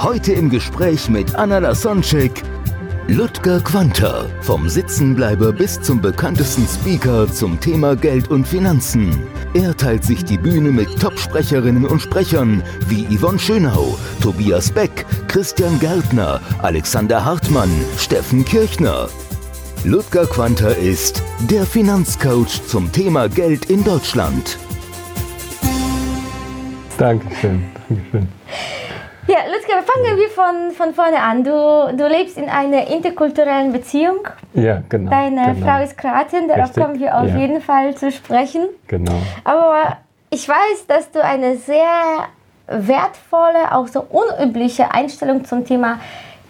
Heute 0.00 0.32
im 0.32 0.48
Gespräch 0.48 1.08
mit 1.08 1.34
Anna 1.34 1.58
Lasonczek, 1.58 2.44
Ludger 3.08 3.58
Quanter, 3.58 4.26
vom 4.42 4.68
Sitzenbleiber 4.68 5.52
bis 5.52 5.80
zum 5.80 6.00
bekanntesten 6.00 6.68
Speaker 6.68 7.26
zum 7.26 7.58
Thema 7.58 7.96
Geld 7.96 8.28
und 8.28 8.46
Finanzen. 8.46 9.24
Er 9.54 9.76
teilt 9.76 10.04
sich 10.04 10.24
die 10.24 10.38
Bühne 10.38 10.70
mit 10.70 11.00
Top-Sprecherinnen 11.00 11.84
und 11.84 12.00
Sprechern 12.00 12.62
wie 12.86 13.06
Yvonne 13.12 13.40
Schönau, 13.40 13.98
Tobias 14.22 14.70
Beck, 14.70 15.04
Christian 15.26 15.80
Gärtner, 15.80 16.40
Alexander 16.62 17.24
Hartmann, 17.24 17.70
Steffen 17.96 18.44
Kirchner. 18.44 19.08
Ludger 19.82 20.26
Quanter 20.26 20.76
ist 20.76 21.24
der 21.50 21.64
Finanzcoach 21.66 22.62
zum 22.68 22.92
Thema 22.92 23.28
Geld 23.28 23.64
in 23.64 23.82
Deutschland. 23.82 24.58
Dankeschön, 26.98 27.64
Dankeschön. 27.88 28.28
Fangen 29.82 30.16
wir 30.18 30.28
von, 30.28 30.70
von 30.72 30.94
vorne 30.94 31.20
an. 31.20 31.44
Du, 31.44 31.96
du 31.96 32.06
lebst 32.08 32.36
in 32.38 32.48
einer 32.48 32.86
interkulturellen 32.88 33.72
Beziehung. 33.72 34.20
Ja, 34.54 34.82
genau. 34.88 35.10
Deine 35.10 35.54
genau, 35.54 35.66
Frau 35.66 35.82
ist 35.82 35.96
Kroatin, 35.96 36.48
darauf 36.48 36.68
Richtig, 36.68 36.82
kommen 36.84 36.98
wir 37.00 37.16
auf 37.16 37.28
ja. 37.28 37.36
jeden 37.36 37.60
Fall 37.60 37.94
zu 37.94 38.10
sprechen. 38.10 38.68
Genau. 38.86 39.14
Aber 39.44 39.98
ich 40.30 40.48
weiß, 40.48 40.86
dass 40.86 41.10
du 41.10 41.22
eine 41.22 41.56
sehr 41.56 42.26
wertvolle, 42.66 43.72
auch 43.72 43.88
so 43.88 44.04
unübliche 44.10 44.92
Einstellung 44.92 45.44
zum 45.44 45.64
Thema 45.64 45.98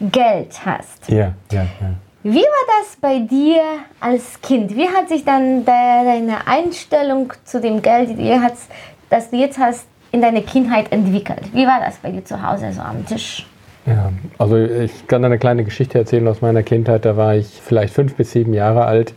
Geld 0.01 0.61
hast. 0.65 1.09
Ja, 1.09 1.33
ja, 1.53 1.63
ja. 1.63 1.91
Wie 2.25 2.41
war 2.43 2.81
das 2.81 2.97
bei 3.01 3.21
dir 3.21 3.61
als 4.01 4.41
Kind? 4.43 4.75
Wie 4.77 4.89
hat 4.89 5.09
sich 5.09 5.25
dann 5.25 5.65
de- 5.65 6.05
deine 6.05 6.47
Einstellung 6.47 7.33
zu 7.45 7.61
dem 7.61 7.81
Geld, 7.81 8.11
die 8.11 8.17
du 8.17 8.23
jetzt, 8.23 8.69
das 9.09 9.31
du 9.31 9.37
jetzt 9.37 9.59
hast, 9.59 9.87
in 10.13 10.23
deiner 10.23 10.41
Kindheit 10.41 10.93
entwickelt? 10.93 11.53
Wie 11.53 11.67
war 11.67 11.81
das 11.85 11.97
bei 11.99 12.11
dir 12.11 12.25
zu 12.25 12.43
Hause 12.43 12.73
so 12.73 12.81
am 12.81 13.05
Tisch? 13.07 13.47
Ja, 13.87 14.13
also 14.37 14.57
ich 14.57 15.07
kann 15.07 15.25
eine 15.25 15.39
kleine 15.39 15.65
Geschichte 15.65 15.99
erzählen 15.99 16.29
aus 16.29 16.43
meiner 16.43 16.63
Kindheit. 16.63 17.05
Da 17.05 17.17
war 17.17 17.37
ich 17.37 17.47
vielleicht 17.47 17.95
fünf 17.95 18.15
bis 18.17 18.33
sieben 18.33 18.53
Jahre 18.53 18.85
alt. 18.85 19.15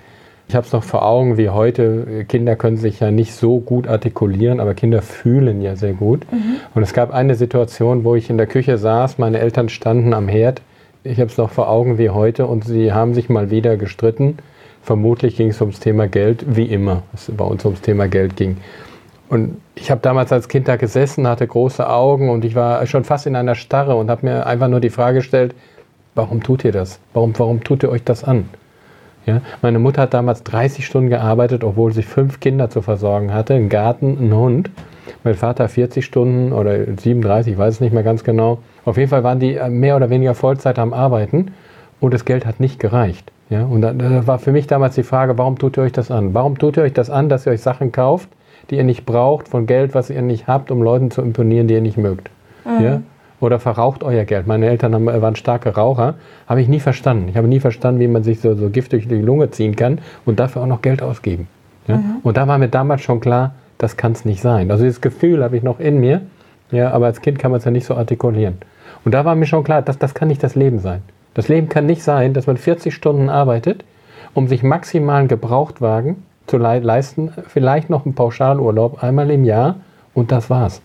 Ich 0.48 0.56
habe 0.56 0.66
es 0.66 0.74
noch 0.74 0.84
vor 0.84 1.06
Augen 1.06 1.38
wie 1.38 1.50
heute. 1.50 2.26
Kinder 2.28 2.56
können 2.56 2.78
sich 2.78 3.00
ja 3.00 3.12
nicht 3.12 3.34
so 3.34 3.60
gut 3.60 3.88
artikulieren, 3.88 4.60
aber 4.60 4.74
Kinder 4.74 5.02
fühlen 5.02 5.62
ja 5.62 5.76
sehr 5.76 5.94
gut. 5.94 6.26
Und 6.74 6.84
es 6.84 6.94
gab 6.94 7.14
eine 7.14 7.36
Situation, 7.36 8.04
wo 8.04 8.16
ich 8.16 8.30
in 8.30 8.38
der 8.38 8.48
Küche 8.48 8.78
saß, 8.78 9.18
meine 9.18 9.40
Eltern 9.40 9.70
standen 9.70 10.14
am 10.14 10.28
Herd. 10.28 10.62
Ich 11.04 11.20
habe 11.20 11.32
es 11.32 11.38
noch 11.38 11.52
vor 11.52 11.70
Augen 11.70 11.98
wie 11.98 12.10
heute 12.10 12.48
und 12.48 12.66
sie 12.66 12.92
haben 12.92 13.14
sich 13.14 13.30
mal 13.30 13.50
wieder 13.50 13.78
gestritten. 13.78 14.38
Vermutlich 14.84 15.38
ging 15.38 15.50
es 15.50 15.62
ums 15.62 15.80
Thema 15.80 16.08
Geld, 16.08 16.44
wie 16.56 16.66
immer, 16.66 17.04
es 17.14 17.32
bei 17.36 17.46
uns 17.46 17.64
ums 17.66 17.82
Thema 17.82 18.08
Geld 18.08 18.36
ging. 18.36 18.58
Und 19.32 19.62
ich 19.76 19.90
habe 19.90 20.02
damals 20.02 20.34
als 20.34 20.50
Kind 20.50 20.68
da 20.68 20.76
gesessen, 20.76 21.26
hatte 21.26 21.48
große 21.48 21.90
Augen 21.90 22.30
und 22.30 22.44
ich 22.44 22.54
war 22.54 22.86
schon 22.86 23.06
fast 23.06 23.26
in 23.28 23.38
einer 23.38 23.56
Starre 23.56 23.96
und 23.96 24.10
habe 24.10 24.26
mir 24.26 24.46
einfach 24.46 24.68
nur 24.68 24.82
die 24.82 24.90
Frage 24.90 25.20
gestellt, 25.20 25.56
warum 26.16 26.44
tut 26.44 26.66
ihr 26.66 26.74
das? 26.74 27.00
Warum, 27.14 27.32
warum 27.40 27.64
tut 27.64 27.82
ihr 27.84 27.90
euch 27.90 28.04
das 28.04 28.26
an? 28.26 28.50
Ja? 29.26 29.40
Meine 29.62 29.80
Mutter 29.80 30.02
hat 30.02 30.14
damals 30.14 30.44
30 30.44 30.86
Stunden 30.86 31.10
gearbeitet, 31.10 31.64
obwohl 31.64 31.94
sie 31.94 32.04
fünf 32.04 32.42
Kinder 32.42 32.70
zu 32.70 32.82
versorgen 32.82 33.34
hatte, 33.34 33.54
einen 33.54 33.70
Garten, 33.70 34.18
einen 34.18 34.36
Hund. 34.36 34.70
Mein 35.24 35.36
Vater 35.36 35.70
40 35.70 36.04
Stunden 36.04 36.52
oder 36.52 36.76
37, 36.98 37.54
ich 37.54 37.58
weiß 37.58 37.76
es 37.76 37.80
nicht 37.80 37.94
mehr 37.94 38.04
ganz 38.04 38.26
genau. 38.26 38.58
Auf 38.84 38.98
jeden 38.98 39.10
Fall 39.10 39.24
waren 39.24 39.40
die 39.40 39.56
äh, 39.56 39.70
mehr 39.70 39.96
oder 39.96 40.10
weniger 40.10 40.36
Vollzeit 40.36 40.78
am 40.78 40.92
Arbeiten 40.92 41.54
und 42.02 42.14
das 42.14 42.26
Geld 42.26 42.46
hat 42.46 42.60
nicht 42.60 42.80
gereicht. 42.80 43.32
Ja? 43.50 43.64
Und 43.64 43.80
da, 43.80 43.94
da 43.94 44.28
war 44.28 44.40
für 44.40 44.52
mich 44.52 44.68
damals 44.68 44.96
die 44.96 45.04
Frage, 45.04 45.38
warum 45.38 45.58
tut 45.58 45.78
ihr 45.78 45.84
euch 45.84 45.94
das 45.94 46.12
an? 46.12 46.34
Warum 46.34 46.58
tut 46.58 46.76
ihr 46.76 46.84
euch 46.84 46.92
das 46.92 47.10
an, 47.10 47.30
dass 47.30 47.46
ihr 47.46 47.54
euch 47.54 47.62
Sachen 47.62 47.94
kauft, 47.94 48.28
die 48.72 48.78
ihr 48.78 48.84
nicht 48.84 49.06
braucht, 49.06 49.50
von 49.50 49.68
Geld, 49.68 49.94
was 49.94 50.10
ihr 50.10 50.22
nicht 50.22 50.48
habt, 50.48 50.72
um 50.72 50.82
Leuten 50.82 51.12
zu 51.12 51.22
imponieren, 51.22 51.68
die 51.68 51.76
ihr 51.76 51.82
nicht 51.82 51.98
mögt? 51.98 52.30
Ja? 52.66 53.02
Oder 53.40 53.60
verraucht 53.60 54.04
euer 54.04 54.24
Geld. 54.24 54.48
Meine 54.48 54.68
Eltern 54.68 54.94
haben, 54.94 55.06
waren 55.08 55.36
starke 55.36 55.76
Raucher. 55.76 56.16
Habe 56.48 56.62
ich 56.62 56.68
nie 56.68 56.80
verstanden. 56.80 57.28
Ich 57.28 57.38
habe 57.38 57.48
nie 57.48 57.60
verstanden, 57.60 58.00
wie 58.00 58.08
man 58.08 58.24
sich 58.24 58.40
so, 58.40 58.54
so 58.56 58.70
Gift 58.70 58.94
durch 58.94 59.08
die 59.08 59.16
Lunge 59.16 59.50
ziehen 59.50 59.76
kann 59.76 60.00
und 60.26 60.40
dafür 60.40 60.62
auch 60.62 60.68
noch 60.68 60.82
Geld 60.82 61.02
ausgeben. 61.02 61.48
Ja? 61.88 62.02
Und 62.24 62.38
da 62.38 62.48
war 62.48 62.58
mir 62.58 62.70
damals 62.70 63.02
schon 63.02 63.20
klar, 63.20 63.56
das 63.78 63.98
kann 63.98 64.12
es 64.12 64.26
nicht 64.26 64.42
sein. 64.42 64.70
Also 64.70 64.84
dieses 64.84 65.02
Gefühl 65.02 65.44
habe 65.44 65.58
ich 65.58 65.64
noch 65.64 65.80
in 65.80 66.00
mir, 66.00 66.22
ja, 66.72 66.92
aber 66.92 67.08
als 67.08 67.22
Kind 67.22 67.40
kann 67.40 67.52
man 67.52 67.58
es 67.58 67.66
ja 67.66 67.72
nicht 67.72 67.86
so 67.86 67.96
artikulieren. 67.96 68.58
Und 69.04 69.14
da 69.14 69.26
war 69.26 69.36
mir 69.36 69.48
schon 69.48 69.64
klar, 69.64 69.82
das, 69.82 69.98
das 69.98 70.14
kann 70.14 70.28
nicht 70.28 70.44
das 70.44 70.56
Leben 70.56 70.80
sein. 70.80 71.02
Das 71.34 71.48
Leben 71.48 71.68
kann 71.68 71.88
nicht 71.88 72.04
sein, 72.04 72.34
dass 72.34 72.46
man 72.46 72.58
40 72.58 72.94
Stunden 72.94 73.30
arbeitet, 73.30 73.84
um 74.34 74.48
sich 74.48 74.62
maximalen 74.62 75.28
Gebrauchtwagen 75.28 76.24
zu 76.52 76.58
lei- 76.58 76.80
leisten, 76.80 77.32
vielleicht 77.48 77.90
noch 77.90 78.06
einen 78.06 78.14
Pauschalurlaub 78.14 79.02
einmal 79.04 79.32
im 79.32 79.46
Jahr 79.46 79.78
und 80.14 80.32
das 80.32 80.50
war's. 80.50 80.82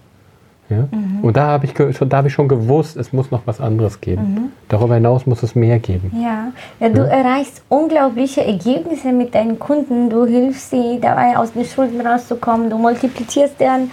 Ja? 0.69 0.89
Und 1.23 1.37
da 1.37 1.47
habe 1.47 1.67
ich, 1.67 1.75
da 1.75 2.17
habe 2.17 2.29
ich 2.29 2.35
schon 2.35 2.49
gewusst, 2.49 2.97
es 2.97 3.13
muss 3.13 3.31
noch 3.31 3.43
was 3.47 3.61
anderes 3.61 4.01
geben. 4.01 4.53
Darüber 4.69 4.95
hinaus 4.95 5.27
muss 5.27 5.43
es 5.43 5.55
mehr 5.55 5.79
geben. 5.79 6.11
Ja, 6.21 6.49
ja 6.81 6.89
du 6.89 7.03
erreichst 7.03 7.63
unglaubliche 7.69 8.45
Ergebnisse 8.45 9.13
mit 9.13 9.35
deinen 9.35 9.59
Kunden. 9.59 10.11
Du 10.11 10.25
hilfst 10.27 10.71
sie 10.71 10.99
dabei, 11.01 11.37
aus 11.37 11.53
den 11.53 11.65
Schulden 11.65 12.01
rauszukommen. 12.01 12.71
Du 12.71 12.79
multiplizierst 12.79 13.61
deren 13.61 13.91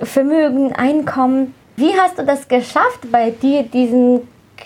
Vermögen, 0.00 0.72
Einkommen. 0.72 1.54
Wie 1.76 1.92
hast 1.98 2.18
du 2.18 2.24
das 2.24 2.48
geschafft, 2.48 3.10
bei 3.10 3.30
dir 3.30 3.62
diesen 3.62 4.20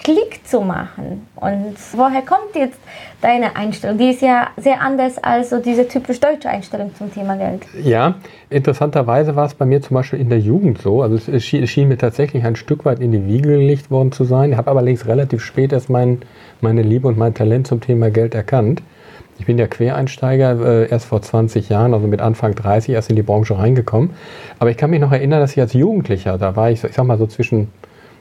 Klick 0.05 0.41
zu 0.47 0.61
machen? 0.61 1.27
Und 1.37 1.75
woher 1.93 2.23
kommt 2.23 2.55
jetzt 2.55 2.79
deine 3.21 3.57
Einstellung? 3.57 3.99
Die 3.99 4.11
ist 4.11 4.23
ja 4.23 4.49
sehr 4.57 4.81
anders 4.81 5.19
als 5.19 5.51
so 5.51 5.59
diese 5.61 5.89
typisch 5.89 6.21
deutsche 6.21 6.49
Einstellung 6.49 6.95
zum 6.97 7.13
Thema 7.13 7.37
Geld. 7.37 7.63
Ja, 7.83 8.15
interessanterweise 8.51 9.37
war 9.37 9.47
es 9.47 9.55
bei 9.55 9.65
mir 9.67 9.83
zum 9.83 9.95
Beispiel 9.95 10.21
in 10.21 10.29
der 10.29 10.39
Jugend 10.39 10.79
so. 10.81 11.03
Also 11.03 11.17
es- 11.31 11.45
schien, 11.45 11.89
mir 11.89 11.99
tatsächlich 11.99 12.45
ein 12.45 12.57
Stück 12.57 12.85
weit 12.85 13.01
in 13.01 13.13
die 13.13 13.27
Wiege 13.27 13.49
gelegt 13.51 13.91
worden 13.91 14.13
zu 14.13 14.25
sein. 14.25 14.53
Ich 14.53 14.57
habe 14.57 14.71
allerdings 14.71 15.07
relativ 15.07 15.43
spät 15.43 15.73
erst 15.73 15.91
mein, 15.91 16.23
meine 16.61 16.83
Liebe 16.83 17.09
und 17.09 17.19
mein 17.19 17.35
Talent 17.35 17.67
zum 17.67 17.81
Thema 17.81 18.11
Geld 18.11 18.35
erkannt. 18.35 18.83
Ich 19.39 19.45
bin 19.45 19.59
ja 19.59 19.67
Quereinsteiger, 19.67 20.85
äh, 20.85 20.89
erst 20.91 21.05
vor 21.07 21.21
20 21.21 21.69
Jahren, 21.69 21.93
also 21.93 22.07
mit 22.07 22.23
Anfang 22.23 22.55
30 22.55 22.95
erst 22.95 23.11
in 23.11 23.17
die 23.17 23.23
Branche 23.23 23.59
reingekommen. 23.59 24.11
Aber 24.59 24.71
ich 24.71 24.79
kann 24.79 24.89
mich 24.91 25.01
noch 25.01 25.13
erinnern, 25.13 25.41
dass 25.41 25.53
ich 25.53 25.61
als 25.61 25.75
Jugendlicher, 25.75 26.39
da 26.39 26.57
war 26.57 26.71
ich, 26.71 26.83
ich 26.85 26.95
sag 26.95 27.05
mal 27.05 27.19
so 27.19 27.27
zwischen, 27.27 27.69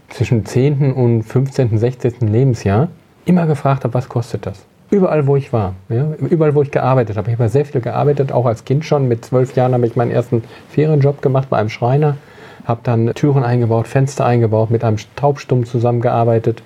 zwischen 0.09 0.45
10. 0.45 0.93
und 0.93 1.23
15., 1.23 1.77
16. 1.77 2.13
Lebensjahr, 2.21 2.89
immer 3.25 3.47
gefragt 3.47 3.83
habe, 3.83 3.93
was 3.93 4.09
kostet 4.09 4.45
das? 4.45 4.66
Überall, 4.91 5.25
wo 5.25 5.35
ich 5.35 5.51
war, 5.51 5.73
ja? 5.89 6.13
überall, 6.29 6.53
wo 6.53 6.61
ich 6.61 6.69
gearbeitet 6.69 7.17
habe. 7.17 7.31
Ich 7.31 7.39
habe 7.39 7.49
sehr 7.49 7.66
viel 7.66 7.81
gearbeitet, 7.81 8.31
auch 8.31 8.45
als 8.45 8.66
Kind 8.66 8.85
schon. 8.85 9.07
Mit 9.07 9.25
zwölf 9.25 9.55
Jahren 9.55 9.73
habe 9.73 9.85
ich 9.88 9.95
meinen 9.95 10.11
ersten 10.11 10.43
Ferienjob 10.69 11.21
gemacht 11.21 11.49
bei 11.49 11.57
einem 11.57 11.69
Schreiner, 11.69 12.17
habe 12.66 12.81
dann 12.83 13.11
Türen 13.16 13.43
eingebaut, 13.43 13.88
Fenster 13.88 14.25
eingebaut, 14.25 14.69
mit 14.69 14.83
einem 14.83 14.97
Taubstumm 15.16 15.66
zusammengearbeitet. 15.66 16.61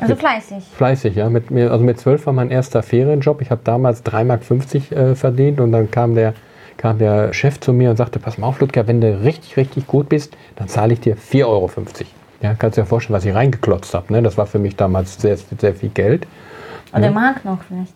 Also 0.00 0.16
fleißig. 0.16 0.64
Fleißig, 0.74 1.14
ja. 1.14 1.28
Mit 1.28 1.50
mir, 1.50 1.70
also 1.70 1.84
mit 1.84 2.00
zwölf 2.00 2.26
war 2.26 2.32
mein 2.32 2.50
erster 2.50 2.82
Ferienjob. 2.82 3.40
Ich 3.40 3.50
habe 3.50 3.60
damals 3.62 4.04
3,50 4.04 4.24
Mark 4.24 4.92
äh, 4.92 5.14
verdient 5.14 5.60
und 5.60 5.72
dann 5.72 5.90
kam 5.90 6.14
der, 6.14 6.34
kam 6.76 6.98
der 6.98 7.32
Chef 7.32 7.60
zu 7.60 7.72
mir 7.72 7.90
und 7.90 7.96
sagte, 7.96 8.18
pass 8.18 8.36
mal 8.36 8.48
auf, 8.48 8.60
Ludger, 8.60 8.88
wenn 8.88 9.00
du 9.00 9.22
richtig, 9.22 9.56
richtig 9.56 9.86
gut 9.86 10.08
bist, 10.08 10.36
dann 10.56 10.68
zahle 10.68 10.94
ich 10.94 11.00
dir 11.00 11.16
4,50 11.16 11.46
Euro. 11.46 11.70
Ja, 12.42 12.54
kannst 12.54 12.78
du 12.78 12.82
dir 12.82 12.86
vorstellen, 12.86 13.16
was 13.16 13.24
ich 13.24 13.34
reingeklotzt 13.34 13.92
habe. 13.94 14.12
Ne? 14.12 14.22
Das 14.22 14.38
war 14.38 14.46
für 14.46 14.58
mich 14.58 14.76
damals 14.76 15.20
sehr, 15.20 15.36
sehr 15.36 15.74
viel 15.74 15.90
Geld. 15.90 16.26
Oder 16.92 17.10
Mark 17.10 17.44
noch 17.44 17.62
vielleicht. 17.62 17.92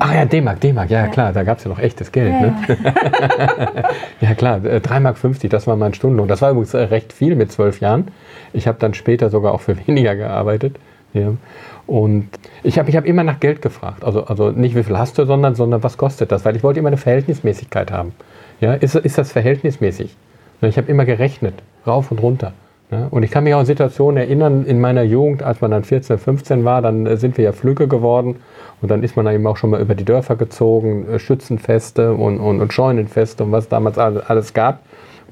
Ach 0.00 0.12
ja, 0.12 0.24
D-Mark, 0.24 0.60
D-Mark, 0.60 0.90
ja, 0.90 1.06
klar, 1.06 1.32
da 1.32 1.44
gab 1.44 1.58
es 1.58 1.64
ja 1.64 1.70
noch 1.70 1.78
echtes 1.78 2.10
Geld. 2.10 2.32
Ja, 2.32 2.40
ne? 2.40 3.84
ja 4.20 4.34
klar, 4.34 4.64
äh, 4.64 4.78
3,50 4.78 5.00
Mark, 5.00 5.50
das 5.50 5.66
war 5.68 5.76
mein 5.76 5.94
Stundenlohn. 5.94 6.26
Das 6.26 6.42
war 6.42 6.50
übrigens 6.50 6.74
äh, 6.74 6.78
recht 6.78 7.12
viel 7.12 7.36
mit 7.36 7.52
zwölf 7.52 7.80
Jahren. 7.80 8.08
Ich 8.52 8.66
habe 8.66 8.78
dann 8.80 8.92
später 8.94 9.30
sogar 9.30 9.54
auch 9.54 9.60
für 9.60 9.76
weniger 9.86 10.16
gearbeitet. 10.16 10.76
Ja. 11.14 11.34
Und 11.86 12.28
ich 12.62 12.78
habe 12.78 12.90
ich 12.90 12.96
hab 12.96 13.04
immer 13.04 13.22
nach 13.22 13.38
Geld 13.38 13.62
gefragt. 13.62 14.02
Also, 14.02 14.24
also 14.24 14.50
nicht 14.50 14.74
wie 14.74 14.82
viel 14.82 14.98
hast 14.98 15.18
du, 15.18 15.26
sondern, 15.26 15.54
sondern 15.54 15.82
was 15.82 15.96
kostet 15.96 16.32
das? 16.32 16.44
Weil 16.44 16.56
ich 16.56 16.64
wollte 16.64 16.80
immer 16.80 16.88
eine 16.88 16.96
Verhältnismäßigkeit 16.96 17.92
haben. 17.92 18.12
Ja, 18.60 18.74
ist, 18.74 18.94
ist 18.96 19.18
das 19.18 19.30
verhältnismäßig? 19.30 20.16
Ja, 20.60 20.68
Ich 20.68 20.76
habe 20.76 20.90
immer 20.90 21.04
gerechnet, 21.04 21.54
rauf 21.86 22.10
und 22.10 22.18
runter. 22.18 22.52
Ja, 22.92 23.06
und 23.10 23.22
ich 23.22 23.30
kann 23.30 23.44
mich 23.44 23.54
auch 23.54 23.60
an 23.60 23.66
Situationen 23.66 24.18
erinnern 24.18 24.66
in 24.66 24.78
meiner 24.78 25.02
Jugend, 25.02 25.42
als 25.42 25.62
man 25.62 25.70
dann 25.70 25.82
14, 25.82 26.18
15 26.18 26.64
war, 26.66 26.82
dann 26.82 27.06
äh, 27.06 27.16
sind 27.16 27.38
wir 27.38 27.44
ja 27.46 27.52
Flügge 27.52 27.88
geworden 27.88 28.36
und 28.82 28.90
dann 28.90 29.02
ist 29.02 29.16
man 29.16 29.26
eben 29.28 29.46
auch 29.46 29.56
schon 29.56 29.70
mal 29.70 29.80
über 29.80 29.94
die 29.94 30.04
Dörfer 30.04 30.36
gezogen, 30.36 31.08
äh, 31.08 31.18
Schützenfeste 31.18 32.12
und, 32.12 32.38
und, 32.38 32.60
und 32.60 32.70
Scheunenfeste 32.70 33.44
und 33.44 33.52
was 33.52 33.70
damals 33.70 33.96
alles, 33.96 34.22
alles 34.28 34.52
gab. 34.52 34.80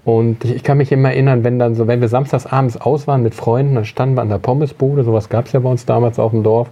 Und 0.06 0.42
ich, 0.42 0.56
ich, 0.56 0.64
kann 0.64 0.78
mich 0.78 0.90
immer 0.90 1.10
erinnern, 1.10 1.44
wenn 1.44 1.58
dann 1.58 1.74
so, 1.74 1.86
wenn 1.86 2.00
wir 2.00 2.08
samstags 2.08 2.46
abends 2.46 2.78
aus 2.78 3.06
waren 3.06 3.22
mit 3.22 3.34
Freunden, 3.34 3.74
dann 3.74 3.84
standen 3.84 4.14
wir 4.14 4.22
an 4.22 4.30
der 4.30 4.38
Pommesbude, 4.38 5.04
sowas 5.04 5.28
gab 5.28 5.44
es 5.44 5.52
ja 5.52 5.60
bei 5.60 5.68
uns 5.68 5.84
damals 5.84 6.18
auf 6.18 6.30
dem 6.30 6.42
Dorf 6.42 6.70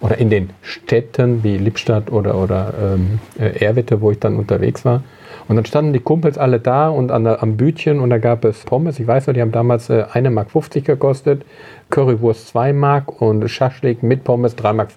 oder 0.00 0.16
in 0.16 0.30
den 0.30 0.48
Städten 0.62 1.44
wie 1.44 1.58
Lippstadt 1.58 2.10
oder, 2.10 2.36
oder 2.36 2.72
ähm, 2.82 3.18
äh, 3.38 3.62
Erwitte, 3.62 4.00
wo 4.00 4.10
ich 4.10 4.18
dann 4.18 4.36
unterwegs 4.36 4.86
war. 4.86 5.02
Und 5.50 5.56
dann 5.56 5.64
standen 5.64 5.92
die 5.92 5.98
Kumpels 5.98 6.38
alle 6.38 6.60
da 6.60 6.88
und 6.88 7.10
an 7.10 7.24
der, 7.24 7.42
am 7.42 7.56
Bütchen 7.56 7.98
und 7.98 8.10
da 8.10 8.18
gab 8.18 8.44
es 8.44 8.60
Pommes. 8.60 9.00
Ich 9.00 9.06
weiß 9.08 9.26
noch, 9.26 9.34
die 9.34 9.40
haben 9.40 9.50
damals 9.50 9.90
äh, 9.90 10.04
1,50 10.04 10.30
Mark 10.30 10.84
gekostet, 10.84 11.42
Currywurst 11.90 12.46
2 12.46 12.72
Mark 12.72 13.20
und 13.20 13.48
Schaschlik 13.48 14.04
mit 14.04 14.22
Pommes 14.22 14.56
3,50 14.56 14.72
Mark. 14.74 14.88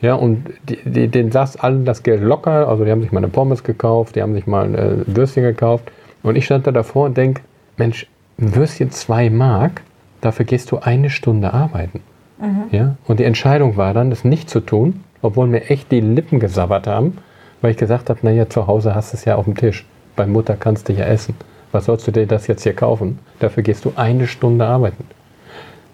Ja, 0.00 0.14
und 0.14 0.46
die, 0.66 0.78
die, 0.86 1.08
denen 1.08 1.30
saß 1.30 1.58
allen 1.58 1.84
das 1.84 2.02
Geld 2.02 2.22
locker. 2.22 2.66
Also 2.66 2.86
die 2.86 2.90
haben 2.90 3.02
sich 3.02 3.12
mal 3.12 3.18
eine 3.18 3.28
Pommes 3.28 3.62
gekauft, 3.62 4.16
die 4.16 4.22
haben 4.22 4.32
sich 4.32 4.46
mal 4.46 4.64
ein 4.64 4.74
äh, 4.74 5.04
Würstchen 5.06 5.42
gekauft. 5.42 5.92
Und 6.22 6.36
ich 6.36 6.46
stand 6.46 6.66
da 6.66 6.72
davor 6.72 7.04
und 7.04 7.18
denke, 7.18 7.42
Mensch, 7.76 8.06
ein 8.40 8.54
Würstchen 8.54 8.90
2 8.90 9.28
Mark, 9.28 9.82
dafür 10.22 10.46
gehst 10.46 10.70
du 10.70 10.78
eine 10.78 11.10
Stunde 11.10 11.52
arbeiten. 11.52 12.00
Mhm. 12.40 12.62
Ja? 12.70 12.96
Und 13.06 13.20
die 13.20 13.24
Entscheidung 13.24 13.76
war 13.76 13.92
dann, 13.92 14.08
das 14.08 14.24
nicht 14.24 14.48
zu 14.48 14.60
tun, 14.60 15.04
obwohl 15.20 15.46
mir 15.46 15.68
echt 15.68 15.92
die 15.92 16.00
Lippen 16.00 16.40
gesabbert 16.40 16.86
haben, 16.86 17.18
weil 17.60 17.72
ich 17.72 17.76
gesagt 17.76 18.10
habe, 18.10 18.20
naja, 18.22 18.48
zu 18.48 18.66
Hause 18.66 18.94
hast 18.94 19.12
du 19.12 19.16
es 19.16 19.24
ja 19.24 19.36
auf 19.36 19.44
dem 19.44 19.56
Tisch. 19.56 19.86
Bei 20.16 20.26
Mutter 20.26 20.56
kannst 20.58 20.88
du 20.88 20.92
ja 20.92 21.04
essen. 21.04 21.34
Was 21.72 21.84
sollst 21.84 22.06
du 22.06 22.12
dir 22.12 22.26
das 22.26 22.46
jetzt 22.46 22.62
hier 22.62 22.74
kaufen? 22.74 23.18
Dafür 23.40 23.62
gehst 23.62 23.84
du 23.84 23.92
eine 23.96 24.26
Stunde 24.26 24.66
arbeiten. 24.66 25.04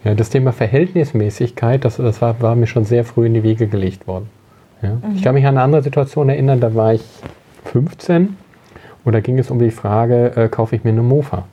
Ja, 0.04 0.14
das 0.14 0.30
Thema 0.30 0.52
Verhältnismäßigkeit, 0.52 1.84
das, 1.84 1.96
das 1.96 2.20
war, 2.20 2.40
war, 2.40 2.54
mir 2.56 2.66
schon 2.66 2.84
sehr 2.84 3.04
früh 3.04 3.26
in 3.26 3.34
die 3.34 3.42
Wiege 3.42 3.66
gelegt 3.66 4.06
worden. 4.06 4.28
Ja? 4.82 4.90
Mhm. 4.90 5.16
Ich 5.16 5.22
kann 5.22 5.34
mich 5.34 5.46
an 5.46 5.56
eine 5.56 5.62
andere 5.62 5.82
Situation 5.82 6.28
erinnern, 6.28 6.60
da 6.60 6.74
war 6.74 6.92
ich 6.92 7.02
15 7.64 8.36
und 9.04 9.12
da 9.12 9.20
ging 9.20 9.38
es 9.38 9.50
um 9.50 9.58
die 9.58 9.70
Frage, 9.70 10.36
äh, 10.36 10.48
kaufe 10.48 10.76
ich 10.76 10.84
mir 10.84 10.90
eine 10.90 11.02
Mofa? 11.02 11.44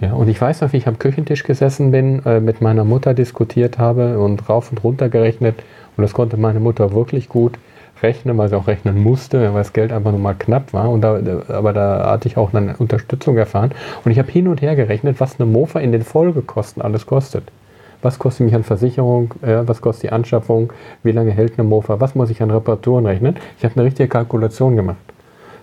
Ja, 0.00 0.12
und 0.12 0.28
ich 0.28 0.40
weiß 0.40 0.60
noch, 0.60 0.72
wie 0.72 0.78
ich 0.78 0.88
am 0.88 0.98
Küchentisch 0.98 1.44
gesessen 1.44 1.90
bin, 1.90 2.24
äh, 2.26 2.40
mit 2.40 2.60
meiner 2.60 2.84
Mutter 2.84 3.14
diskutiert 3.14 3.78
habe 3.78 4.18
und 4.18 4.48
rauf 4.48 4.70
und 4.70 4.82
runter 4.82 5.08
gerechnet. 5.08 5.62
Und 5.96 6.02
das 6.02 6.12
konnte 6.12 6.36
meine 6.36 6.60
Mutter 6.60 6.92
wirklich 6.92 7.28
gut 7.28 7.58
rechnen, 8.02 8.36
weil 8.38 8.48
sie 8.48 8.56
auch 8.56 8.66
rechnen 8.66 9.02
musste, 9.02 9.40
weil 9.52 9.60
das 9.60 9.72
Geld 9.72 9.92
einfach 9.92 10.10
nur 10.10 10.20
mal 10.20 10.34
knapp 10.34 10.72
war. 10.72 10.90
Und 10.90 11.02
da, 11.02 11.20
aber 11.48 11.72
da 11.72 12.10
hatte 12.10 12.28
ich 12.28 12.36
auch 12.36 12.52
eine 12.52 12.76
Unterstützung 12.76 13.36
erfahren. 13.36 13.72
Und 14.04 14.10
ich 14.10 14.18
habe 14.18 14.30
hin 14.30 14.48
und 14.48 14.62
her 14.62 14.76
gerechnet, 14.76 15.20
was 15.20 15.38
eine 15.38 15.50
Mofa 15.50 15.80
in 15.80 15.92
den 15.92 16.02
Folgekosten 16.02 16.82
alles 16.82 17.06
kostet. 17.06 17.44
Was 18.02 18.18
kostet 18.18 18.44
mich 18.44 18.54
an 18.54 18.64
Versicherung? 18.64 19.32
Äh, 19.42 19.66
was 19.66 19.80
kostet 19.80 20.04
die 20.04 20.12
Anschaffung? 20.12 20.72
Wie 21.02 21.12
lange 21.12 21.30
hält 21.30 21.58
eine 21.58 21.66
Mofa? 21.66 22.00
Was 22.00 22.14
muss 22.14 22.30
ich 22.30 22.42
an 22.42 22.50
Reparaturen 22.50 23.06
rechnen? 23.06 23.36
Ich 23.58 23.64
habe 23.64 23.74
eine 23.76 23.84
richtige 23.84 24.08
Kalkulation 24.08 24.76
gemacht. 24.76 24.98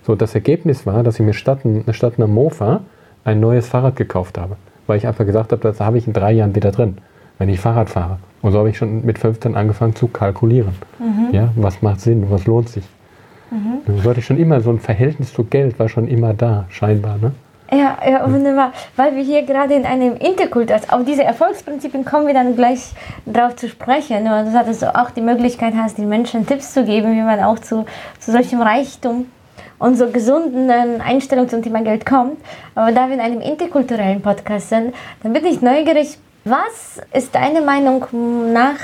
So, 0.04 0.16
das 0.16 0.34
Ergebnis 0.34 0.84
war, 0.84 1.04
dass 1.04 1.20
ich 1.20 1.24
mir 1.24 1.34
statt, 1.34 1.60
statt 1.90 2.14
einer 2.16 2.26
Mofa 2.26 2.80
ein 3.24 3.38
neues 3.38 3.68
Fahrrad 3.68 3.94
gekauft 3.94 4.38
habe. 4.38 4.56
Weil 4.88 4.98
ich 4.98 5.06
einfach 5.06 5.24
gesagt 5.24 5.52
habe, 5.52 5.62
das 5.62 5.80
habe 5.80 5.98
ich 5.98 6.08
in 6.08 6.12
drei 6.12 6.32
Jahren 6.32 6.56
wieder 6.56 6.72
drin, 6.72 6.98
wenn 7.38 7.48
ich 7.48 7.60
Fahrrad 7.60 7.88
fahre. 7.88 8.18
Und 8.42 8.52
so 8.52 8.58
habe 8.58 8.70
ich 8.70 8.76
schon 8.76 9.06
mit 9.06 9.18
15 9.18 9.56
angefangen 9.56 9.94
zu 9.94 10.08
kalkulieren. 10.08 10.74
Mhm. 10.98 11.32
Ja, 11.32 11.48
was 11.56 11.80
macht 11.80 12.00
Sinn, 12.00 12.26
was 12.28 12.46
lohnt 12.46 12.68
sich. 12.68 12.84
Mhm. 13.50 14.00
So 14.02 14.10
hatte 14.10 14.20
ich 14.20 14.26
schon 14.26 14.38
immer, 14.38 14.60
so 14.60 14.70
ein 14.70 14.80
Verhältnis 14.80 15.32
zu 15.32 15.44
Geld 15.44 15.78
war 15.78 15.88
schon 15.88 16.08
immer 16.08 16.34
da, 16.34 16.66
scheinbar. 16.68 17.18
Ne? 17.18 17.32
Ja, 17.70 17.96
ja, 18.06 18.30
wunderbar. 18.30 18.72
Weil 18.96 19.14
wir 19.16 19.22
hier 19.22 19.44
gerade 19.44 19.74
in 19.74 19.86
einem 19.86 20.16
Interkult, 20.16 20.70
also 20.70 20.88
auf 20.88 21.04
diese 21.04 21.24
Erfolgsprinzipien 21.24 22.04
kommen 22.04 22.26
wir 22.26 22.34
dann 22.34 22.54
gleich 22.54 22.92
drauf 23.24 23.56
zu 23.56 23.68
sprechen. 23.68 24.26
Und 24.26 24.52
dass 24.52 24.80
du 24.80 24.94
auch 24.94 25.10
die 25.10 25.22
Möglichkeit 25.22 25.72
hast, 25.74 25.96
den 25.96 26.08
Menschen 26.08 26.46
Tipps 26.46 26.74
zu 26.74 26.84
geben, 26.84 27.12
wie 27.12 27.22
man 27.22 27.40
auch 27.40 27.58
zu, 27.58 27.86
zu 28.18 28.32
solchem 28.32 28.60
Reichtum 28.60 29.26
und 29.78 29.96
so 29.96 30.08
gesunden 30.08 30.70
Einstellung 31.00 31.48
zum 31.48 31.62
Thema 31.62 31.82
Geld 31.82 32.04
kommt. 32.04 32.36
Aber 32.74 32.92
da 32.92 33.08
wir 33.08 33.14
in 33.14 33.20
einem 33.20 33.40
interkulturellen 33.40 34.20
Podcast 34.20 34.68
sind, 34.68 34.94
dann 35.22 35.32
bin 35.32 35.44
ich 35.46 35.62
neugierig, 35.62 36.18
was 36.44 37.00
ist 37.12 37.34
deine 37.34 37.60
Meinung 37.60 38.04
nach, 38.52 38.76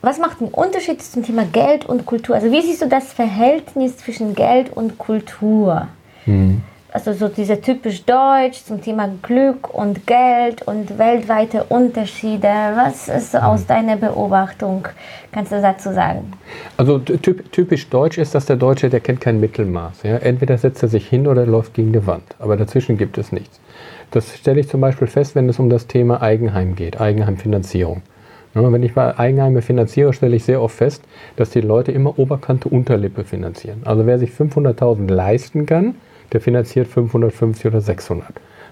was 0.00 0.18
macht 0.18 0.40
den 0.40 0.48
Unterschied 0.48 1.02
zum 1.02 1.24
Thema 1.24 1.44
Geld 1.44 1.86
und 1.86 2.06
Kultur? 2.06 2.36
Also 2.36 2.50
wie 2.50 2.62
siehst 2.62 2.82
du 2.82 2.86
das 2.86 3.12
Verhältnis 3.12 3.98
zwischen 3.98 4.34
Geld 4.34 4.74
und 4.76 4.98
Kultur? 4.98 5.88
Mhm 6.26 6.62
also 6.98 7.12
so 7.12 7.28
diese 7.28 7.60
typisch 7.60 8.04
Deutsch 8.04 8.64
zum 8.64 8.80
Thema 8.80 9.08
Glück 9.22 9.72
und 9.72 10.06
Geld 10.06 10.62
und 10.62 10.98
weltweite 10.98 11.64
Unterschiede. 11.64 12.48
Was 12.48 13.08
ist 13.08 13.32
so 13.32 13.38
aus 13.38 13.66
deiner 13.66 13.96
Beobachtung? 13.96 14.88
Kannst 15.30 15.52
du 15.52 15.60
dazu 15.60 15.92
sagen? 15.92 16.32
Also 16.76 16.98
typ, 16.98 17.52
typisch 17.52 17.88
Deutsch 17.88 18.18
ist, 18.18 18.34
dass 18.34 18.46
der 18.46 18.56
Deutsche, 18.56 18.88
der 18.88 19.00
kennt 19.00 19.20
kein 19.20 19.38
Mittelmaß. 19.38 20.02
Ja? 20.02 20.16
Entweder 20.16 20.56
setzt 20.56 20.82
er 20.82 20.88
sich 20.88 21.06
hin 21.06 21.26
oder 21.26 21.46
läuft 21.46 21.74
gegen 21.74 21.92
die 21.92 22.06
Wand. 22.06 22.34
Aber 22.38 22.56
dazwischen 22.56 22.96
gibt 22.96 23.18
es 23.18 23.32
nichts. 23.32 23.60
Das 24.10 24.36
stelle 24.36 24.60
ich 24.60 24.68
zum 24.68 24.80
Beispiel 24.80 25.06
fest, 25.06 25.34
wenn 25.34 25.48
es 25.48 25.58
um 25.58 25.68
das 25.68 25.86
Thema 25.86 26.22
Eigenheim 26.22 26.76
geht, 26.76 27.00
Eigenheimfinanzierung. 27.00 28.02
Wenn 28.54 28.82
ich 28.82 28.96
mal 28.96 29.14
Eigenheime 29.16 29.62
finanziere, 29.62 30.12
stelle 30.12 30.34
ich 30.34 30.44
sehr 30.44 30.62
oft 30.62 30.76
fest, 30.76 31.04
dass 31.36 31.50
die 31.50 31.60
Leute 31.60 31.92
immer 31.92 32.18
Oberkante 32.18 32.68
Unterlippe 32.68 33.24
finanzieren. 33.24 33.82
Also 33.84 34.06
wer 34.06 34.18
sich 34.18 34.30
500.000 34.30 35.08
leisten 35.08 35.66
kann, 35.66 35.94
der 36.32 36.40
finanziert 36.40 36.88
550 36.88 37.66
oder 37.66 37.80
600. 37.80 38.28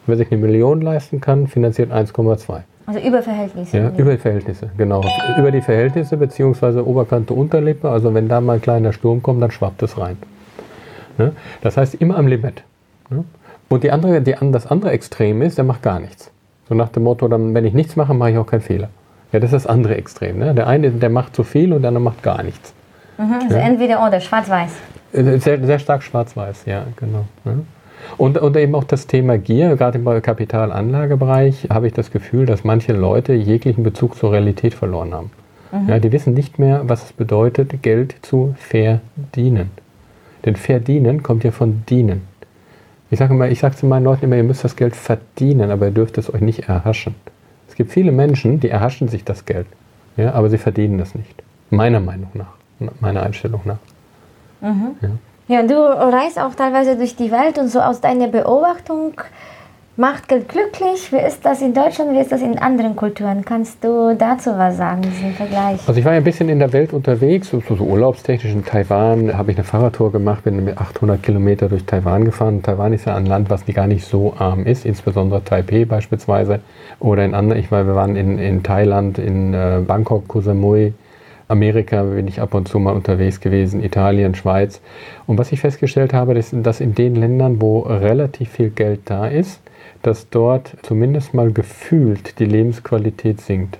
Wer 0.06 0.16
sich 0.16 0.32
eine 0.32 0.40
Million 0.40 0.80
leisten 0.80 1.20
kann, 1.20 1.46
finanziert 1.46 1.92
1,2. 1.92 2.62
Also 2.86 3.00
über 3.00 3.22
Verhältnisse. 3.22 3.76
Ja, 3.76 3.92
über 3.96 4.16
Verhältnisse, 4.16 4.70
genau. 4.76 5.02
über 5.38 5.50
die 5.50 5.60
Verhältnisse 5.60 6.16
beziehungsweise 6.16 6.86
Oberkante, 6.86 7.34
Unterlippe. 7.34 7.88
Also 7.88 8.14
wenn 8.14 8.28
da 8.28 8.40
mal 8.40 8.54
ein 8.54 8.62
kleiner 8.62 8.92
Sturm 8.92 9.22
kommt, 9.22 9.42
dann 9.42 9.50
schwappt 9.50 9.82
es 9.82 9.98
rein. 9.98 10.16
Ne? 11.18 11.32
Das 11.62 11.76
heißt 11.76 11.96
immer 11.96 12.16
am 12.16 12.28
Limit. 12.28 12.62
Und 13.68 13.82
die 13.82 13.90
andere, 13.90 14.20
die, 14.20 14.34
das 14.52 14.66
andere 14.66 14.92
Extrem 14.92 15.42
ist, 15.42 15.58
der 15.58 15.64
macht 15.64 15.82
gar 15.82 15.98
nichts. 16.00 16.30
So 16.68 16.74
nach 16.74 16.88
dem 16.88 17.04
Motto, 17.04 17.28
dann, 17.28 17.54
wenn 17.54 17.64
ich 17.64 17.74
nichts 17.74 17.96
mache, 17.96 18.14
mache 18.14 18.32
ich 18.32 18.38
auch 18.38 18.46
keinen 18.46 18.60
Fehler. 18.60 18.88
Ja, 19.32 19.40
das 19.40 19.52
ist 19.52 19.64
das 19.64 19.66
andere 19.66 19.96
Extrem. 19.96 20.38
Ne? 20.38 20.54
Der 20.54 20.66
eine, 20.66 20.90
der 20.90 21.10
macht 21.10 21.34
zu 21.34 21.42
viel 21.44 21.72
und 21.72 21.82
der 21.82 21.88
andere 21.88 22.02
macht 22.02 22.22
gar 22.22 22.42
nichts. 22.42 22.72
Mhm, 23.18 23.34
also 23.42 23.56
ja? 23.56 23.62
entweder 23.62 24.06
oder, 24.06 24.20
schwarz-weiß. 24.20 24.70
Äh, 25.12 25.38
sehr, 25.38 25.64
sehr 25.64 25.78
stark 25.78 26.02
schwarz-weiß, 26.02 26.64
ja, 26.66 26.84
genau. 26.96 27.24
Und, 28.18 28.38
und 28.38 28.56
eben 28.56 28.74
auch 28.74 28.84
das 28.84 29.06
Thema 29.06 29.38
Gier, 29.38 29.76
gerade 29.76 29.98
im 29.98 30.22
Kapitalanlagebereich, 30.22 31.68
habe 31.70 31.88
ich 31.88 31.92
das 31.92 32.10
Gefühl, 32.10 32.46
dass 32.46 32.64
manche 32.64 32.92
Leute 32.92 33.32
jeglichen 33.32 33.82
Bezug 33.82 34.16
zur 34.16 34.32
Realität 34.32 34.74
verloren 34.74 35.12
haben. 35.12 35.30
Mhm. 35.72 35.88
Ja, 35.88 35.98
die 35.98 36.12
wissen 36.12 36.34
nicht 36.34 36.58
mehr, 36.58 36.82
was 36.84 37.04
es 37.04 37.12
bedeutet, 37.12 37.82
Geld 37.82 38.16
zu 38.22 38.54
verdienen. 38.58 39.70
Denn 40.44 40.56
verdienen 40.56 41.22
kommt 41.22 41.42
ja 41.42 41.50
von 41.50 41.82
dienen. 41.88 42.22
Ich 43.10 43.18
sage 43.18 43.34
immer, 43.34 43.48
ich 43.48 43.60
sage 43.60 43.76
zu 43.76 43.86
meinen 43.86 44.04
Leuten 44.04 44.24
immer, 44.24 44.36
ihr 44.36 44.42
müsst 44.42 44.64
das 44.64 44.76
Geld 44.76 44.96
verdienen, 44.96 45.70
aber 45.70 45.86
ihr 45.86 45.92
dürft 45.92 46.18
es 46.18 46.32
euch 46.32 46.40
nicht 46.40 46.68
erhaschen. 46.68 47.14
Es 47.68 47.74
gibt 47.74 47.92
viele 47.92 48.12
Menschen, 48.12 48.60
die 48.60 48.68
erhaschen 48.68 49.08
sich 49.08 49.24
das 49.24 49.44
Geld, 49.44 49.66
ja, 50.16 50.32
aber 50.32 50.50
sie 50.50 50.58
verdienen 50.58 50.98
es 51.00 51.14
nicht. 51.14 51.42
Meiner 51.70 52.00
Meinung 52.00 52.30
nach, 52.34 52.54
meiner 53.00 53.22
Einstellung 53.22 53.60
nach. 53.64 53.78
Mhm. 54.60 54.96
Ja. 55.00 55.60
ja, 55.60 55.62
du 55.66 55.74
reist 55.74 56.40
auch 56.40 56.54
teilweise 56.54 56.96
durch 56.96 57.16
die 57.16 57.30
Welt 57.30 57.58
und 57.58 57.68
so 57.68 57.80
aus 57.80 58.00
deiner 58.00 58.28
Beobachtung 58.28 59.12
macht 59.96 60.28
Geld 60.28 60.48
glücklich. 60.48 61.10
Wie 61.10 61.16
ist 61.16 61.44
das 61.44 61.62
in 61.62 61.72
Deutschland, 61.72 62.12
wie 62.12 62.20
ist 62.20 62.30
das 62.30 62.42
in 62.42 62.58
anderen 62.58 62.94
Kulturen? 62.96 63.44
Kannst 63.44 63.82
du 63.82 64.14
dazu 64.14 64.50
was 64.50 64.76
sagen, 64.76 65.00
diesen 65.02 65.32
Vergleich? 65.32 65.80
Also 65.86 65.98
ich 65.98 66.04
war 66.04 66.12
ja 66.12 66.18
ein 66.18 66.24
bisschen 66.24 66.50
in 66.50 66.58
der 66.58 66.72
Welt 66.72 66.92
unterwegs, 66.92 67.48
so, 67.48 67.62
so 67.66 67.82
urlaubstechnisch 67.82 68.52
in 68.52 68.64
Taiwan 68.64 69.36
habe 69.36 69.52
ich 69.52 69.56
eine 69.56 69.64
Fahrradtour 69.64 70.12
gemacht, 70.12 70.44
bin 70.44 70.64
mit 70.64 70.76
800 70.76 71.22
Kilometer 71.22 71.68
durch 71.68 71.84
Taiwan 71.86 72.26
gefahren. 72.26 72.62
Taiwan 72.62 72.92
ist 72.92 73.06
ja 73.06 73.16
ein 73.16 73.26
Land, 73.26 73.48
was 73.48 73.64
gar 73.66 73.86
nicht 73.86 74.06
so 74.06 74.34
arm 74.38 74.64
ist, 74.66 74.84
insbesondere 74.84 75.42
Taipei 75.42 75.86
beispielsweise. 75.86 76.60
Oder 77.00 77.24
in 77.24 77.34
anderen, 77.34 77.60
ich 77.60 77.70
war, 77.70 77.86
wir 77.86 77.94
waren 77.94 78.16
in, 78.16 78.38
in 78.38 78.62
Thailand, 78.62 79.18
in 79.18 79.54
äh, 79.54 79.80
Bangkok, 79.86 80.28
Koh 80.28 80.40
Samui, 80.40 80.92
Amerika 81.48 82.02
bin 82.02 82.26
ich 82.26 82.40
ab 82.40 82.54
und 82.54 82.68
zu 82.68 82.78
mal 82.78 82.92
unterwegs 82.92 83.40
gewesen, 83.40 83.82
Italien, 83.82 84.34
Schweiz. 84.34 84.80
Und 85.26 85.38
was 85.38 85.52
ich 85.52 85.60
festgestellt 85.60 86.12
habe, 86.12 86.34
ist, 86.34 86.54
dass 86.54 86.80
in 86.80 86.94
den 86.94 87.14
Ländern, 87.14 87.60
wo 87.60 87.80
relativ 87.80 88.50
viel 88.50 88.70
Geld 88.70 89.02
da 89.06 89.26
ist, 89.26 89.60
dass 90.06 90.30
dort 90.30 90.76
zumindest 90.82 91.34
mal 91.34 91.52
gefühlt 91.52 92.38
die 92.38 92.44
Lebensqualität 92.44 93.40
sinkt. 93.40 93.78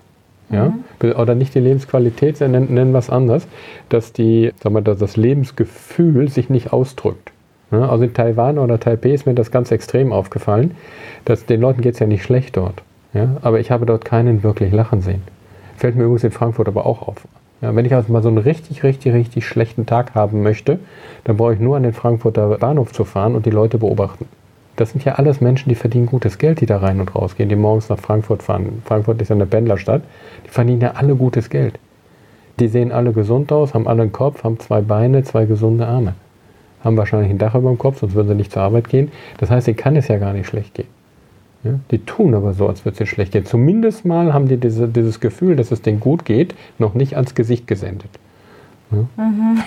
Ja? 0.51 0.75
Mhm. 1.01 1.13
Oder 1.13 1.37
nicht 1.37 1.55
die 1.55 1.61
Lebensqualität, 1.61 2.41
nennen, 2.41 2.75
nennen 2.75 2.93
wir 2.93 2.99
es 2.99 3.11
anders, 3.11 3.47
dass, 3.89 4.13
die, 4.13 4.53
sagen 4.61 4.75
wir, 4.75 4.83
dass 4.83 4.99
das 4.99 5.17
Lebensgefühl 5.17 6.29
sich 6.29 6.51
nicht 6.51 6.73
ausdrückt. 6.73 7.31
Ja? 7.71 7.89
Also 7.89 8.05
in 8.05 8.15
Taiwan 8.15 8.59
oder 8.59 8.81
Taipei 8.81 9.11
ist 9.11 9.27
mir 9.27 9.35
das 9.35 9.53
ganz 9.53 9.71
extrem 9.71 10.13
aufgefallen, 10.13 10.73
dass 11.25 11.47
den 11.47 11.61
Leuten 11.61 11.81
geht 11.81 11.95
es 11.95 12.01
ja 12.01 12.07
nicht 12.07 12.25
schlecht 12.25 12.57
dort. 12.57 12.83
Ja? 13.15 13.37
Aber 13.43 13.61
ich 13.61 13.71
habe 13.71 13.87
dort 13.87 14.05
keinen 14.05 14.43
wirklich 14.43 14.73
lachen 14.73 15.03
sehen. 15.03 15.23
Fällt 15.77 15.95
mir 15.95 16.05
übrigens 16.05 16.25
in 16.25 16.33
Frankfurt 16.33 16.67
aber 16.67 16.87
auch 16.87 17.07
auf. 17.07 17.29
Ja, 17.63 17.75
wenn 17.75 17.87
ich 17.87 17.95
also 17.95 18.13
mal 18.13 18.23
so 18.23 18.29
einen 18.29 18.39
richtig, 18.39 18.83
richtig, 18.83 19.15
richtig 19.15 19.47
schlechten 19.47 19.87
Tag 19.87 20.15
haben 20.15 20.43
möchte, 20.43 20.79
dann 21.25 21.37
brauche 21.37 21.55
ich 21.55 21.61
nur 21.61 21.77
an 21.77 21.85
den 21.85 21.95
Frankfurter 21.95 22.59
Bahnhof 22.59 22.93
zu 22.93 23.05
fahren 23.05 23.35
und 23.35 23.47
die 23.47 23.51
Leute 23.51 23.79
beobachten. 23.79 24.27
Das 24.77 24.91
sind 24.91 25.05
ja 25.05 25.15
alles 25.15 25.41
Menschen, 25.41 25.71
die 25.71 25.75
verdienen 25.75 26.07
gutes 26.07 26.37
Geld, 26.37 26.61
die 26.61 26.67
da 26.67 26.79
rein 26.79 27.01
und 27.01 27.15
raus 27.15 27.35
gehen, 27.35 27.49
die 27.49 27.57
morgens 27.57 27.89
nach 27.89 27.99
Frankfurt 27.99 28.43
fahren. 28.43 28.83
Frankfurt 28.85 29.21
ist 29.23 29.31
ja 29.31 29.35
eine 29.35 29.47
Pendlerstadt. 29.47 30.03
Die 30.45 30.51
verdienen 30.51 30.83
ja 30.83 30.93
alle 30.93 31.17
gutes 31.17 31.49
Geld. 31.49 31.79
Die 32.61 32.69
sehen 32.69 32.93
alle 32.93 33.13
gesund 33.13 33.53
aus, 33.53 33.75
haben 33.75 33.89
alle 33.89 34.03
einen 34.03 34.13
Kopf, 34.13 34.45
haben 34.45 34.59
zwei 34.61 34.83
Beine, 34.83 35.25
zwei 35.25 35.47
gesunde 35.47 35.87
Arme. 35.87 36.15
haben 36.85 36.97
wahrscheinlich 36.97 37.31
ein 37.31 37.39
Dach 37.39 37.55
über 37.55 37.71
dem 37.71 37.79
Kopf, 37.79 38.01
sonst 38.01 38.15
würden 38.15 38.29
sie 38.29 38.35
nicht 38.35 38.53
zur 38.53 38.63
Arbeit 38.63 38.89
gehen. 38.89 39.11
Das 39.39 39.51
heißt, 39.51 39.67
ihnen 39.67 39.77
kann 39.77 39.97
es 39.97 40.09
ja 40.09 40.19
gar 40.19 40.33
nicht 40.33 40.47
schlecht 40.47 40.75
gehen. 40.75 40.89
Ja? 41.65 41.81
Die 41.91 41.99
tun 41.99 42.35
aber 42.35 42.53
so, 42.53 42.69
als 42.69 42.85
würde 42.85 42.95
es 42.95 43.01
ihnen 43.01 43.09
schlecht 43.09 43.33
gehen. 43.33 43.45
Zumindest 43.45 44.05
mal 44.05 44.33
haben 44.33 44.47
die 44.47 44.57
diese, 44.57 44.87
dieses 44.89 45.21
Gefühl, 45.21 45.57
dass 45.57 45.73
es 45.73 45.83
denen 45.83 46.01
gut 46.01 46.25
geht, 46.25 46.55
noch 46.79 46.95
nicht 46.95 47.17
ans 47.17 47.35
Gesicht 47.35 47.67
gesendet. 47.67 48.11
Mhm. 48.91 49.09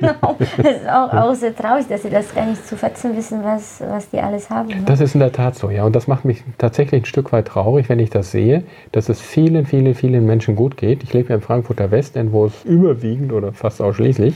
genau. 0.00 0.36
Das 0.38 0.76
ist 0.76 0.88
auch, 0.88 1.12
auch 1.12 1.34
sehr 1.34 1.54
traurig, 1.54 1.86
dass 1.86 2.02
sie 2.02 2.10
das 2.10 2.34
gar 2.34 2.46
nicht 2.46 2.66
zu 2.66 2.76
fetzen 2.76 3.16
wissen, 3.16 3.44
was, 3.44 3.80
was 3.80 4.10
die 4.10 4.18
alles 4.18 4.50
haben. 4.50 4.68
Ne? 4.68 4.82
Das 4.84 5.00
ist 5.00 5.14
in 5.14 5.20
der 5.20 5.32
Tat 5.32 5.54
so, 5.54 5.70
ja. 5.70 5.84
Und 5.84 5.94
das 5.94 6.08
macht 6.08 6.24
mich 6.24 6.42
tatsächlich 6.58 7.02
ein 7.02 7.04
Stück 7.04 7.32
weit 7.32 7.46
traurig, 7.46 7.88
wenn 7.88 8.00
ich 8.00 8.10
das 8.10 8.32
sehe, 8.32 8.64
dass 8.92 9.08
es 9.08 9.20
vielen, 9.20 9.66
vielen, 9.66 9.94
vielen 9.94 10.26
Menschen 10.26 10.56
gut 10.56 10.76
geht. 10.76 11.04
Ich 11.04 11.12
lebe 11.12 11.28
ja 11.28 11.36
im 11.36 11.42
Frankfurter 11.42 11.90
Westend, 11.90 12.32
wo 12.32 12.46
es 12.46 12.64
überwiegend 12.64 13.32
oder 13.32 13.52
fast 13.52 13.80
ausschließlich, 13.80 14.34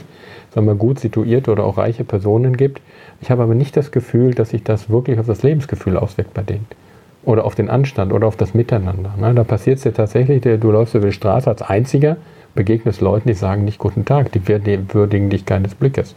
sagen 0.53 0.67
wir, 0.67 0.75
gut 0.75 0.99
situierte 0.99 1.51
oder 1.51 1.65
auch 1.65 1.77
reiche 1.77 2.05
Personen 2.05 2.55
gibt. 2.55 2.81
Ich 3.21 3.31
habe 3.31 3.43
aber 3.43 3.55
nicht 3.55 3.75
das 3.75 3.91
Gefühl, 3.91 4.33
dass 4.33 4.51
sich 4.51 4.63
das 4.63 4.89
wirklich 4.89 5.19
auf 5.19 5.27
das 5.27 5.43
Lebensgefühl 5.43 5.97
auswirkt 5.97 6.33
bei 6.33 6.43
denen. 6.43 6.65
Oder 7.25 7.43
auf 7.43 7.55
den 7.55 7.69
Anstand 7.69 8.13
oder 8.13 8.27
auf 8.27 8.37
das 8.37 8.53
Miteinander. 8.53 9.13
Ne? 9.19 9.33
Da 9.35 9.43
passiert 9.43 9.79
es 9.79 9.83
ja 9.83 9.91
tatsächlich, 9.91 10.41
du 10.41 10.71
läufst 10.71 10.95
über 10.95 11.07
die 11.07 11.11
Straße 11.11 11.49
als 11.49 11.61
Einziger 11.61 12.15
begegnest 12.55 13.01
Leuten, 13.01 13.27
die 13.27 13.35
sagen 13.35 13.65
nicht 13.65 13.79
Guten 13.79 14.05
Tag, 14.05 14.31
die 14.31 14.47
würdigen 14.47 15.29
dich 15.29 15.45
keines 15.45 15.75
Blickes. 15.75 16.15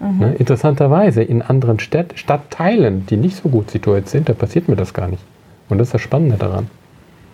Mhm. 0.00 0.18
Ne? 0.18 0.34
Interessanterweise 0.34 1.22
in 1.22 1.42
anderen 1.42 1.78
Stadt, 1.78 2.12
Stadtteilen, 2.16 3.06
die 3.06 3.16
nicht 3.16 3.36
so 3.36 3.48
gut 3.48 3.70
situiert 3.70 4.08
sind, 4.08 4.28
da 4.28 4.34
passiert 4.34 4.68
mir 4.68 4.76
das 4.76 4.92
gar 4.92 5.08
nicht. 5.08 5.22
Und 5.68 5.78
das 5.78 5.88
ist 5.88 5.94
das 5.94 6.02
Spannende 6.02 6.36
daran. 6.36 6.68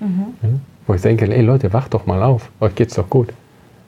Mhm. 0.01 0.27
Ja? 0.43 0.49
Wo 0.87 0.95
ich 0.95 1.03
denke, 1.03 1.33
ey 1.33 1.43
Leute, 1.43 1.73
wacht 1.73 1.95
doch 1.95 2.07
mal 2.07 2.23
auf, 2.23 2.51
euch 2.61 2.75
geht's 2.75 2.95
doch 2.95 3.11
gut. 3.11 3.29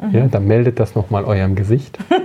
Mhm. 0.00 0.14
Ja, 0.14 0.26
dann 0.26 0.47
meldet 0.47 0.80
das 0.80 0.94
nochmal 0.94 1.25
eurem 1.25 1.54
Gesicht. 1.54 1.99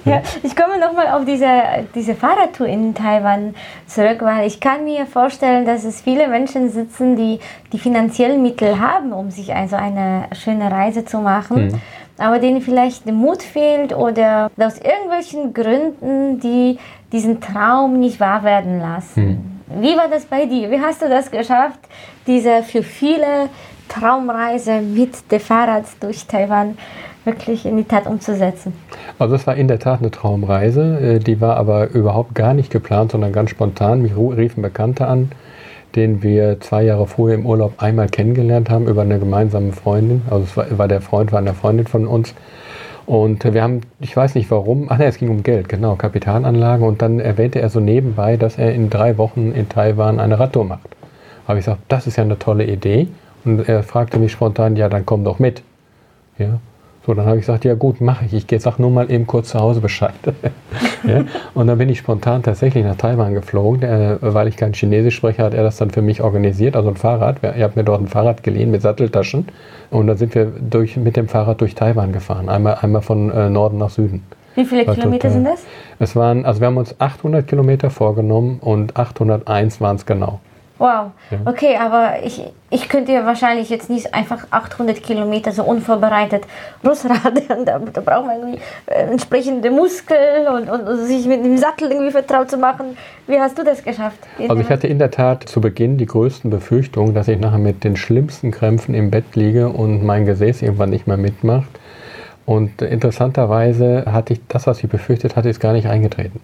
ja, 0.04 0.22
ich 0.42 0.56
komme 0.56 0.78
nochmal 0.78 1.08
auf 1.08 1.24
diese, 1.24 1.46
diese 1.94 2.14
Fahrradtour 2.14 2.66
in 2.66 2.94
Taiwan 2.94 3.54
zurück, 3.86 4.18
weil 4.20 4.46
ich 4.46 4.60
kann 4.60 4.84
mir 4.84 5.06
vorstellen, 5.06 5.64
dass 5.64 5.84
es 5.84 6.00
viele 6.00 6.28
Menschen 6.28 6.70
sitzen, 6.70 7.16
die 7.16 7.38
die 7.72 7.78
finanziellen 7.78 8.42
Mittel 8.42 8.80
haben, 8.80 9.12
um 9.12 9.30
sich 9.30 9.54
also 9.54 9.76
eine 9.76 10.24
schöne 10.32 10.70
Reise 10.70 11.04
zu 11.04 11.18
machen. 11.18 11.68
Mhm. 11.68 11.80
Aber 12.18 12.38
denen 12.38 12.60
vielleicht 12.60 13.06
der 13.06 13.14
Mut 13.14 13.42
fehlt 13.42 13.94
oder 13.94 14.50
aus 14.58 14.78
irgendwelchen 14.78 15.54
Gründen, 15.54 16.38
die 16.40 16.78
diesen 17.12 17.40
Traum 17.40 17.98
nicht 17.98 18.20
wahr 18.20 18.42
werden 18.44 18.78
lassen. 18.78 19.60
Mhm. 19.66 19.82
Wie 19.82 19.96
war 19.96 20.08
das 20.08 20.24
bei 20.24 20.46
dir? 20.46 20.70
Wie 20.70 20.80
hast 20.80 21.00
du 21.00 21.08
das 21.08 21.30
geschafft, 21.30 21.78
diese 22.26 22.62
für 22.62 22.82
viele 22.82 23.48
Traumreise 23.88 24.80
mit 24.80 25.30
dem 25.30 25.40
Fahrrad 25.40 25.84
durch 26.00 26.26
Taiwan 26.26 26.78
wirklich 27.24 27.66
in 27.66 27.76
die 27.76 27.84
Tat 27.84 28.06
umzusetzen. 28.06 28.72
Also 29.18 29.34
es 29.34 29.46
war 29.46 29.56
in 29.56 29.68
der 29.68 29.78
Tat 29.78 30.00
eine 30.00 30.10
Traumreise, 30.10 30.98
äh, 31.00 31.18
die 31.18 31.40
war 31.40 31.56
aber 31.56 31.90
überhaupt 31.90 32.34
gar 32.34 32.54
nicht 32.54 32.70
geplant, 32.70 33.12
sondern 33.12 33.32
ganz 33.32 33.50
spontan. 33.50 34.02
Mich 34.02 34.12
rief 34.16 34.56
ein 34.56 34.62
Bekannter 34.62 35.08
an, 35.08 35.30
den 35.96 36.22
wir 36.22 36.60
zwei 36.60 36.82
Jahre 36.82 37.06
vorher 37.06 37.36
im 37.36 37.46
Urlaub 37.46 37.74
einmal 37.82 38.08
kennengelernt 38.08 38.70
haben 38.70 38.86
über 38.86 39.02
eine 39.02 39.18
gemeinsame 39.18 39.72
Freundin. 39.72 40.22
Also 40.30 40.46
es 40.60 40.78
war, 40.78 40.88
der 40.88 41.00
Freund, 41.00 41.32
war 41.32 41.40
eine 41.40 41.54
Freundin 41.54 41.86
von 41.86 42.06
uns. 42.06 42.34
Und 43.06 43.42
wir 43.42 43.62
haben, 43.62 43.80
ich 43.98 44.16
weiß 44.16 44.36
nicht 44.36 44.50
warum, 44.52 44.86
ach 44.88 44.98
ne, 44.98 45.06
es 45.06 45.18
ging 45.18 45.30
um 45.30 45.42
Geld, 45.42 45.68
genau, 45.68 45.96
Kapitalanlagen. 45.96 46.86
Und 46.86 47.02
dann 47.02 47.18
erwähnte 47.18 47.60
er 47.60 47.68
so 47.68 47.80
nebenbei, 47.80 48.36
dass 48.36 48.56
er 48.56 48.72
in 48.72 48.88
drei 48.88 49.18
Wochen 49.18 49.52
in 49.52 49.68
Taiwan 49.68 50.20
eine 50.20 50.38
Radtour 50.38 50.64
macht. 50.64 50.88
Habe 51.48 51.58
ich 51.58 51.64
gesagt, 51.64 51.82
das 51.88 52.06
ist 52.06 52.16
ja 52.16 52.22
eine 52.22 52.38
tolle 52.38 52.64
Idee. 52.64 53.08
Und 53.44 53.68
er 53.68 53.82
fragte 53.82 54.18
mich 54.18 54.30
spontan, 54.32 54.76
ja, 54.76 54.88
dann 54.88 55.04
komm 55.04 55.24
doch 55.24 55.40
mit. 55.40 55.62
Ja. 56.38 56.60
So, 57.06 57.14
dann 57.14 57.24
habe 57.24 57.36
ich 57.36 57.42
gesagt, 57.46 57.64
ja 57.64 57.74
gut, 57.74 58.00
mache 58.02 58.26
ich. 58.26 58.34
Ich 58.34 58.46
gehe, 58.46 58.60
sag 58.60 58.78
nur 58.78 58.90
mal 58.90 59.10
eben 59.10 59.26
kurz 59.26 59.48
zu 59.50 59.58
Hause 59.58 59.80
Bescheid. 59.80 60.12
ja. 61.06 61.24
Und 61.54 61.66
dann 61.66 61.78
bin 61.78 61.88
ich 61.88 61.98
spontan 61.98 62.42
tatsächlich 62.42 62.84
nach 62.84 62.96
Taiwan 62.96 63.32
geflogen, 63.32 63.82
äh, 63.82 64.16
weil 64.20 64.48
ich 64.48 64.56
kein 64.56 64.74
Chinesisch 64.74 65.16
spreche, 65.16 65.42
hat 65.42 65.54
er 65.54 65.62
das 65.62 65.78
dann 65.78 65.90
für 65.90 66.02
mich 66.02 66.20
organisiert, 66.22 66.76
also 66.76 66.90
ein 66.90 66.96
Fahrrad. 66.96 67.42
Er 67.42 67.64
hat 67.64 67.74
mir 67.74 67.84
dort 67.84 68.02
ein 68.02 68.08
Fahrrad 68.08 68.42
geliehen 68.42 68.70
mit 68.70 68.82
Satteltaschen. 68.82 69.46
Und 69.90 70.08
dann 70.08 70.18
sind 70.18 70.34
wir 70.34 70.46
durch, 70.46 70.96
mit 70.98 71.16
dem 71.16 71.28
Fahrrad 71.28 71.60
durch 71.62 71.74
Taiwan 71.74 72.12
gefahren, 72.12 72.48
einmal, 72.48 72.76
einmal 72.82 73.02
von 73.02 73.30
äh, 73.30 73.48
Norden 73.48 73.78
nach 73.78 73.90
Süden. 73.90 74.22
Wie 74.54 74.64
viele 74.64 74.86
War 74.86 74.94
Kilometer 74.94 75.28
total, 75.28 75.32
sind 75.32 75.44
das? 75.44 75.64
Es 75.98 76.16
waren, 76.16 76.44
also 76.44 76.60
wir 76.60 76.66
haben 76.66 76.76
uns 76.76 76.94
800 76.98 77.46
Kilometer 77.46 77.88
vorgenommen 77.88 78.58
und 78.60 78.96
801 78.96 79.80
waren 79.80 79.96
es 79.96 80.04
genau. 80.04 80.40
Wow, 80.80 81.10
okay, 81.44 81.76
aber 81.76 82.24
ich, 82.24 82.42
ich 82.70 82.88
könnte 82.88 83.12
ja 83.12 83.26
wahrscheinlich 83.26 83.68
jetzt 83.68 83.90
nicht 83.90 84.14
einfach 84.14 84.46
800 84.50 85.02
Kilometer 85.02 85.52
so 85.52 85.62
unvorbereitet 85.62 86.44
losradeln. 86.82 87.66
Da, 87.66 87.78
da 87.78 88.00
braucht 88.00 88.24
man 88.24 88.38
irgendwie 88.38 88.60
äh, 88.86 89.02
entsprechende 89.10 89.70
Muskeln 89.70 90.48
und, 90.48 90.70
und, 90.70 90.88
und, 90.88 91.06
sich 91.06 91.26
mit 91.26 91.44
dem 91.44 91.58
Sattel 91.58 91.90
irgendwie 91.90 92.12
vertraut 92.12 92.50
zu 92.50 92.56
machen. 92.56 92.96
Wie 93.26 93.38
hast 93.38 93.58
du 93.58 93.62
das 93.62 93.84
geschafft? 93.84 94.20
Also 94.38 94.56
ich 94.56 94.70
hatte 94.70 94.86
in 94.86 94.98
der 94.98 95.10
Tat 95.10 95.46
zu 95.46 95.60
Beginn 95.60 95.98
die 95.98 96.06
größten 96.06 96.50
Befürchtungen, 96.50 97.12
dass 97.12 97.28
ich 97.28 97.38
nachher 97.38 97.58
mit 97.58 97.84
den 97.84 97.98
schlimmsten 97.98 98.50
Krämpfen 98.50 98.94
im 98.94 99.10
Bett 99.10 99.36
liege 99.36 99.68
und 99.68 100.02
mein 100.02 100.24
Gesäß 100.24 100.62
irgendwann 100.62 100.88
nicht 100.88 101.06
mehr 101.06 101.18
mitmacht. 101.18 101.68
Und 102.46 102.80
interessanterweise 102.80 104.06
hatte 104.06 104.32
ich 104.32 104.40
das, 104.48 104.66
was 104.66 104.82
ich 104.82 104.88
befürchtet 104.88 105.36
hatte, 105.36 105.50
ist 105.50 105.60
gar 105.60 105.74
nicht 105.74 105.88
eingetreten. 105.88 106.40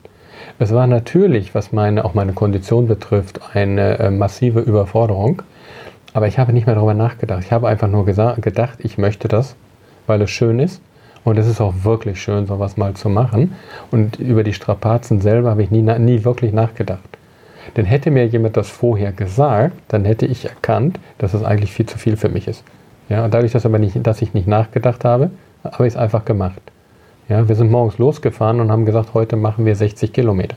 Es 0.58 0.72
war 0.72 0.86
natürlich, 0.86 1.54
was 1.54 1.72
meine, 1.72 2.04
auch 2.04 2.14
meine 2.14 2.32
Kondition 2.32 2.88
betrifft, 2.88 3.40
eine 3.54 3.98
äh, 3.98 4.10
massive 4.10 4.60
Überforderung. 4.60 5.42
Aber 6.14 6.28
ich 6.28 6.38
habe 6.38 6.54
nicht 6.54 6.66
mehr 6.66 6.76
darüber 6.76 6.94
nachgedacht. 6.94 7.42
Ich 7.44 7.52
habe 7.52 7.68
einfach 7.68 7.88
nur 7.88 8.06
gedacht, 8.06 8.78
ich 8.78 8.96
möchte 8.96 9.28
das, 9.28 9.54
weil 10.06 10.22
es 10.22 10.30
schön 10.30 10.58
ist. 10.58 10.80
Und 11.24 11.38
es 11.38 11.46
ist 11.46 11.60
auch 11.60 11.74
wirklich 11.82 12.22
schön, 12.22 12.46
sowas 12.46 12.78
mal 12.78 12.94
zu 12.94 13.10
machen. 13.10 13.54
Und 13.90 14.18
über 14.18 14.44
die 14.44 14.54
Strapazen 14.54 15.20
selber 15.20 15.50
habe 15.50 15.62
ich 15.62 15.70
nie, 15.70 15.82
nie 15.82 16.24
wirklich 16.24 16.54
nachgedacht. 16.54 17.18
Denn 17.76 17.84
hätte 17.84 18.10
mir 18.10 18.26
jemand 18.26 18.56
das 18.56 18.70
vorher 18.70 19.12
gesagt, 19.12 19.76
dann 19.88 20.06
hätte 20.06 20.24
ich 20.24 20.46
erkannt, 20.46 20.98
dass 21.18 21.34
es 21.34 21.42
eigentlich 21.42 21.72
viel 21.72 21.86
zu 21.86 21.98
viel 21.98 22.16
für 22.16 22.30
mich 22.30 22.48
ist. 22.48 22.64
Ja, 23.10 23.24
und 23.24 23.34
dadurch, 23.34 23.52
dass, 23.52 23.66
aber 23.66 23.78
nicht, 23.78 24.06
dass 24.06 24.22
ich 24.22 24.32
nicht 24.32 24.48
nachgedacht 24.48 25.04
habe, 25.04 25.30
habe 25.64 25.86
ich 25.86 25.92
es 25.92 25.98
einfach 25.98 26.24
gemacht. 26.24 26.62
Ja, 27.28 27.48
wir 27.48 27.56
sind 27.56 27.72
morgens 27.72 27.98
losgefahren 27.98 28.60
und 28.60 28.70
haben 28.70 28.86
gesagt, 28.86 29.12
heute 29.12 29.34
machen 29.34 29.66
wir 29.66 29.74
60 29.74 30.12
Kilometer. 30.12 30.56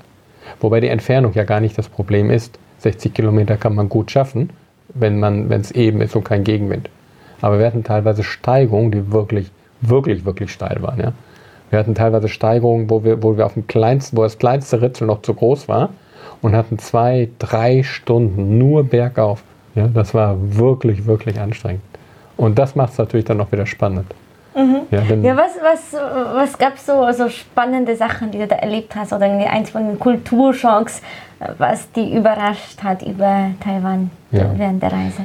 Wobei 0.60 0.80
die 0.82 0.88
Entfernung 0.88 1.34
ja 1.34 1.44
gar 1.44 1.60
nicht 1.60 1.76
das 1.78 1.90
Problem 1.90 2.30
ist. 2.30 2.60
60 2.78 3.12
Kilometer 3.12 3.58
kann 3.58 3.74
man 3.74 3.90
gut 3.90 4.12
schaffen, 4.12 4.52
wenn 4.90 5.24
es 5.52 5.72
eben 5.72 6.00
ist 6.02 6.16
und 6.16 6.26
kein 6.26 6.44
Gegenwind. 6.44 6.90
Aber 7.42 7.58
wir 7.58 7.66
hatten 7.66 7.84
teilweise 7.84 8.24
Steigungen, 8.24 8.92
die 8.92 9.12
wirklich, 9.12 9.50
wirklich, 9.82 10.26
wirklich 10.26 10.52
steil 10.52 10.78
waren. 10.82 11.00
Ja. 11.00 11.14
Wir 11.72 11.80
hatten 11.80 11.96
teilweise 11.96 12.30
Steigungen, 12.30 12.90
wo 12.90 13.04
wir, 13.04 13.24
wo 13.24 13.36
wir 13.36 13.48
auf 13.48 13.54
dem 13.54 13.66
kleinsten, 13.66 14.16
wo 14.16 14.22
das 14.22 14.38
kleinste 14.38 14.80
Ritzel 14.82 15.08
noch 15.08 15.24
zu 15.24 15.34
groß 15.34 15.68
war 15.68 15.90
und 16.44 16.56
hatten 16.56 16.78
zwei, 16.78 17.30
drei 17.40 17.82
Stunden 17.82 18.60
nur 18.60 18.84
bergauf. 18.84 19.44
Ja, 19.74 19.88
das 19.88 20.14
war 20.14 20.38
wirklich, 20.40 21.08
wirklich 21.08 21.40
anstrengend. 21.40 21.82
Und 22.38 22.60
das 22.60 22.76
macht 22.76 22.92
es 22.92 23.00
natürlich 23.00 23.26
dann 23.26 23.42
auch 23.42 23.52
wieder 23.52 23.66
spannend. 23.66 24.06
Mhm. 24.56 24.82
Ja, 24.92 25.02
ja, 25.02 25.38
was, 25.38 25.52
was, 25.62 25.94
was 25.94 26.58
gab 26.58 26.76
es 26.76 26.86
so, 26.86 27.12
so 27.12 27.30
spannende 27.30 27.96
Sachen, 27.96 28.32
die 28.32 28.40
du 28.40 28.48
da 28.48 28.56
erlebt 28.56 28.96
hast 28.96 29.14
oder 29.14 29.26
eins 29.26 29.70
von 29.70 29.88
den 29.88 30.00
Kulturschocks, 30.00 31.02
was 31.58 31.92
die 31.92 32.16
überrascht 32.16 32.84
hat 32.84 33.02
über 33.04 33.52
Taiwan 33.64 34.10
ja. 34.32 34.52
während 34.56 34.82
der 34.82 34.92
Reise? 34.92 35.22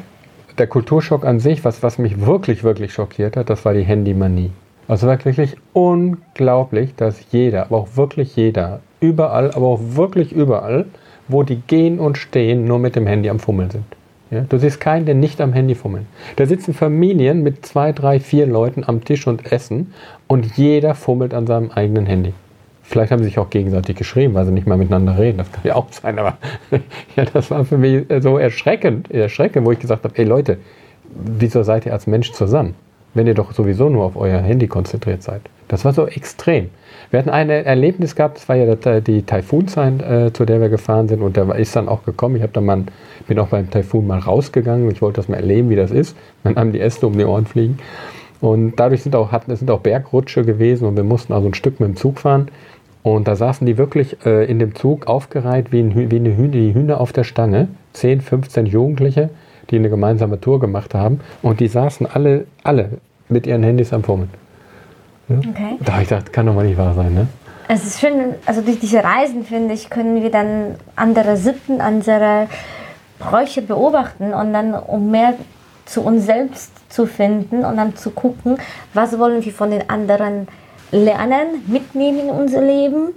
Der 0.59 0.67
Kulturschock 0.67 1.25
an 1.25 1.41
sich, 1.41 1.65
was, 1.65 1.83
was 1.83 1.99
mich 1.99 2.25
wirklich, 2.25 2.63
wirklich 2.63 2.93
schockiert 2.93 3.37
hat, 3.37 3.51
das 3.51 3.65
war 3.65 3.75
die 3.75 3.83
Handymanie. 3.83 4.53
Also 4.87 5.07
war 5.07 5.25
wirklich 5.25 5.57
unglaublich, 5.73 6.95
dass 6.95 7.19
jeder, 7.31 7.63
aber 7.63 7.79
auch 7.79 7.89
wirklich 7.97 8.37
jeder, 8.37 8.81
überall, 9.01 9.51
aber 9.53 9.67
auch 9.67 9.81
wirklich 9.83 10.33
überall, 10.33 10.87
wo 11.27 11.43
die 11.43 11.57
gehen 11.57 11.99
und 11.99 12.19
stehen, 12.19 12.67
nur 12.67 12.79
mit 12.79 12.95
dem 12.95 13.07
Handy 13.07 13.31
am 13.31 13.39
Fummeln 13.39 13.71
sind. 13.71 13.85
Ja, 14.31 14.41
du 14.49 14.59
siehst 14.59 14.81
keinen, 14.81 15.07
der 15.07 15.15
nicht 15.15 15.41
am 15.41 15.53
Handy 15.53 15.75
fummelt. 15.75 16.07
Da 16.37 16.47
sitzen 16.47 16.75
Familien 16.75 17.43
mit 17.43 17.65
zwei, 17.67 17.93
drei, 17.93 18.21
vier 18.21 18.47
Leuten 18.47 18.83
am 18.85 19.05
Tisch 19.05 19.27
und 19.27 19.53
essen 19.53 19.93
und 20.27 20.57
jeder 20.57 20.95
fummelt 20.95 21.35
an 21.35 21.47
seinem 21.47 21.71
eigenen 21.71 22.07
Handy. 22.07 22.33
Vielleicht 22.83 23.13
haben 23.13 23.21
sie 23.21 23.29
sich 23.29 23.39
auch 23.39 23.49
gegenseitig 23.49 23.97
geschrieben, 23.97 24.35
weil 24.35 24.45
sie 24.45 24.53
nicht 24.53 24.67
mal 24.67 24.77
miteinander 24.77 25.19
reden. 25.19 25.39
Das 25.39 25.51
kann 25.51 25.63
ja 25.65 25.75
auch 25.75 25.91
sein, 25.91 26.19
aber 26.19 26.37
ja, 27.17 27.25
das 27.25 27.51
war 27.51 27.65
für 27.65 27.79
mich 27.79 28.07
so 28.21 28.39
erschreckend, 28.39 29.11
erschreckend, 29.11 29.67
wo 29.67 29.73
ich 29.73 29.79
gesagt 29.79 30.05
habe, 30.05 30.15
ey 30.17 30.25
Leute, 30.25 30.59
wieso 31.15 31.63
seid 31.63 31.87
ihr 31.87 31.93
als 31.93 32.07
Mensch 32.07 32.33
zusammen, 32.33 32.75
wenn 33.15 33.27
ihr 33.27 33.35
doch 33.35 33.53
sowieso 33.53 33.89
nur 33.89 34.05
auf 34.05 34.17
euer 34.17 34.41
Handy 34.41 34.69
konzentriert 34.69 35.23
seid? 35.23 35.43
Das 35.69 35.85
war 35.85 35.93
so 35.93 36.07
extrem. 36.07 36.71
Wir 37.15 37.21
hatten 37.21 37.31
ein 37.31 37.49
Erlebnis 37.49 38.17
gehabt, 38.17 38.39
das 38.39 38.49
war 38.49 38.57
ja 38.57 38.75
die 38.75 39.23
Taifunzeit, 39.23 40.03
äh, 40.03 40.33
zu 40.33 40.45
der 40.45 40.61
wir 40.61 40.69
gefahren 40.69 41.07
sind 41.07 41.23
und 41.23 41.37
der 41.37 41.55
ist 41.55 41.77
dann 41.77 41.89
auch 41.89 42.05
gekommen. 42.05 42.35
Ich 42.35 42.43
habe 42.43 42.53
dann 42.53 42.65
mal, 42.65 42.83
bin 43.29 43.39
auch 43.39 43.47
beim 43.47 43.71
Taifun 43.71 44.09
mal 44.09 44.19
rausgegangen. 44.19 44.91
Ich 44.91 45.01
wollte 45.01 45.19
das 45.21 45.29
mal 45.29 45.37
erleben, 45.37 45.71
wie 45.71 45.77
das 45.77 45.93
ist, 45.93 46.17
wenn 46.43 46.57
einem 46.57 46.73
die 46.73 46.81
Äste 46.81 47.07
um 47.07 47.17
die 47.17 47.25
Ohren 47.25 47.47
fliegen. 47.47 47.79
Und 48.41 48.81
dadurch 48.81 49.05
sind 49.05 49.15
auch, 49.15 49.31
hatten, 49.31 49.55
sind 49.55 49.71
auch 49.71 49.79
Bergrutsche 49.79 50.45
gewesen 50.45 50.89
und 50.89 50.97
wir 50.97 51.05
mussten 51.05 51.33
also 51.33 51.47
ein 51.47 51.55
Stück 51.55 51.79
mit 51.79 51.89
dem 51.89 51.95
Zug 51.95 52.19
fahren. 52.19 52.49
Und 53.05 53.29
da 53.29 53.37
saßen 53.37 53.65
die 53.65 53.79
wirklich 53.79 54.17
äh, 54.27 54.51
in 54.51 54.59
dem 54.59 54.75
Zug 54.75 55.07
aufgereiht 55.07 55.71
wie, 55.71 55.83
ein, 55.83 56.11
wie 56.11 56.17
eine 56.17 56.37
Hühner, 56.37 56.49
die 56.49 56.75
Hühner 56.75 57.01
auf 57.01 57.13
der 57.13 57.23
Stange. 57.23 57.69
10, 57.93 58.23
15 58.23 58.67
Jugendliche, 58.67 59.31
die 59.71 59.77
eine 59.77 59.89
gemeinsame 59.89 60.41
Tour 60.41 60.59
gemacht 60.59 60.95
haben. 60.95 61.21
Und 61.43 61.61
die 61.61 61.69
saßen 61.69 62.09
alle, 62.09 62.47
alle 62.65 62.89
mit 63.29 63.47
ihren 63.47 63.63
Handys 63.63 63.93
am 63.93 64.03
Fummeln. 64.03 64.31
Ja? 65.29 65.37
Okay. 65.39 65.79
Da 65.81 65.93
habe 65.93 66.03
ich 66.03 66.09
gedacht, 66.09 66.33
kann 66.33 66.47
doch 66.47 66.55
mal 66.55 66.67
nicht 66.67 66.79
wahr 66.79 66.95
sein, 66.95 67.15
ne? 67.15 67.27
Es 67.67 67.87
ist 67.87 68.01
schön, 68.01 68.35
also 68.45 68.61
durch 68.61 68.79
diese 68.79 69.03
Reisen, 69.03 69.45
finde 69.45 69.73
ich, 69.73 69.89
können 69.89 70.23
wir 70.23 70.31
dann 70.31 70.75
andere 70.97 71.37
Sitten, 71.39 71.81
andere 71.81 72.47
Bräuche 73.19 73.63
beobachten 73.63 74.35
und 74.35 74.53
dann, 74.53 74.75
um 74.75 75.11
mehr 75.11 75.35
zu 75.87 76.03
uns 76.03 76.27
selbst 76.27 76.73
zu 76.93 77.07
finden 77.07 77.65
und 77.65 77.77
dann 77.77 77.97
zu 77.97 78.11
gucken, 78.11 78.59
was 78.93 79.19
wollen 79.19 79.43
wir 79.45 79.53
von 79.53 79.71
den 79.71 79.89
anderen 79.89 80.47
lernen, 80.91 81.65
mitnehmen 81.67 82.21
in 82.21 82.31
unser 82.31 82.61
Leben. 82.61 83.15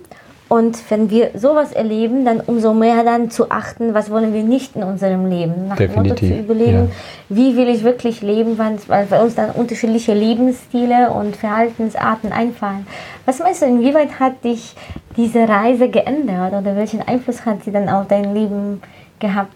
Und 0.49 0.79
wenn 0.89 1.09
wir 1.09 1.31
sowas 1.35 1.73
erleben, 1.73 2.23
dann 2.23 2.39
umso 2.39 2.73
mehr 2.73 3.03
dann 3.03 3.29
zu 3.29 3.51
achten, 3.51 3.93
was 3.93 4.09
wollen 4.09 4.33
wir 4.33 4.43
nicht 4.43 4.75
in 4.75 4.83
unserem 4.83 5.29
Leben. 5.29 5.67
Nach 5.67 5.75
Definitiv. 5.75 6.29
zu 6.29 6.39
überlegen, 6.39 6.89
ja. 7.29 7.35
wie 7.35 7.57
will 7.57 7.67
ich 7.67 7.83
wirklich 7.83 8.21
leben, 8.21 8.57
weil 8.57 9.05
bei 9.05 9.21
uns 9.21 9.35
dann 9.35 9.51
unterschiedliche 9.51 10.13
Lebensstile 10.13 11.11
und 11.11 11.35
Verhaltensarten 11.35 12.31
einfallen. 12.31 12.87
Was 13.25 13.39
meinst 13.39 13.61
du, 13.61 13.65
inwieweit 13.65 14.19
hat 14.19 14.43
dich 14.45 14.73
diese 15.17 15.49
Reise 15.49 15.89
geändert 15.89 16.53
oder 16.53 16.75
welchen 16.77 17.01
Einfluss 17.01 17.45
hat 17.45 17.63
sie 17.65 17.71
dann 17.71 17.89
auf 17.89 18.07
dein 18.07 18.33
Leben 18.33 18.81
gehabt? 19.19 19.55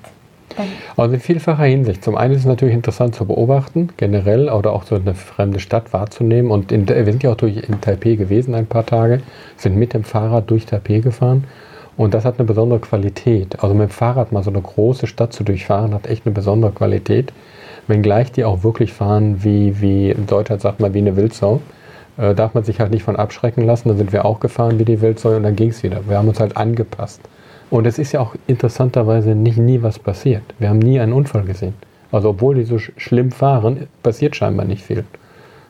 Also 0.98 1.14
in 1.14 1.20
vielfacher 1.20 1.64
Hinsicht. 1.64 2.04
Zum 2.04 2.16
einen 2.16 2.34
ist 2.34 2.42
es 2.42 2.46
natürlich 2.46 2.76
interessant 2.76 3.16
zu 3.16 3.26
beobachten, 3.26 3.90
generell, 3.98 4.50
oder 4.50 4.74
auch 4.74 4.84
so 4.84 4.96
eine 4.96 5.14
fremde 5.14 5.60
Stadt 5.60 5.94
wahrzunehmen. 5.94 6.52
Und 6.52 6.72
in, 6.72 6.88
wir 6.88 7.06
sind 7.06 7.24
ja 7.24 7.32
auch 7.32 7.36
durch, 7.36 7.58
in 7.58 7.82
Taipei 7.82 8.16
gewesen 8.16 8.56
ein 8.56 8.68
paar 8.68 8.86
Tage, 8.86 9.22
sind 9.58 9.78
mit 9.78 9.94
dem 9.94 10.04
Fahrrad 10.04 10.50
durch 10.50 10.66
Taipei 10.66 11.00
gefahren. 11.00 11.46
Und 11.98 12.14
das 12.14 12.26
hat 12.26 12.40
eine 12.40 12.48
besondere 12.48 12.80
Qualität. 12.80 13.62
Also 13.62 13.76
mit 13.76 13.90
dem 13.90 13.94
Fahrrad 13.94 14.32
mal 14.32 14.44
so 14.44 14.50
eine 14.50 14.62
große 14.62 15.08
Stadt 15.08 15.34
zu 15.34 15.44
durchfahren, 15.44 15.94
hat 15.94 16.08
echt 16.08 16.26
eine 16.26 16.34
besondere 16.34 16.72
Qualität. 16.72 17.34
Wenngleich 17.88 18.32
die 18.32 18.46
auch 18.46 18.64
wirklich 18.64 18.94
fahren, 18.94 19.44
wie, 19.44 19.82
wie 19.82 20.12
in 20.12 20.26
Deutschland 20.26 20.62
sagt 20.62 20.80
man, 20.80 20.94
wie 20.94 21.00
eine 21.00 21.16
Wildsau. 21.16 21.62
Äh, 22.18 22.36
darf 22.36 22.54
man 22.54 22.64
sich 22.64 22.80
halt 22.80 22.92
nicht 22.92 23.04
von 23.04 23.16
abschrecken 23.16 23.66
lassen. 23.66 23.90
Dann 23.90 23.98
sind 23.98 24.14
wir 24.14 24.26
auch 24.26 24.40
gefahren 24.40 24.80
wie 24.80 24.86
die 24.86 25.02
Wildsau 25.02 25.36
und 25.36 25.44
dann 25.44 25.56
ging 25.56 25.70
es 25.70 25.84
wieder. 25.84 26.08
Wir 26.08 26.18
haben 26.18 26.28
uns 26.28 26.40
halt 26.40 26.58
angepasst. 26.58 27.22
Und 27.72 27.88
es 27.88 27.98
ist 27.98 28.12
ja 28.12 28.20
auch 28.20 28.36
interessanterweise 28.48 29.34
nicht 29.34 29.58
nie 29.58 29.82
was 29.82 29.98
passiert. 29.98 30.44
Wir 30.60 30.70
haben 30.70 30.80
nie 30.80 31.00
einen 31.00 31.14
Unfall 31.14 31.44
gesehen. 31.44 31.74
Also 32.12 32.30
obwohl 32.30 32.56
die 32.56 32.66
so 32.66 32.78
sch 32.78 32.92
schlimm 32.98 33.32
fahren, 33.32 33.88
passiert 34.04 34.36
scheinbar 34.36 34.66
nicht 34.66 34.84
viel. 34.84 35.06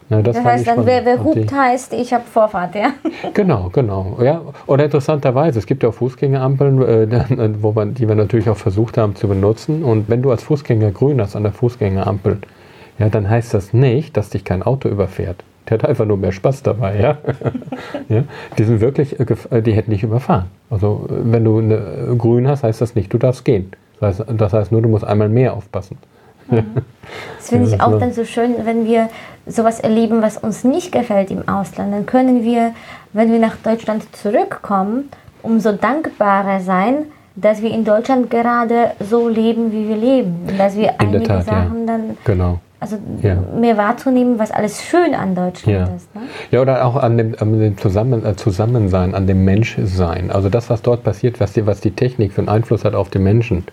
Na, 0.10 0.22
das, 0.22 0.36
das 0.36 0.44
heißt 0.44 0.68
dann, 0.68 0.86
wer, 0.86 1.06
wer 1.06 1.24
hupt, 1.24 1.54
heißt, 1.54 1.94
ich 1.94 2.12
habe 2.14 2.26
Vorfahrt, 2.26 2.76
ja? 2.76 2.94
Genau, 3.34 3.70
genau. 3.72 4.18
Ja, 4.22 4.42
oder 4.66 4.84
interessanterweise, 4.84 5.60
es 5.60 5.66
gibt 5.66 5.84
ja 5.84 5.90
auch 5.90 5.94
Fußgängerampeln, 5.94 6.82
äh, 7.12 7.64
wo 7.64 7.72
man, 7.72 7.94
die 7.94 8.08
wir 8.08 8.16
natürlich 8.16 8.50
auch 8.50 8.58
versucht 8.58 8.98
haben 8.98 9.16
zu 9.16 9.28
benutzen. 9.30 9.84
Und 9.84 10.10
wenn 10.10 10.22
du 10.22 10.32
als 10.32 10.44
Fußgänger 10.44 10.92
grün 10.92 11.22
hast 11.22 11.36
an 11.36 11.44
der 11.44 11.54
Fußgängerampel, 11.54 12.40
ja, 13.00 13.10
dann 13.10 13.30
heißt 13.30 13.54
das 13.54 13.74
nicht, 13.74 14.18
dass 14.18 14.32
dich 14.32 14.44
kein 14.44 14.64
Auto 14.64 14.90
überfährt. 14.90 15.44
Der 15.72 15.78
hat 15.78 15.86
einfach 15.88 16.06
nur 16.06 16.18
mehr 16.18 16.34
Spaß 16.34 16.64
dabei, 16.64 17.00
ja. 17.00 17.18
ja? 18.10 18.24
Die 18.58 18.64
sind 18.66 18.82
wirklich, 18.82 19.18
äh, 19.18 19.26
äh, 19.52 19.62
die 19.62 19.72
hätten 19.72 19.92
dich 19.92 20.04
überfahren. 20.04 20.48
Also 20.70 21.06
wenn 21.08 21.46
du 21.46 21.60
eine 21.60 21.76
äh, 21.76 22.16
grün 22.18 22.46
hast, 22.50 22.64
heißt 22.64 22.82
das 22.82 22.94
nicht, 22.94 23.12
du 23.14 23.18
darfst 23.18 23.46
gehen. 23.46 23.72
Das 24.02 24.20
heißt, 24.20 24.30
das 24.36 24.52
heißt 24.52 24.72
nur, 24.74 24.82
du 24.82 24.90
musst 24.90 25.06
einmal 25.06 25.30
mehr 25.30 25.54
aufpassen. 25.54 25.98
Mhm. 26.50 26.66
Das 27.38 27.50
finde 27.50 27.70
ich 27.70 27.82
auch 27.82 27.98
dann 28.00 28.14
so 28.14 28.24
schön, 28.24 28.54
wenn 28.64 28.86
wir 28.86 29.10
sowas 29.46 29.80
erleben, 29.80 30.22
was 30.22 30.38
uns 30.38 30.64
nicht 30.64 30.92
gefällt 30.92 31.32
im 31.32 31.48
Ausland. 31.48 31.94
Dann 31.94 32.06
können 32.06 32.44
wir, 32.44 32.74
wenn 33.14 33.32
wir 33.32 33.40
nach 33.40 33.56
Deutschland 33.58 34.16
zurückkommen, 34.16 35.10
umso 35.42 35.72
dankbarer 35.72 36.60
sein, 36.60 37.06
dass 37.36 37.62
wir 37.62 37.72
in 37.72 37.84
Deutschland 37.84 38.30
gerade 38.30 38.92
so 39.00 39.28
leben, 39.28 39.72
wie 39.72 39.88
wir 39.88 39.98
leben. 39.98 40.48
Dass 40.58 40.76
wir 40.76 40.90
in 40.90 41.00
einige 41.00 41.24
Tat, 41.24 41.46
Sachen 41.46 41.80
ja. 41.80 41.86
dann 41.88 42.18
genau. 42.24 42.60
Also 42.82 42.98
ja. 43.22 43.36
mehr 43.36 43.78
wahrzunehmen, 43.78 44.40
was 44.40 44.50
alles 44.50 44.82
schön 44.82 45.14
an 45.14 45.36
Deutschland 45.36 45.88
ja. 45.88 45.96
ist. 45.96 46.16
Ne? 46.16 46.22
Ja, 46.50 46.62
oder 46.62 46.84
auch 46.84 46.96
an 46.96 47.16
dem, 47.16 47.36
an 47.38 47.60
dem 47.60 47.78
Zusammen, 47.78 48.26
äh, 48.26 48.36
Zusammensein, 48.36 49.14
an 49.14 49.28
dem 49.28 49.46
Menschsein. 49.46 50.32
Also 50.32 50.50
das, 50.50 50.72
was 50.72 50.82
dort 50.82 51.04
passiert, 51.04 51.40
was 51.40 51.54
die, 51.54 51.68
was 51.68 51.80
die 51.80 51.92
Technik 51.92 52.34
für 52.34 52.42
einen 52.42 52.50
Einfluss 52.50 52.84
hat 52.84 52.96
auf 52.96 53.12
den 53.12 53.22
Menschen, 53.22 53.66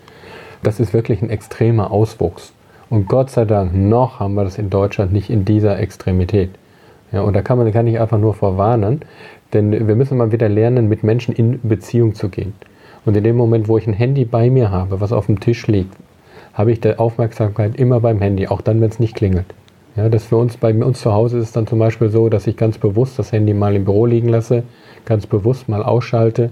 das 0.61 0.79
ist 0.79 0.93
wirklich 0.93 1.23
ein 1.23 1.31
extremer 1.31 1.89
Auswuchs. 1.89 2.53
Und 2.91 3.07
Gott 3.07 3.31
sei 3.31 3.45
Dank, 3.45 3.75
noch 3.75 4.19
haben 4.19 4.35
wir 4.35 4.43
das 4.43 4.59
in 4.59 4.69
Deutschland 4.69 5.11
nicht 5.11 5.31
in 5.31 5.43
dieser 5.43 5.79
Extremität. 5.79 6.51
Ja, 7.11 7.21
und 7.21 7.35
da 7.35 7.41
kann 7.41 7.57
man 7.57 7.71
kann 7.73 7.87
ich 7.87 7.99
einfach 7.99 8.19
nur 8.19 8.35
vorwarnen, 8.35 9.01
denn 9.53 9.87
wir 9.87 9.95
müssen 9.95 10.19
mal 10.19 10.31
wieder 10.31 10.49
lernen, 10.49 10.87
mit 10.87 11.03
Menschen 11.03 11.33
in 11.33 11.59
Beziehung 11.63 12.13
zu 12.13 12.29
gehen. 12.29 12.53
Und 13.05 13.17
in 13.17 13.23
dem 13.23 13.37
Moment, 13.37 13.67
wo 13.67 13.79
ich 13.79 13.87
ein 13.87 13.93
Handy 13.93 14.23
bei 14.23 14.51
mir 14.51 14.69
habe, 14.69 15.01
was 15.01 15.11
auf 15.11 15.25
dem 15.25 15.39
Tisch 15.39 15.65
liegt, 15.65 15.95
habe 16.53 16.71
ich 16.71 16.79
die 16.79 16.97
Aufmerksamkeit 16.97 17.75
immer 17.75 17.99
beim 17.99 18.21
Handy, 18.21 18.47
auch 18.47 18.61
dann, 18.61 18.81
wenn 18.81 18.89
es 18.89 18.99
nicht 18.99 19.15
klingelt. 19.15 19.45
Ja, 19.95 20.09
das 20.09 20.25
für 20.25 20.37
uns, 20.37 20.57
bei 20.57 20.73
uns 20.73 21.01
zu 21.01 21.13
Hause 21.13 21.39
ist 21.39 21.45
es 21.45 21.51
dann 21.51 21.67
zum 21.67 21.79
Beispiel 21.79 22.09
so, 22.09 22.29
dass 22.29 22.47
ich 22.47 22.55
ganz 22.55 22.77
bewusst 22.77 23.19
das 23.19 23.31
Handy 23.31 23.53
mal 23.53 23.75
im 23.75 23.85
Büro 23.85 24.05
liegen 24.05 24.29
lasse, 24.29 24.63
ganz 25.05 25.27
bewusst 25.27 25.67
mal 25.67 25.83
ausschalte, 25.83 26.51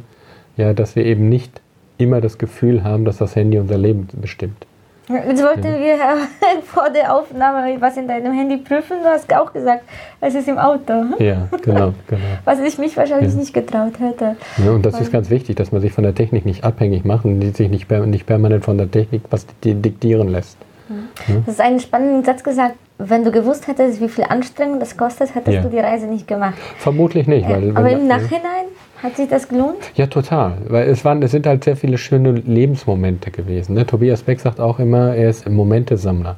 ja, 0.57 0.73
dass 0.73 0.95
wir 0.95 1.05
eben 1.05 1.29
nicht 1.29 1.61
immer 1.97 2.21
das 2.21 2.37
Gefühl 2.37 2.83
haben, 2.83 3.05
dass 3.05 3.17
das 3.17 3.35
Handy 3.35 3.57
unser 3.59 3.77
Leben 3.77 4.07
bestimmt. 4.19 4.65
Jetzt 5.09 5.41
wollten 5.41 5.63
ja. 5.63 5.79
wir 5.79 5.97
vor 6.65 6.89
der 6.89 7.15
Aufnahme 7.15 7.79
was 7.79 7.95
in 7.95 8.07
deinem 8.07 8.33
Handy 8.33 8.57
prüfen. 8.57 8.97
Du 9.01 9.09
hast 9.09 9.33
auch 9.33 9.53
gesagt, 9.53 9.83
es 10.19 10.35
ist 10.35 10.47
im 10.49 10.57
Auto. 10.57 10.93
Hm? 10.93 11.15
Ja, 11.19 11.47
genau, 11.61 11.93
genau. 12.07 12.21
Was 12.43 12.59
ich 12.59 12.77
mich 12.77 12.97
wahrscheinlich 12.97 13.33
ja. 13.33 13.39
nicht 13.39 13.53
getraut 13.53 13.99
hätte. 13.99 14.35
Ja, 14.57 14.71
und 14.71 14.85
das 14.85 14.95
Weil 14.95 15.03
ist 15.03 15.11
ganz 15.11 15.29
wichtig, 15.29 15.55
dass 15.55 15.71
man 15.71 15.81
sich 15.81 15.93
von 15.93 16.03
der 16.03 16.13
Technik 16.13 16.45
nicht 16.45 16.65
abhängig 16.65 17.05
macht 17.05 17.23
und 17.23 17.55
sich 17.55 17.69
nicht, 17.69 17.89
nicht 17.89 18.25
permanent 18.25 18.65
von 18.65 18.77
der 18.77 18.91
Technik 18.91 19.21
was 19.29 19.45
diktieren 19.63 20.27
lässt. 20.27 20.57
Mhm. 20.89 21.43
Das 21.45 21.55
ist 21.55 21.61
einen 21.61 21.79
spannenden 21.79 22.23
Satz 22.25 22.43
gesagt. 22.43 22.75
Wenn 22.97 23.23
du 23.23 23.31
gewusst 23.31 23.67
hättest, 23.67 24.01
wie 24.01 24.09
viel 24.09 24.23
Anstrengung 24.23 24.79
das 24.79 24.97
kostet, 24.97 25.35
hättest 25.35 25.63
du 25.63 25.69
die 25.69 25.79
Reise 25.79 26.07
nicht 26.07 26.27
gemacht. 26.27 26.55
Vermutlich 26.79 27.27
nicht. 27.27 27.47
Weil, 27.47 27.77
Aber 27.77 27.91
im 27.91 28.07
Nachhinein 28.07 28.65
hat 29.01 29.15
sich 29.15 29.29
das 29.29 29.47
gelohnt? 29.47 29.91
Ja, 29.95 30.07
total. 30.07 30.57
Weil 30.67 30.89
es, 30.89 31.05
waren, 31.05 31.21
es 31.21 31.31
sind 31.31 31.45
halt 31.45 31.63
sehr 31.63 31.75
viele 31.75 31.97
schöne 31.97 32.31
Lebensmomente 32.31 33.31
gewesen. 33.31 33.75
Ne? 33.75 33.85
Tobias 33.85 34.23
Beck 34.23 34.39
sagt 34.39 34.59
auch 34.59 34.79
immer, 34.79 35.15
er 35.15 35.29
ist 35.29 35.47
Momentesammler. 35.47 36.37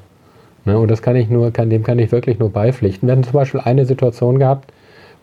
Ne? 0.66 0.78
Und 0.78 0.92
das 0.92 1.02
kann 1.02 1.16
ich 1.16 1.30
nur, 1.30 1.52
kann, 1.52 1.70
dem 1.70 1.84
kann 1.84 2.00
ich 2.00 2.12
wirklich 2.12 2.38
nur 2.40 2.52
beipflichten. 2.52 3.08
Wir 3.08 3.14
hatten 3.14 3.24
zum 3.24 3.34
Beispiel 3.34 3.62
eine 3.62 3.86
Situation 3.86 4.40
gehabt, 4.40 4.72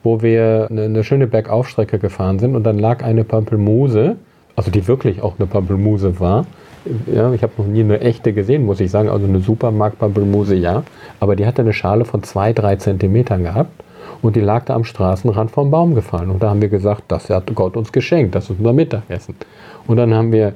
wo 0.03 0.23
wir 0.23 0.69
eine, 0.71 0.85
eine 0.85 1.05
schöne 1.05 1.27
Bergaufstrecke 1.27 1.99
gefahren 1.99 2.39
sind 2.39 2.57
und 2.57 2.65
dann 2.65 2.79
lag 2.79 3.05
eine 3.05 3.25
Pampelmuse, 3.25 4.17
also 4.55 4.71
die 4.71 4.87
wirklich 4.89 5.23
auch 5.23 5.35
eine 5.39 5.47
Pampelmuse 5.47 6.19
war. 6.21 6.47
Ja, 7.13 7.33
ich 7.33 7.43
habe 7.43 7.53
noch 7.59 7.67
nie 7.67 7.81
eine 7.81 8.01
echte 8.01 8.33
gesehen, 8.33 8.65
muss 8.65 8.81
ich 8.81 8.91
sagen. 8.91 9.09
Also 9.09 9.27
eine 9.27 9.41
Supermarkt-Pampelmuse, 9.41 10.55
ja. 10.55 10.85
Aber 11.19 11.35
die 11.35 11.45
hatte 11.45 11.63
eine 11.63 11.73
Schale 11.73 12.05
von 12.05 12.23
zwei, 12.23 12.53
drei 12.53 12.77
Zentimetern 12.77 13.43
gehabt 13.43 13.73
und 14.23 14.37
die 14.37 14.41
lag 14.41 14.65
da 14.65 14.75
am 14.75 14.85
Straßenrand 14.85 15.51
vom 15.51 15.71
Baum 15.71 15.95
gefallen. 15.95 16.31
Und 16.31 16.43
da 16.43 16.51
haben 16.51 16.61
wir 16.61 16.69
gesagt, 16.69 17.05
das 17.09 17.31
hat 17.31 17.55
Gott 17.55 17.77
uns 17.77 17.93
geschenkt, 17.93 18.35
das 18.35 18.51
ist 18.51 18.59
unser 18.59 18.73
Mittagessen. 18.73 19.35
Und 19.87 19.97
dann 19.97 20.15
haben 20.15 20.33
wir 20.33 20.55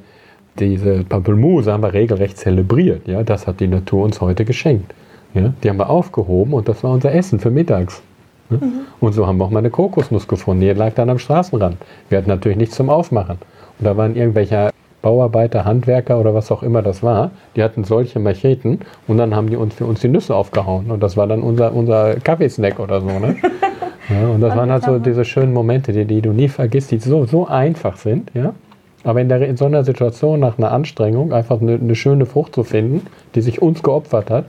diese 0.59 1.05
Pampelmuse 1.05 1.73
haben 1.73 1.83
wir 1.83 1.93
regelrecht 1.93 2.37
zelebriert. 2.37 3.07
Ja, 3.07 3.23
das 3.23 3.47
hat 3.47 3.61
die 3.61 3.69
Natur 3.69 4.05
uns 4.05 4.21
heute 4.21 4.45
geschenkt. 4.45 4.93
Ja, 5.35 5.55
die 5.63 5.71
haben 5.71 5.79
wir 5.79 5.89
aufgehoben 5.89 6.55
und 6.55 6.69
das 6.69 6.83
war 6.83 6.91
unser 6.91 7.15
Essen 7.15 7.39
für 7.39 7.51
mittags. 7.51 8.03
Ja? 8.51 8.57
Mhm. 8.57 8.73
Und 8.99 9.13
so 9.13 9.27
haben 9.27 9.39
wir 9.39 9.45
auch 9.45 9.51
mal 9.51 9.61
eine 9.61 9.71
Kokosnuss 9.71 10.27
gefunden. 10.27 10.63
Die 10.63 10.71
lag 10.71 10.93
dann 10.95 11.09
am 11.09 11.19
Straßenrand. 11.19 11.77
Wir 12.09 12.19
hatten 12.19 12.29
natürlich 12.29 12.59
nichts 12.59 12.75
zum 12.75 12.91
Aufmachen. 12.91 13.39
Und 13.79 13.85
da 13.87 13.97
waren 13.97 14.17
irgendwelche 14.17 14.71
Bauarbeiter, 15.03 15.65
Handwerker 15.65 16.19
oder 16.21 16.35
was 16.35 16.51
auch 16.51 16.63
immer 16.63 16.83
das 16.83 17.03
war, 17.03 17.31
die 17.57 17.63
hatten 17.63 17.85
solche 17.85 18.19
Macheten 18.19 18.81
und 19.07 19.19
dann 19.19 19.35
haben 19.35 19.49
die 19.49 19.57
uns 19.57 19.75
für 19.75 19.87
uns 19.87 20.01
die 20.01 20.09
Nüsse 20.09 20.35
aufgehauen. 20.35 20.91
Und 20.91 21.03
das 21.03 21.17
war 21.17 21.27
dann 21.27 21.43
unser, 21.43 21.73
unser 21.75 22.15
Kaffeesnack 22.17 22.79
oder 22.79 23.01
so. 23.01 23.19
Ne? 23.19 23.37
Ja, 24.11 24.27
und 24.27 24.41
das 24.41 24.57
waren 24.57 24.73
halt 24.73 24.83
so 24.83 24.99
diese 24.99 25.25
schönen 25.25 25.53
Momente, 25.53 25.93
die, 25.93 26.05
die 26.05 26.21
du 26.21 26.33
nie 26.33 26.49
vergisst, 26.49 26.91
die 26.91 26.99
so, 26.99 27.27
so 27.27 27.47
einfach 27.47 27.97
sind. 27.97 28.33
Ja? 28.35 28.55
Aber 29.05 29.21
in, 29.21 29.29
der, 29.29 29.41
in 29.43 29.57
so 29.57 29.67
einer 29.67 29.85
Situation 29.85 30.41
nach 30.41 30.59
einer 30.59 30.73
Anstrengung 30.73 31.33
einfach 31.33 31.61
eine, 31.61 31.75
eine 31.75 31.95
schöne 31.95 32.27
Frucht 32.27 32.57
zu 32.57 32.65
finden, 32.65 33.07
die 33.37 33.41
sich 33.41 33.63
uns 33.63 33.85
geopfert 33.85 34.31
hat, 34.31 34.47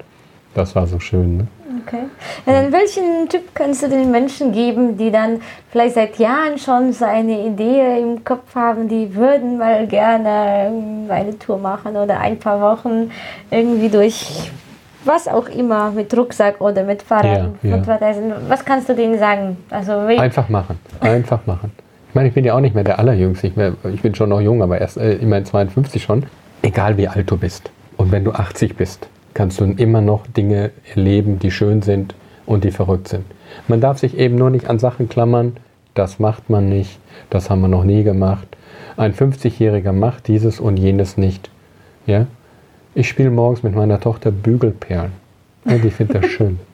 das 0.55 0.75
war 0.75 0.87
so 0.87 0.99
schön. 0.99 1.37
Ne? 1.37 1.47
Okay. 1.85 2.03
Ja, 2.45 2.71
welchen 2.71 3.29
Typ 3.29 3.53
kannst 3.53 3.83
du 3.83 3.89
den 3.89 4.11
Menschen 4.11 4.51
geben, 4.51 4.97
die 4.97 5.11
dann 5.11 5.41
vielleicht 5.71 5.95
seit 5.95 6.17
Jahren 6.17 6.57
schon 6.57 6.93
so 6.93 7.05
eine 7.05 7.45
Idee 7.45 7.99
im 7.99 8.23
Kopf 8.23 8.55
haben, 8.55 8.87
die 8.87 9.13
würden 9.15 9.57
mal 9.57 9.87
gerne 9.87 10.71
eine 11.09 11.37
Tour 11.39 11.57
machen 11.57 11.95
oder 11.95 12.19
ein 12.19 12.37
paar 12.39 12.61
Wochen 12.61 13.11
irgendwie 13.49 13.89
durch 13.89 14.51
was 15.03 15.27
auch 15.27 15.47
immer, 15.49 15.91
mit 15.91 16.15
Rucksack 16.15 16.61
oder 16.61 16.83
mit 16.83 17.01
Fahrrad. 17.01 17.53
Ja, 17.63 17.77
ja. 17.77 18.37
Was 18.47 18.63
kannst 18.63 18.87
du 18.89 18.93
denen 18.93 19.17
sagen? 19.17 19.57
Also, 19.69 19.93
Einfach 19.93 20.47
machen. 20.49 20.79
Einfach 20.99 21.39
machen. 21.45 21.71
Ich 22.09 22.15
meine, 22.15 22.27
ich 22.27 22.33
bin 22.33 22.43
ja 22.43 22.53
auch 22.53 22.59
nicht 22.59 22.75
mehr 22.75 22.83
der 22.83 22.99
Allerjüngste. 22.99 23.47
Ich, 23.47 23.55
mehr, 23.55 23.73
ich 23.91 24.01
bin 24.01 24.13
schon 24.13 24.29
noch 24.29 24.41
jung, 24.41 24.61
aber 24.61 24.79
erst 24.79 24.97
äh, 24.97 25.13
immerhin 25.13 25.45
52 25.45 26.03
schon. 26.03 26.25
Egal 26.61 26.97
wie 26.97 27.07
alt 27.07 27.31
du 27.31 27.37
bist. 27.37 27.71
Und 27.97 28.11
wenn 28.11 28.23
du 28.23 28.31
80 28.31 28.75
bist, 28.75 29.07
kannst 29.33 29.59
du 29.59 29.65
immer 29.65 30.01
noch 30.01 30.27
Dinge 30.27 30.71
erleben, 30.95 31.39
die 31.39 31.51
schön 31.51 31.81
sind 31.81 32.15
und 32.45 32.63
die 32.63 32.71
verrückt 32.71 33.07
sind. 33.07 33.25
Man 33.67 33.81
darf 33.81 33.99
sich 33.99 34.17
eben 34.17 34.35
nur 34.35 34.49
nicht 34.49 34.69
an 34.69 34.79
Sachen 34.79 35.09
klammern, 35.09 35.57
das 35.93 36.19
macht 36.19 36.49
man 36.49 36.69
nicht, 36.69 36.99
das 37.29 37.49
haben 37.49 37.61
wir 37.61 37.67
noch 37.67 37.83
nie 37.83 38.03
gemacht. 38.03 38.47
Ein 38.97 39.13
50-Jähriger 39.13 39.91
macht 39.93 40.27
dieses 40.27 40.59
und 40.59 40.77
jenes 40.77 41.17
nicht. 41.17 41.49
Ja? 42.05 42.27
Ich 42.93 43.07
spiele 43.07 43.29
morgens 43.29 43.63
mit 43.63 43.75
meiner 43.75 43.99
Tochter 43.99 44.31
Bügelperlen. 44.31 45.11
Ja, 45.65 45.77
die 45.77 45.89
findet 45.91 46.23
das 46.23 46.29
schön. 46.31 46.59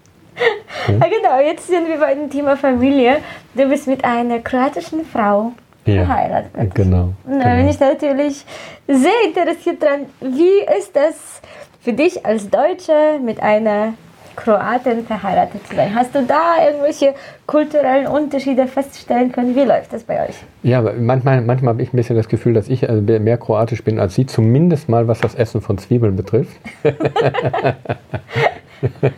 Ja? 0.87 0.93
ja? 0.93 0.99
genau, 0.99 1.39
jetzt 1.45 1.67
sind 1.67 1.87
wir 1.87 1.97
bei 1.99 2.13
dem 2.13 2.29
Thema 2.29 2.55
Familie. 2.55 3.17
du 3.55 3.67
bist 3.67 3.87
mit 3.87 4.05
einer 4.05 4.39
kroatischen 4.39 5.03
Frau 5.05 5.51
Ja, 5.85 6.05
verheiratet. 6.05 6.75
genau, 6.75 7.13
Und 7.25 7.39
da 7.39 7.55
bin 7.55 7.57
genau. 7.65 7.69
ich 7.71 7.79
natürlich 7.79 8.45
sehr 8.87 9.11
interessiert 9.25 9.81
dran, 9.81 10.01
wie 10.21 10.77
ist 10.77 10.95
das 10.95 11.41
für 11.87 11.93
dich 11.93 12.25
als 12.25 12.49
Deutsche 12.49 13.17
mit 13.23 13.41
einer 13.41 13.93
Kroatin 14.35 15.05
verheiratet 15.05 15.65
zu 15.65 15.73
sein? 15.73 15.95
Hast 15.95 16.13
du 16.13 16.21
da 16.21 16.55
irgendwelche 16.67 17.13
kulturellen 17.45 18.07
Unterschiede 18.07 18.67
feststellen 18.67 19.31
können? 19.31 19.55
Wie 19.55 19.63
läuft 19.63 19.93
das 19.93 20.03
bei 20.03 20.27
euch? 20.27 20.35
Ja, 20.63 20.81
manchmal, 20.81 21.39
manchmal 21.39 21.75
habe 21.75 21.83
ich 21.83 21.93
ein 21.93 21.95
bisschen 21.95 22.17
das 22.17 22.27
Gefühl, 22.27 22.53
dass 22.55 22.67
ich 22.67 22.89
also 22.89 23.01
mehr 23.01 23.37
kroatisch 23.37 23.85
bin 23.85 24.01
als 24.01 24.15
sie, 24.15 24.25
zumindest 24.25 24.89
mal 24.89 25.07
was 25.07 25.21
das 25.21 25.33
Essen 25.33 25.61
von 25.61 25.77
Zwiebeln 25.77 26.17
betrifft. 26.17 26.57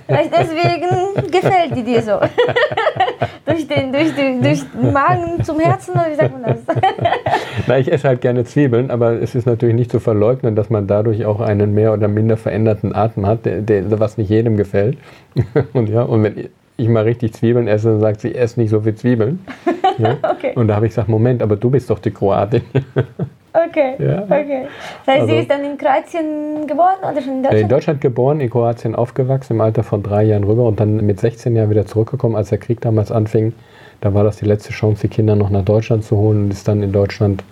Vielleicht 0.07 0.33
deswegen 0.33 1.31
gefällt 1.31 1.75
die 1.75 1.83
dir 1.83 2.01
so. 2.01 2.19
durch, 3.45 3.67
den, 3.67 3.91
durch, 3.91 4.15
den, 4.15 4.41
durch 4.41 4.63
den 4.71 4.93
Magen 4.93 5.43
zum 5.43 5.59
Herzen, 5.59 5.91
oder 5.91 6.09
wie 6.09 6.15
sagt 6.15 6.31
man 6.31 6.43
das? 6.43 6.75
Na, 7.67 7.77
ich 7.77 7.91
esse 7.91 8.07
halt 8.07 8.21
gerne 8.21 8.45
Zwiebeln, 8.45 8.91
aber 8.91 9.21
es 9.21 9.35
ist 9.35 9.45
natürlich 9.45 9.75
nicht 9.75 9.91
zu 9.91 9.99
verleugnen, 9.99 10.55
dass 10.55 10.69
man 10.69 10.87
dadurch 10.87 11.25
auch 11.25 11.39
einen 11.39 11.73
mehr 11.73 11.93
oder 11.93 12.07
minder 12.07 12.37
veränderten 12.37 12.95
Atem 12.95 13.25
hat, 13.25 13.45
der, 13.45 13.61
der, 13.61 13.99
was 13.99 14.17
nicht 14.17 14.29
jedem 14.29 14.57
gefällt. 14.57 14.97
Und, 15.73 15.89
ja, 15.89 16.03
und 16.03 16.23
wenn 16.23 16.49
ich 16.77 16.87
mal 16.87 17.03
richtig 17.03 17.33
Zwiebeln 17.33 17.67
esse, 17.67 17.89
dann 17.89 17.99
sagt 17.99 18.21
sie, 18.21 18.33
ess 18.33 18.57
nicht 18.57 18.69
so 18.69 18.81
viel 18.81 18.95
Zwiebeln. 18.95 19.45
Ja? 19.97 20.17
Okay. 20.23 20.53
Und 20.55 20.67
da 20.67 20.75
habe 20.75 20.85
ich 20.85 20.91
gesagt, 20.91 21.09
Moment, 21.09 21.41
aber 21.41 21.55
du 21.55 21.69
bist 21.69 21.89
doch 21.89 21.99
die 21.99 22.11
Kroatin. 22.11 22.61
Okay, 23.67 23.95
Ja. 23.99 24.23
okay. 24.23 24.67
Das 25.05 25.15
heißt, 25.15 25.25
sie 25.27 25.31
Also- 25.31 25.35
ist 25.41 25.49
dann 25.51 25.63
in 25.65 25.77
Kroatien 25.77 26.67
geboren 26.67 26.95
oder 27.01 27.21
schon 27.21 27.39
in 27.39 27.43
Äh, 27.45 27.47
In 27.61 27.67
Deutschland? 27.67 27.71
Deutschland 27.71 28.01
geboren, 28.01 28.39
in 28.41 28.49
Kroatien 28.49 28.95
aufgewachsen, 28.95 29.53
im 29.53 29.61
Alter 29.61 29.83
von 29.83 30.03
drei 30.03 30.23
Jahren 30.23 30.43
rüber 30.43 30.63
und 30.65 30.79
dann 30.79 30.97
mit 31.05 31.19
16 31.19 31.55
Jahren 31.55 31.69
wieder 31.69 31.85
zurückgekommen, 31.85 32.35
als 32.35 32.49
der 32.49 32.57
Krieg 32.57 32.81
damals 32.81 33.11
anfing. 33.11 33.53
Da 34.01 34.13
war 34.13 34.23
das 34.23 34.37
die 34.37 34.45
letzte 34.45 34.71
Chance, 34.71 35.01
die 35.01 35.07
Kinder 35.09 35.35
noch 35.35 35.49
nach 35.49 35.63
Deutschland 35.65 36.03
zu 36.05 36.15
holen 36.17 36.45
und 36.45 36.51
ist 36.51 36.67
dann 36.67 36.81
in 36.83 36.91
Deutschland 36.91 37.43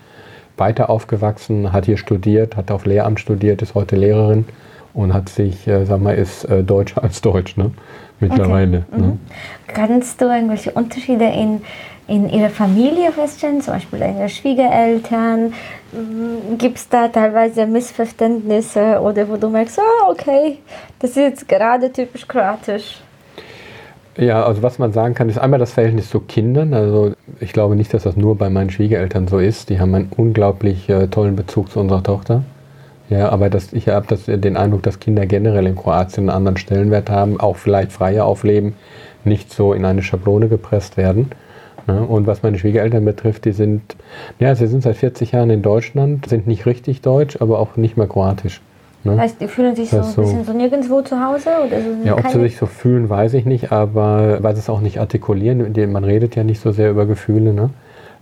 weiter 0.57 0.89
aufgewachsen, 0.89 1.71
hat 1.73 1.85
hier 1.85 1.97
studiert, 1.97 2.55
hat 2.55 2.71
auf 2.71 2.85
Lehramt 2.85 3.19
studiert, 3.19 3.61
ist 3.61 3.75
heute 3.75 3.95
Lehrerin 3.95 4.45
und 4.93 5.13
hat 5.13 5.29
sich, 5.29 5.67
äh, 5.67 5.85
sag 5.85 6.01
mal, 6.01 6.15
ist 6.15 6.45
äh, 6.45 6.63
Deutscher 6.63 7.03
als 7.03 7.21
Deutsch, 7.21 7.57
ne? 7.57 7.71
Mittlerweile. 8.19 8.85
Ne? 8.95 9.17
Kannst 9.67 10.19
du 10.21 10.25
irgendwelche 10.25 10.71
Unterschiede 10.71 11.25
in, 11.25 11.61
in 12.07 12.29
ihrer 12.29 12.49
Familie 12.49 13.11
feststellen, 13.11 13.61
zum 13.61 13.73
Beispiel 13.73 13.99
deine 13.99 14.29
Schwiegereltern? 14.29 15.53
Gibt 16.57 16.77
es 16.77 16.89
da 16.89 17.07
teilweise 17.07 17.65
Missverständnisse 17.65 18.99
oder 19.01 19.27
wo 19.27 19.37
du 19.37 19.49
merkst, 19.49 19.79
ah, 19.79 20.09
okay, 20.09 20.59
das 20.99 21.11
ist 21.11 21.17
jetzt 21.17 21.47
gerade 21.47 21.91
typisch 21.91 22.27
kroatisch? 22.27 23.01
Ja, 24.17 24.43
also 24.43 24.63
was 24.63 24.79
man 24.79 24.93
sagen 24.93 25.13
kann, 25.13 25.29
ist 25.29 25.37
einmal 25.37 25.59
das 25.59 25.73
Verhältnis 25.73 26.09
zu 26.09 26.21
Kindern. 26.21 26.73
Also 26.73 27.13
ich 27.39 27.53
glaube 27.53 27.75
nicht, 27.75 27.93
dass 27.93 28.03
das 28.03 28.17
nur 28.17 28.35
bei 28.35 28.49
meinen 28.49 28.71
Schwiegereltern 28.71 29.27
so 29.27 29.37
ist. 29.37 29.69
Die 29.69 29.79
haben 29.79 29.93
einen 29.93 30.11
unglaublich 30.15 30.89
äh, 30.89 31.07
tollen 31.07 31.35
Bezug 31.35 31.69
zu 31.69 31.79
unserer 31.79 32.01
Tochter. 32.01 32.43
Ja, 33.09 33.29
aber 33.29 33.49
das, 33.49 33.71
ich 33.73 33.87
habe 33.87 34.17
den 34.17 34.57
Eindruck, 34.57 34.83
dass 34.83 34.99
Kinder 34.99 35.25
generell 35.25 35.67
in 35.67 35.75
Kroatien 35.75 36.29
einen 36.29 36.35
anderen 36.35 36.57
Stellenwert 36.57 37.09
haben, 37.09 37.39
auch 37.39 37.55
vielleicht 37.55 37.91
freier 37.91 38.25
aufleben, 38.25 38.73
nicht 39.23 39.53
so 39.53 39.71
in 39.71 39.85
eine 39.85 40.01
Schablone 40.01 40.49
gepresst 40.49 40.97
werden. 40.97 41.29
Ne? 41.87 42.01
Und 42.05 42.27
was 42.27 42.43
meine 42.43 42.57
Schwiegereltern 42.59 43.05
betrifft, 43.05 43.45
die 43.45 43.53
sind, 43.53 43.81
ja, 44.39 44.53
sie 44.55 44.67
sind 44.67 44.83
seit 44.83 44.97
40 44.97 45.31
Jahren 45.31 45.49
in 45.49 45.61
Deutschland, 45.61 46.27
sind 46.27 46.45
nicht 46.45 46.65
richtig 46.65 47.01
deutsch, 47.01 47.37
aber 47.39 47.59
auch 47.59 47.77
nicht 47.77 47.97
mehr 47.97 48.07
kroatisch. 48.07 48.61
Ne? 49.03 49.17
Heißt, 49.17 49.39
die 49.39 49.47
fühlen 49.47 49.75
sich 49.75 49.89
so 49.89 49.97
ein 49.97 50.03
bisschen 50.05 50.43
so 50.43 50.53
nirgendwo 50.53 51.01
zu 51.01 51.19
Hause? 51.19 51.49
Oder 51.65 51.81
so 51.81 52.07
Ja, 52.07 52.17
ob 52.17 52.27
sie 52.27 52.39
sich 52.41 52.57
so 52.57 52.65
fühlen, 52.65 53.09
weiß 53.09 53.33
ich 53.35 53.45
nicht, 53.45 53.71
aber 53.71 54.43
weil 54.43 54.55
sie 54.55 54.59
es 54.59 54.69
auch 54.69 54.81
nicht 54.81 54.99
artikulieren, 54.99 55.73
man 55.91 56.03
redet 56.03 56.35
ja 56.35 56.43
nicht 56.43 56.59
so 56.59 56.71
sehr 56.71 56.89
über 56.91 57.05
Gefühle, 57.05 57.53
ne? 57.53 57.69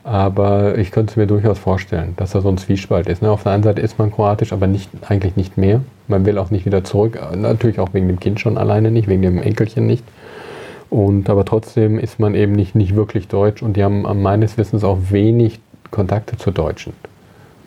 Aber 0.04 0.78
ich 0.78 0.92
könnte 0.92 1.10
es 1.10 1.18
mir 1.18 1.26
durchaus 1.26 1.58
vorstellen, 1.58 2.14
dass 2.18 2.34
da 2.34 2.42
so 2.42 2.50
ein 2.50 2.60
Zwiespalt 2.60 3.10
ist. 3.10 3.24
Ne? 3.24 3.32
Auf 3.32 3.42
der 3.42 3.54
einen 3.54 3.64
Seite 3.64 3.82
ist 3.82 3.98
man 3.98 4.12
kroatisch, 4.12 4.54
aber 4.54 4.68
nicht, 4.68 4.92
eigentlich 5.10 5.36
nicht 5.36 5.58
mehr. 5.58 5.82
Man 6.08 6.28
will 6.28 6.38
auch 6.38 6.52
nicht 6.52 6.68
wieder 6.68 6.84
zurück, 6.84 7.20
natürlich 7.36 7.80
auch 7.80 7.90
wegen 7.94 8.08
dem 8.08 8.20
Kind 8.20 8.40
schon 8.40 8.60
alleine 8.60 8.92
nicht, 8.92 9.08
wegen 9.08 9.24
dem 9.24 9.42
Enkelchen 9.42 9.88
nicht. 9.88 10.04
Und, 10.96 11.30
aber 11.30 11.44
trotzdem 11.44 12.00
ist 12.00 12.22
man 12.22 12.36
eben 12.36 12.54
nicht, 12.54 12.74
nicht 12.74 12.96
wirklich 12.96 13.28
deutsch 13.28 13.62
und 13.62 13.76
die 13.76 13.84
haben 13.84 14.04
meines 14.22 14.58
Wissens 14.58 14.86
auch 14.86 14.98
wenig 15.10 15.60
Kontakte 15.92 16.38
zu 16.38 16.52
Deutschen. 16.52 16.94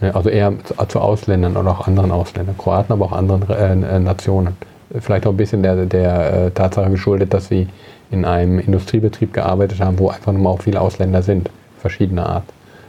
Also 0.00 0.30
eher 0.30 0.54
zu, 0.64 0.74
zu 0.88 0.98
Ausländern 0.98 1.58
oder 1.58 1.72
auch 1.72 1.86
anderen 1.86 2.10
Ausländern, 2.10 2.56
Kroaten, 2.56 2.90
aber 2.90 3.04
auch 3.04 3.12
anderen 3.12 3.42
äh, 3.50 3.96
äh, 3.96 4.00
Nationen. 4.00 4.56
Vielleicht 4.98 5.26
auch 5.26 5.32
ein 5.32 5.36
bisschen 5.36 5.62
der, 5.62 5.84
der 5.84 6.46
äh, 6.46 6.50
Tatsache 6.52 6.88
geschuldet, 6.90 7.34
dass 7.34 7.48
sie 7.48 7.68
in 8.10 8.24
einem 8.24 8.60
Industriebetrieb 8.60 9.34
gearbeitet 9.34 9.80
haben, 9.80 9.98
wo 9.98 10.08
einfach 10.08 10.32
nochmal 10.32 10.54
auch 10.54 10.62
viele 10.62 10.80
Ausländer 10.80 11.20
sind, 11.20 11.50
verschiedener 11.80 12.30
Art, 12.30 12.44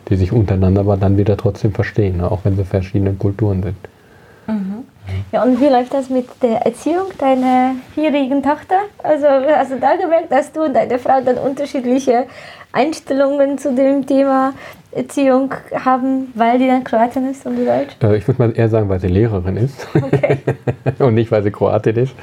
die 0.07 0.15
sich 0.15 0.31
untereinander 0.31 0.79
aber 0.79 0.95
dann 0.95 1.17
wieder 1.17 1.35
trotzdem 1.35 1.73
verstehen, 1.73 2.15
ne, 2.15 2.31
auch 2.31 2.45
wenn 2.45 2.55
sie 2.55 2.63
verschiedene 2.63 3.11
Kulturen 3.11 3.61
sind. 3.61 3.75
Ja, 5.31 5.43
und 5.43 5.59
wie 5.61 5.67
läuft 5.67 5.93
das 5.93 6.09
mit 6.09 6.27
der 6.41 6.65
Erziehung 6.65 7.07
deiner 7.17 7.75
vierjährigen 7.93 8.43
Tochter? 8.43 8.75
Also 9.03 9.25
hast 9.27 9.71
du 9.71 9.79
da 9.79 9.95
gemerkt, 9.95 10.31
dass 10.31 10.51
du 10.51 10.63
und 10.63 10.73
deine 10.73 10.99
Frau 10.99 11.21
dann 11.21 11.37
unterschiedliche 11.37 12.25
Einstellungen 12.71 13.57
zu 13.57 13.73
dem 13.73 14.05
Thema 14.05 14.53
Erziehung 14.91 15.53
haben, 15.73 16.31
weil 16.35 16.59
die 16.59 16.67
dann 16.67 16.83
Kroatin 16.83 17.29
ist 17.29 17.45
und 17.45 17.57
du 17.57 17.65
Deutsch? 17.65 17.95
Äh, 18.01 18.17
ich 18.17 18.27
würde 18.27 18.41
mal 18.41 18.57
eher 18.57 18.69
sagen, 18.69 18.89
weil 18.89 18.99
sie 18.99 19.07
Lehrerin 19.07 19.57
ist 19.57 19.87
und 20.99 21.13
nicht, 21.13 21.31
weil 21.31 21.43
sie 21.43 21.51
Kroatin 21.51 21.95
ist. 21.95 22.15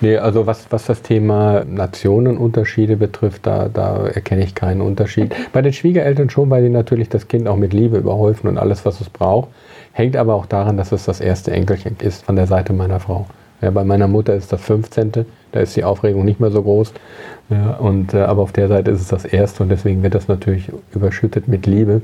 Nee, 0.00 0.18
also 0.18 0.46
was, 0.46 0.66
was 0.70 0.86
das 0.86 1.02
Thema 1.02 1.64
Nationenunterschiede 1.64 2.96
betrifft, 2.96 3.46
da, 3.46 3.68
da 3.72 4.06
erkenne 4.06 4.44
ich 4.44 4.54
keinen 4.54 4.80
Unterschied. 4.80 5.34
Bei 5.52 5.62
den 5.62 5.72
Schwiegereltern 5.72 6.30
schon, 6.30 6.50
weil 6.50 6.62
die 6.62 6.68
natürlich 6.68 7.08
das 7.08 7.28
Kind 7.28 7.48
auch 7.48 7.56
mit 7.56 7.72
Liebe 7.72 7.96
überhäufen 7.96 8.48
und 8.48 8.58
alles, 8.58 8.84
was 8.84 9.00
es 9.00 9.08
braucht. 9.08 9.48
Hängt 9.96 10.16
aber 10.16 10.34
auch 10.34 10.46
daran, 10.46 10.76
dass 10.76 10.92
es 10.92 11.04
das 11.06 11.20
erste 11.20 11.52
Enkelchen 11.52 11.96
ist 12.02 12.24
von 12.24 12.36
der 12.36 12.46
Seite 12.46 12.72
meiner 12.72 13.00
Frau. 13.00 13.26
Ja, 13.62 13.70
bei 13.70 13.84
meiner 13.84 14.08
Mutter 14.08 14.34
ist 14.34 14.52
das 14.52 14.60
15. 14.60 15.12
Da 15.52 15.60
ist 15.60 15.74
die 15.76 15.84
Aufregung 15.84 16.24
nicht 16.24 16.40
mehr 16.40 16.50
so 16.50 16.62
groß. 16.62 16.92
Ja, 17.48 17.74
und, 17.76 18.12
äh, 18.12 18.22
aber 18.22 18.42
auf 18.42 18.52
der 18.52 18.68
Seite 18.68 18.90
ist 18.90 19.00
es 19.00 19.08
das 19.08 19.24
erste 19.24 19.62
und 19.62 19.68
deswegen 19.70 20.02
wird 20.02 20.14
das 20.14 20.28
natürlich 20.28 20.70
überschüttet 20.92 21.48
mit 21.48 21.64
Liebe 21.66 22.02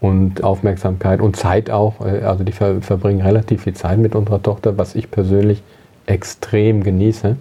und 0.00 0.44
Aufmerksamkeit 0.44 1.20
und 1.20 1.36
Zeit 1.36 1.70
auch. 1.70 1.94
Äh, 2.04 2.20
Also 2.22 2.44
die 2.44 2.52
ver 2.52 2.80
verbringen 2.82 3.22
relativ 3.22 3.62
viel 3.62 3.74
Zeit 3.74 3.98
mit 3.98 4.14
unserer 4.14 4.42
Tochter, 4.42 4.76
was 4.78 4.94
ich 4.94 5.10
persönlich 5.10 5.62
extrem 6.06 6.82
genieße. 6.82 7.36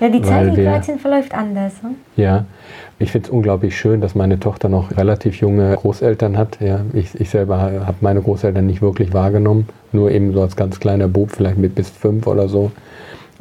Ja, 0.00 0.08
die 0.08 0.22
Zeit 0.22 0.56
wir- 0.56 0.64
Kroatien 0.64 0.98
verläuft 0.98 1.34
anders. 1.34 1.72
Hm? 1.82 1.96
Ja, 2.16 2.44
ich 2.98 3.10
finde 3.10 3.26
es 3.26 3.32
unglaublich 3.32 3.76
schön, 3.76 4.00
dass 4.00 4.14
meine 4.14 4.38
Tochter 4.38 4.68
noch 4.68 4.96
relativ 4.96 5.40
junge 5.40 5.74
Großeltern 5.74 6.38
hat. 6.38 6.58
Ja, 6.60 6.80
ich, 6.92 7.18
ich 7.20 7.30
selber 7.30 7.58
habe 7.58 7.96
meine 8.00 8.22
Großeltern 8.22 8.66
nicht 8.66 8.82
wirklich 8.82 9.12
wahrgenommen, 9.12 9.68
nur 9.92 10.10
eben 10.10 10.32
so 10.32 10.42
als 10.42 10.56
ganz 10.56 10.78
kleiner 10.78 11.08
Bub, 11.08 11.30
vielleicht 11.32 11.58
mit 11.58 11.74
bis 11.74 11.90
fünf 11.90 12.26
oder 12.26 12.48
so. 12.48 12.70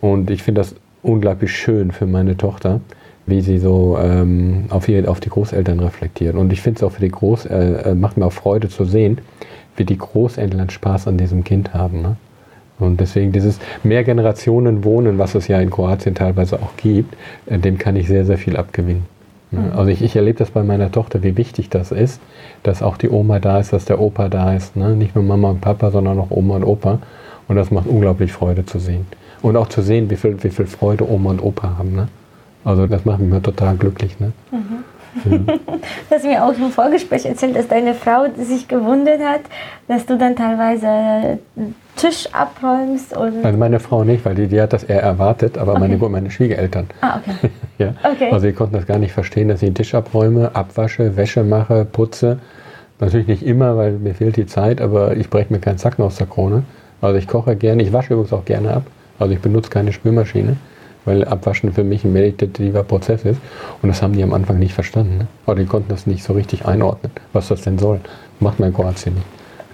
Und 0.02 0.32
ich 0.32 0.44
finde 0.44 0.62
das 0.62 0.76
unglaublich 1.04 1.52
schön 1.56 1.92
für 1.92 2.08
meine 2.08 2.36
Tochter, 2.36 2.82
wie 3.26 3.42
sie 3.42 3.60
so 3.60 3.98
ähm, 4.02 4.66
auf, 4.70 4.90
ihre, 4.90 5.08
auf 5.08 5.20
die 5.20 5.30
Großeltern 5.30 5.80
reflektiert. 5.80 6.36
Und 6.36 6.52
ich 6.52 6.62
finde 6.62 6.80
es 6.80 6.84
auch 6.84 6.92
für 6.92 7.02
die 7.02 7.12
Groß, 7.12 7.46
äh, 7.46 7.92
äh, 7.92 7.96
macht 7.96 8.18
mir 8.18 8.26
auch 8.26 8.34
Freude 8.34 8.70
zu 8.70 8.86
sehen, 8.86 9.20
wie 9.78 9.86
die 9.86 9.98
Großeltern 9.98 10.70
Spaß 10.70 11.08
an 11.08 11.18
diesem 11.18 11.44
Kind 11.44 11.74
haben. 11.74 12.02
Ne? 12.02 12.18
Und 12.80 13.00
deswegen 13.00 13.32
dieses 13.32 13.60
Mehrgenerationen 13.84 14.84
Wohnen, 14.84 15.20
was 15.20 15.36
es 15.36 15.48
ja 15.48 15.60
in 15.62 15.70
Kroatien 15.70 16.16
teilweise 16.16 16.62
auch 16.62 16.76
gibt, 16.78 17.16
äh, 17.46 17.60
dem 17.60 17.78
kann 17.78 17.96
ich 17.96 18.08
sehr, 18.08 18.26
sehr 18.26 18.38
viel 18.38 18.58
abgewinnen. 18.58 19.13
Ja, 19.54 19.78
Also 19.78 19.92
ich, 19.92 20.02
ich 20.02 20.16
erlebe 20.16 20.40
das 20.40 20.52
bei 20.52 20.64
meiner 20.64 20.92
Tochter, 20.92 21.24
wie 21.24 21.38
wichtig 21.38 21.70
das 21.70 21.92
ist, 21.92 22.22
dass 22.64 22.82
auch 22.82 22.98
die 22.98 23.10
Oma 23.10 23.40
da 23.40 23.60
ist, 23.60 23.74
dass 23.74 23.86
der 23.86 24.00
Opa 24.00 24.30
da 24.30 24.54
ist. 24.56 24.76
Ne? 24.76 24.96
Nicht 24.96 25.16
nur 25.16 25.24
Mama 25.24 25.50
und 25.50 25.62
Papa, 25.62 25.92
sondern 25.92 26.20
auch 26.20 26.32
Oma 26.32 26.56
und 26.58 26.64
Opa. 26.64 27.00
Und 27.48 27.56
das 27.56 27.72
macht 27.72 27.88
unglaublich 27.88 28.32
Freude 28.32 28.66
zu 28.66 28.80
sehen. 28.80 29.06
Und 29.42 29.58
auch 29.58 29.68
zu 29.68 29.82
sehen, 29.82 30.10
wie 30.10 30.16
viel, 30.16 30.42
wie 30.44 30.50
viel 30.50 30.66
Freude 30.66 31.10
Oma 31.10 31.32
und 31.32 31.44
Opa 31.44 31.78
haben. 31.78 31.96
Ne? 31.96 32.08
Also 32.64 32.88
das 32.88 33.06
macht 33.06 33.20
mich 33.20 33.42
total 33.42 33.76
glücklich. 33.76 34.20
Ne? 34.20 34.32
Du 36.10 36.16
hast 36.16 36.26
mir 36.26 36.44
auch 36.44 36.54
im 36.54 36.72
Vorgespräch 36.72 37.26
erzählt, 37.26 37.56
dass 37.56 37.68
deine 37.68 37.94
Frau 37.94 38.26
sich 38.38 38.68
gewundert 38.68 39.22
hat, 39.22 39.42
dass 39.88 40.06
du 40.06 40.18
dann 40.18 40.36
teilweise 40.36 41.40
Tisch 41.96 42.28
abräumst 42.32 43.16
und 43.16 43.46
Also 43.46 43.58
meine 43.58 43.80
Frau 43.80 44.04
nicht, 44.04 44.26
weil 44.26 44.36
die, 44.36 44.48
die 44.48 44.60
hat 44.60 44.74
das 44.74 44.84
eher 44.84 45.02
erwartet, 45.02 45.58
aber 45.58 45.78
meine, 45.78 45.98
meine 45.98 46.32
Schwiegereltern. 46.32 46.88
Ah, 47.02 47.20
okay. 47.20 47.50
Ja. 47.80 47.96
Okay. 48.04 48.30
Also 48.32 48.48
sie 48.48 48.54
konnten 48.54 48.76
das 48.76 48.86
gar 48.86 49.00
nicht 49.00 49.14
verstehen, 49.14 49.48
dass 49.48 49.62
ich 49.62 49.68
den 49.68 49.76
Tisch 49.76 49.96
abräume, 49.96 50.56
abwasche, 50.56 51.18
Wäsche 51.18 51.44
mache, 51.44 51.86
putze. 51.86 52.40
Natürlich 53.00 53.28
nicht 53.28 53.44
immer, 53.44 53.76
weil 53.78 53.94
mir 53.94 54.14
fehlt 54.14 54.38
die 54.38 54.46
Zeit, 54.46 54.80
aber 54.80 55.18
ich 55.18 55.30
breche 55.30 55.52
mir 55.52 55.60
keinen 55.60 55.80
Zacken 55.80 56.06
aus 56.06 56.18
der 56.18 56.28
Krone. 56.28 56.64
Also 57.02 57.18
ich 57.18 57.28
koche 57.28 57.56
gerne, 57.56 57.82
ich 57.84 57.92
wasche 57.92 58.14
übrigens 58.14 58.32
auch 58.32 58.46
gerne 58.46 58.76
ab. 58.76 58.84
Also 59.20 59.34
ich 59.34 59.42
benutze 59.42 59.70
keine 59.70 59.92
Spülmaschine, 59.92 60.58
weil 61.06 61.26
Abwaschen 61.26 61.72
für 61.74 61.84
mich 61.84 62.04
ein 62.04 62.14
meditativer 62.14 62.84
Prozess 62.84 63.24
ist. 63.26 63.40
Und 63.82 63.90
das 63.90 64.02
haben 64.02 64.14
die 64.14 64.24
am 64.24 64.34
Anfang 64.34 64.60
nicht 64.60 64.74
verstanden. 64.74 65.18
Ne? 65.20 65.28
Oder 65.46 65.58
die 65.62 65.66
konnten 65.66 65.90
das 65.90 66.08
nicht 66.08 66.24
so 66.24 66.34
richtig 66.34 66.66
einordnen, 66.66 67.12
was 67.34 67.48
das 67.50 67.62
denn 67.62 67.78
soll. 67.78 68.00
Macht 68.40 68.60
man 68.60 68.70
in 68.70 68.76
Kroatien 68.76 69.16
nicht. 69.16 69.26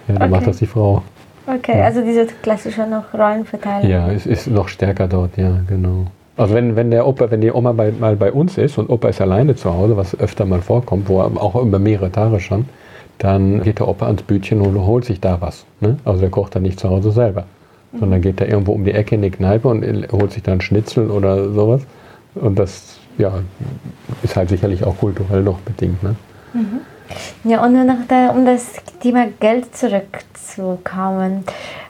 Ja, 0.08 0.14
dann 0.14 0.22
Okay. 0.24 0.30
macht 0.30 0.46
das 0.46 0.58
die 0.58 0.66
Frau. 0.66 1.02
Okay, 1.46 1.80
also 1.82 2.02
diese 2.02 2.26
klassische 2.26 2.86
noch 2.86 3.12
Rollenverteilung. 3.14 3.90
Ja, 3.90 4.10
es 4.12 4.26
ist 4.26 4.46
noch 4.46 4.68
stärker 4.68 5.08
dort, 5.08 5.36
ja, 5.36 5.60
genau. 5.68 6.06
Also 6.36 6.54
wenn, 6.54 6.76
wenn 6.76 6.90
der 6.90 7.06
Opa, 7.06 7.30
wenn 7.30 7.40
die 7.40 7.50
Oma 7.52 7.72
bei, 7.72 7.92
mal 7.92 8.16
bei 8.16 8.32
uns 8.32 8.56
ist 8.56 8.78
und 8.78 8.88
Opa 8.88 9.08
ist 9.08 9.20
alleine 9.20 9.56
zu 9.56 9.72
Hause, 9.72 9.96
was 9.96 10.18
öfter 10.18 10.44
mal 10.46 10.62
vorkommt, 10.62 11.08
wo 11.08 11.20
er 11.20 11.26
auch 11.42 11.56
über 11.60 11.78
mehrere 11.78 12.10
Tage 12.12 12.40
schon, 12.40 12.66
dann 13.18 13.62
geht 13.62 13.78
der 13.78 13.88
Opa 13.88 14.06
ans 14.06 14.22
Bütchen 14.22 14.60
und 14.60 14.78
holt 14.86 15.04
sich 15.04 15.20
da 15.20 15.38
was. 15.40 15.66
Ne? 15.80 15.98
Also 16.04 16.20
der 16.20 16.30
kocht 16.30 16.54
dann 16.54 16.62
nicht 16.62 16.80
zu 16.80 16.88
Hause 16.88 17.12
selber. 17.12 17.44
Sondern 17.98 18.20
geht 18.20 18.40
da 18.40 18.44
irgendwo 18.44 18.72
um 18.72 18.84
die 18.84 18.92
Ecke 18.92 19.16
in 19.16 19.22
die 19.22 19.30
Kneipe 19.30 19.68
und 19.68 19.84
holt 20.12 20.32
sich 20.32 20.42
dann 20.42 20.60
Schnitzel 20.60 21.10
oder 21.10 21.50
sowas. 21.50 21.82
Und 22.34 22.58
das 22.58 22.98
ja, 23.18 23.40
ist 24.22 24.36
halt 24.36 24.48
sicherlich 24.48 24.84
auch 24.84 24.96
kulturell 24.98 25.42
noch 25.42 25.58
bedingt. 25.60 26.02
Ne? 26.02 26.14
Mhm. 26.52 26.80
Ja, 27.44 27.64
und 27.64 27.72
noch 27.72 28.06
da, 28.06 28.30
um 28.30 28.46
das 28.46 28.72
Thema 29.00 29.26
Geld 29.40 29.76
zurückzukommen. 29.76 31.44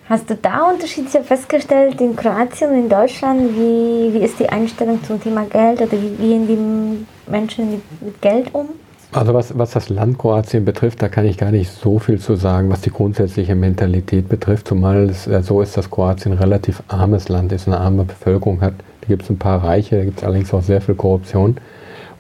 Hast 0.09 0.29
du 0.29 0.35
da 0.35 0.71
Unterschiede 0.71 1.23
festgestellt 1.23 2.01
in 2.01 2.17
Kroatien 2.17 2.71
und 2.71 2.79
in 2.79 2.89
Deutschland? 2.89 3.55
Wie, 3.55 4.13
wie 4.13 4.25
ist 4.25 4.41
die 4.41 4.49
Einstellung 4.49 5.03
zum 5.05 5.23
Thema 5.23 5.45
Geld 5.45 5.83
oder 5.83 5.93
wie 5.93 6.17
gehen 6.17 6.49
die 6.49 7.31
Menschen 7.31 7.83
mit 8.01 8.21
Geld 8.21 8.53
um? 8.53 8.71
Also 9.13 9.35
was, 9.35 9.59
was 9.59 9.73
das 9.73 9.89
Land 9.89 10.19
Kroatien 10.19 10.65
betrifft, 10.65 11.03
da 11.03 11.09
kann 11.09 11.25
ich 11.25 11.37
gar 11.37 11.51
nicht 11.51 11.69
so 11.69 11.99
viel 11.99 12.21
zu 12.21 12.37
sagen, 12.37 12.71
was 12.71 12.81
die 12.81 12.93
grundsätzliche 12.93 13.57
Mentalität 13.57 14.29
betrifft, 14.29 14.69
zumal 14.69 15.11
es 15.11 15.25
so 15.25 15.61
ist, 15.63 15.77
dass 15.77 15.91
Kroatien 15.91 16.33
ein 16.33 16.39
relativ 16.39 16.81
armes 16.87 17.29
Land 17.29 17.51
ist, 17.51 17.67
eine 17.67 17.79
arme 17.79 18.05
Bevölkerung 18.05 18.61
hat. 18.61 18.75
Da 19.01 19.09
gibt 19.09 19.23
es 19.23 19.31
ein 19.31 19.39
paar 19.39 19.65
Reiche, 19.65 19.97
da 19.97 20.05
gibt 20.05 20.19
es 20.19 20.25
allerdings 20.25 20.55
auch 20.55 20.63
sehr 20.63 20.81
viel 20.81 20.95
Korruption. 20.95 21.57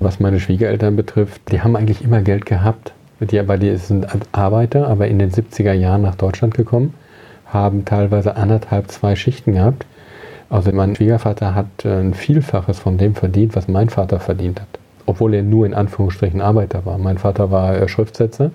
Was 0.00 0.18
meine 0.18 0.40
Schwiegereltern 0.40 0.96
betrifft, 0.96 1.40
die 1.52 1.60
haben 1.60 1.76
eigentlich 1.76 2.02
immer 2.02 2.22
Geld 2.22 2.44
gehabt. 2.44 2.92
Die, 3.20 3.38
aber 3.38 3.56
die 3.56 3.76
sind 3.76 4.08
Arbeiter, 4.32 4.88
aber 4.88 5.06
in 5.06 5.20
den 5.20 5.30
70er 5.30 5.74
Jahren 5.74 6.02
nach 6.02 6.16
Deutschland 6.16 6.54
gekommen 6.54 6.94
haben 7.46 7.84
teilweise 7.84 8.34
anderthalb, 8.34 8.90
zwei 8.90 9.14
Schichten 9.14 9.52
gehabt. 9.52 9.86
Also 10.48 10.72
mein 10.72 10.96
Schwiegervater 10.96 11.54
hat 11.54 11.84
äh, 11.84 12.00
ein 12.00 12.14
Vielfaches 12.14 12.80
von 12.80 12.98
dem 12.98 13.14
verdient, 13.14 13.54
was 13.54 13.68
mein 13.68 13.90
Vater 13.90 14.18
verdient 14.18 14.60
hat. 14.60 14.79
Obwohl 15.10 15.34
er 15.34 15.42
nur 15.42 15.66
in 15.66 15.74
Anführungsstrichen 15.74 16.40
Arbeiter 16.40 16.86
war. 16.86 16.96
Mein 16.96 17.18
Vater 17.18 17.50
war 17.50 17.76
äh, 17.76 17.88
Schriftsetzer. 17.88 18.52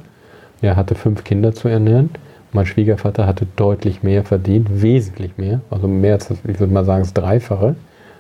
Er 0.62 0.78
hatte 0.78 0.96
fünf 0.96 1.26
Kinder 1.26 1.54
zu 1.54 1.68
ernähren. 1.68 2.12
Mein 2.54 2.65
Schwiegervater 2.65 3.28
hatte 3.28 3.46
deutlich 3.58 4.04
mehr 4.04 4.24
verdient, 4.24 4.82
wesentlich 4.82 5.38
mehr, 5.38 5.60
also 5.70 5.89
mehr 5.89 6.13
als, 6.13 6.32
ich 6.32 6.58
würde 6.62 6.74
mal 6.74 6.86
sagen, 6.86 7.04
das 7.04 7.13
Dreifache. 7.13 7.76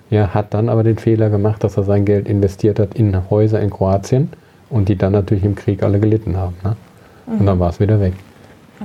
Er 0.09 0.33
hat 0.33 0.53
dann 0.53 0.67
aber 0.67 0.83
den 0.83 0.97
Fehler 0.97 1.29
gemacht, 1.29 1.63
dass 1.63 1.77
er 1.77 1.83
sein 1.83 2.03
Geld 2.03 2.27
investiert 2.27 2.77
hat 2.77 2.95
in 2.95 3.17
Häuser 3.29 3.61
in 3.61 3.69
Kroatien 3.69 4.27
und 4.69 4.89
die 4.89 4.97
dann 4.97 5.13
natürlich 5.13 5.45
im 5.45 5.55
Krieg 5.55 5.81
alle 5.81 6.01
gelitten 6.01 6.35
haben. 6.35 6.57
Ne? 6.61 6.75
Und 7.27 7.41
mhm. 7.41 7.45
dann 7.45 7.59
war 7.59 7.69
es 7.69 7.79
wieder 7.79 8.01
weg. 8.01 8.15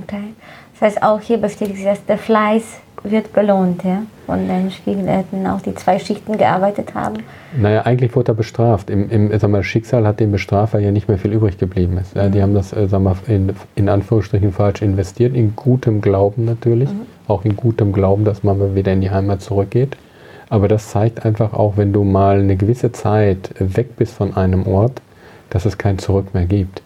Okay. 0.01 0.33
Das 0.79 0.93
heißt, 0.93 1.03
auch 1.03 1.19
hier 1.19 1.39
bestätigt 1.39 1.75
sich, 1.75 1.85
dass 1.85 2.05
der 2.05 2.17
Fleiß 2.17 2.63
wird 3.03 3.33
belohnt, 3.33 3.83
ja, 3.83 4.03
von 4.25 4.47
den 4.47 4.71
Schwiegereltern, 4.71 5.47
auch 5.47 5.61
die 5.61 5.73
zwei 5.73 5.97
Schichten 5.97 6.37
gearbeitet 6.37 6.93
haben. 6.93 7.17
Naja, 7.57 7.81
eigentlich 7.81 8.15
wurde 8.15 8.33
er 8.33 8.35
bestraft. 8.35 8.89
Im, 8.89 9.09
im 9.09 9.37
sag 9.39 9.49
mal, 9.49 9.63
Schicksal 9.63 10.05
hat 10.05 10.19
den 10.19 10.31
bestraft, 10.31 10.73
weil 10.73 10.83
ja 10.83 10.91
nicht 10.91 11.07
mehr 11.07 11.17
viel 11.17 11.33
übrig 11.33 11.57
geblieben 11.57 11.97
ist. 11.97 12.15
Ja, 12.15 12.29
die 12.29 12.37
mhm. 12.37 12.43
haben 12.43 12.53
das, 12.53 12.73
äh, 12.73 12.87
sag 12.87 13.01
mal, 13.01 13.15
in, 13.27 13.53
in, 13.75 13.89
Anführungsstrichen 13.89 14.51
falsch 14.51 14.81
investiert, 14.81 15.35
in 15.35 15.55
gutem 15.55 16.01
Glauben 16.01 16.45
natürlich, 16.45 16.89
mhm. 16.89 17.01
auch 17.27 17.43
in 17.43 17.55
gutem 17.55 17.91
Glauben, 17.91 18.23
dass 18.23 18.43
man 18.43 18.75
wieder 18.75 18.93
in 18.93 19.01
die 19.01 19.11
Heimat 19.11 19.41
zurückgeht. 19.41 19.97
Aber 20.49 20.67
das 20.67 20.89
zeigt 20.89 21.25
einfach 21.25 21.53
auch, 21.53 21.77
wenn 21.77 21.93
du 21.93 22.03
mal 22.03 22.39
eine 22.39 22.57
gewisse 22.57 22.91
Zeit 22.91 23.51
weg 23.57 23.95
bist 23.95 24.13
von 24.13 24.35
einem 24.35 24.67
Ort, 24.67 25.01
dass 25.49 25.65
es 25.65 25.77
kein 25.77 25.97
Zurück 25.97 26.33
mehr 26.33 26.45
gibt. 26.45 26.81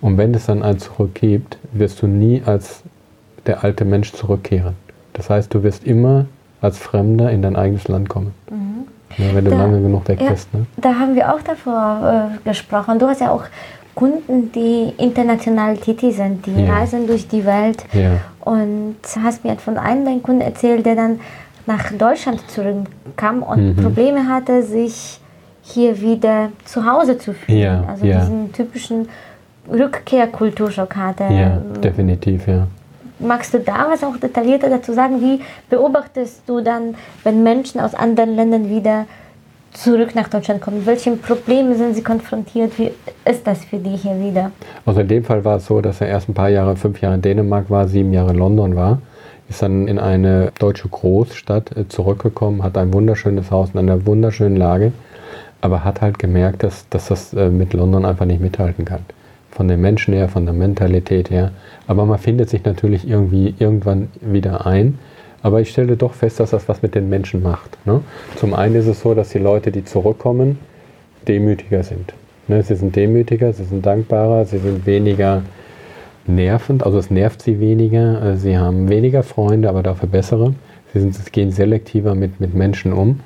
Und 0.00 0.18
wenn 0.18 0.34
es 0.34 0.46
dann 0.46 0.62
ein 0.64 0.80
Zurück 0.80 1.14
gibt, 1.14 1.58
wirst 1.72 2.02
du 2.02 2.08
nie 2.08 2.42
als 2.44 2.82
der 3.46 3.64
alte 3.64 3.84
Mensch 3.84 4.12
zurückkehren. 4.12 4.74
Das 5.12 5.30
heißt, 5.30 5.52
du 5.52 5.62
wirst 5.62 5.84
immer 5.84 6.26
als 6.60 6.78
Fremder 6.78 7.30
in 7.30 7.42
dein 7.42 7.56
eigenes 7.56 7.88
Land 7.88 8.08
kommen. 8.08 8.32
Mhm. 8.50 8.86
Ja, 9.18 9.34
wenn 9.34 9.44
du 9.44 9.50
da, 9.50 9.58
lange 9.58 9.80
genug 9.82 10.08
weg 10.08 10.20
ja, 10.20 10.30
bist. 10.30 10.52
Ne? 10.54 10.66
Da 10.78 10.94
haben 10.94 11.14
wir 11.14 11.34
auch 11.34 11.42
davor 11.42 12.30
äh, 12.44 12.48
gesprochen. 12.48 12.98
Du 12.98 13.06
hast 13.06 13.20
ja 13.20 13.30
auch 13.30 13.44
Kunden, 13.94 14.50
die 14.52 14.94
international 14.96 15.76
tätig 15.76 16.16
sind, 16.16 16.46
die 16.46 16.64
ja. 16.64 16.72
reisen 16.72 17.06
durch 17.06 17.28
die 17.28 17.44
Welt. 17.44 17.84
Und 18.40 18.96
hast 19.22 19.44
mir 19.44 19.56
von 19.56 19.76
einem 19.76 20.04
deinen 20.06 20.22
Kunden 20.22 20.40
erzählt, 20.40 20.86
der 20.86 20.96
dann 20.96 21.20
nach 21.66 21.92
Deutschland 21.92 22.40
zurückkam 22.50 23.42
und 23.42 23.76
mhm. 23.76 23.82
Probleme 23.82 24.28
hatte, 24.28 24.62
sich 24.62 25.20
hier 25.62 26.00
wieder 26.00 26.48
zu 26.64 26.90
Hause 26.90 27.18
zu 27.18 27.34
fühlen. 27.34 27.58
Ja, 27.58 27.84
also 27.86 28.04
diesen 28.04 28.52
typischen 28.52 29.08
Rückkehrkulturschock 29.70 30.96
hatte. 30.96 31.24
Ja, 31.24 31.58
definitiv, 31.82 32.48
ja. 32.48 32.66
Magst 33.22 33.54
du 33.54 33.60
da 33.60 33.86
was 33.88 34.02
auch 34.02 34.16
detaillierter 34.16 34.68
dazu 34.68 34.92
sagen? 34.92 35.20
Wie 35.20 35.40
beobachtest 35.70 36.42
du 36.46 36.60
dann, 36.60 36.96
wenn 37.22 37.42
Menschen 37.42 37.80
aus 37.80 37.94
anderen 37.94 38.34
Ländern 38.34 38.68
wieder 38.68 39.06
zurück 39.72 40.14
nach 40.14 40.28
Deutschland 40.28 40.60
kommen? 40.60 40.78
Mit 40.78 40.86
welchen 40.86 41.20
Problemen 41.20 41.76
sind 41.76 41.94
sie 41.94 42.02
konfrontiert? 42.02 42.76
Wie 42.78 42.90
ist 43.24 43.46
das 43.46 43.64
für 43.64 43.78
die 43.78 43.96
hier 43.96 44.18
wieder? 44.20 44.50
Also 44.84 45.00
in 45.00 45.08
dem 45.08 45.24
Fall 45.24 45.44
war 45.44 45.56
es 45.58 45.66
so, 45.66 45.80
dass 45.80 46.00
er 46.00 46.08
erst 46.08 46.28
ein 46.28 46.34
paar 46.34 46.48
Jahre, 46.48 46.76
fünf 46.76 47.00
Jahre 47.00 47.14
in 47.14 47.22
Dänemark 47.22 47.70
war, 47.70 47.86
sieben 47.86 48.12
Jahre 48.12 48.32
in 48.32 48.38
London 48.38 48.74
war, 48.74 48.98
ist 49.48 49.62
dann 49.62 49.86
in 49.86 49.98
eine 49.98 50.50
deutsche 50.58 50.88
Großstadt 50.88 51.76
äh, 51.76 51.88
zurückgekommen, 51.88 52.62
hat 52.62 52.76
ein 52.76 52.92
wunderschönes 52.92 53.50
Haus 53.50 53.70
in 53.72 53.78
einer 53.78 54.04
wunderschönen 54.04 54.56
Lage, 54.56 54.92
aber 55.60 55.84
hat 55.84 56.00
halt 56.00 56.18
gemerkt, 56.18 56.64
dass, 56.64 56.88
dass 56.88 57.08
das 57.08 57.34
äh, 57.34 57.50
mit 57.50 57.72
London 57.72 58.04
einfach 58.04 58.26
nicht 58.26 58.40
mithalten 58.40 58.84
kann. 58.84 59.04
Von 59.52 59.68
den 59.68 59.80
Menschen 59.80 60.14
her, 60.14 60.28
von 60.28 60.44
der 60.44 60.54
Mentalität 60.54 61.30
her. 61.30 61.52
Aber 61.86 62.04
man 62.06 62.18
findet 62.18 62.50
sich 62.50 62.64
natürlich 62.64 63.08
irgendwie 63.08 63.54
irgendwann 63.58 64.08
wieder 64.20 64.66
ein. 64.66 64.98
Aber 65.42 65.60
ich 65.60 65.70
stelle 65.70 65.96
doch 65.96 66.14
fest, 66.14 66.40
dass 66.40 66.50
das 66.50 66.68
was 66.68 66.82
mit 66.82 66.94
den 66.94 67.08
Menschen 67.08 67.42
macht. 67.42 67.76
Ne? 67.84 68.00
Zum 68.36 68.54
einen 68.54 68.74
ist 68.76 68.86
es 68.86 69.00
so, 69.00 69.14
dass 69.14 69.30
die 69.30 69.38
Leute, 69.38 69.70
die 69.70 69.84
zurückkommen, 69.84 70.58
demütiger 71.28 71.82
sind. 71.82 72.14
Ne? 72.48 72.62
Sie 72.62 72.76
sind 72.76 72.96
demütiger, 72.96 73.52
sie 73.52 73.64
sind 73.64 73.84
dankbarer, 73.84 74.44
sie 74.44 74.58
sind 74.58 74.86
weniger 74.86 75.42
nervend, 76.26 76.84
also 76.84 76.98
es 76.98 77.10
nervt 77.10 77.42
sie 77.42 77.60
weniger, 77.60 78.22
äh, 78.22 78.36
sie 78.36 78.56
haben 78.56 78.88
weniger 78.88 79.22
Freunde, 79.22 79.68
aber 79.68 79.82
dafür 79.82 80.08
bessere. 80.08 80.54
Sie, 80.92 81.00
sind, 81.00 81.14
sie 81.14 81.30
gehen 81.30 81.50
selektiver 81.50 82.14
mit, 82.14 82.40
mit 82.40 82.54
Menschen 82.54 82.92
um 82.92 83.20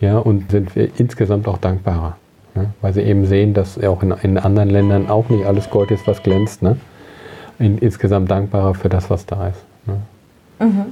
ja, 0.00 0.18
und 0.18 0.50
sind 0.50 0.70
insgesamt 0.98 1.48
auch 1.48 1.58
dankbarer. 1.58 2.16
Ne? 2.56 2.72
Weil 2.80 2.92
sie 2.92 3.02
eben 3.02 3.26
sehen, 3.26 3.54
dass 3.54 3.82
auch 3.82 4.02
in, 4.02 4.12
in 4.22 4.38
anderen 4.38 4.70
Ländern 4.70 5.08
auch 5.08 5.28
nicht 5.28 5.46
alles 5.46 5.70
Gold 5.70 5.90
ist, 5.90 6.06
was 6.06 6.22
glänzt. 6.22 6.62
Ne? 6.62 6.76
in, 7.58 7.78
insgesamt 7.78 8.30
dankbarer 8.30 8.74
für 8.74 8.88
das, 8.88 9.10
was 9.10 9.26
da 9.26 9.48
ist. 9.48 9.64
Ne? 9.86 9.96
Mhm. 10.60 10.84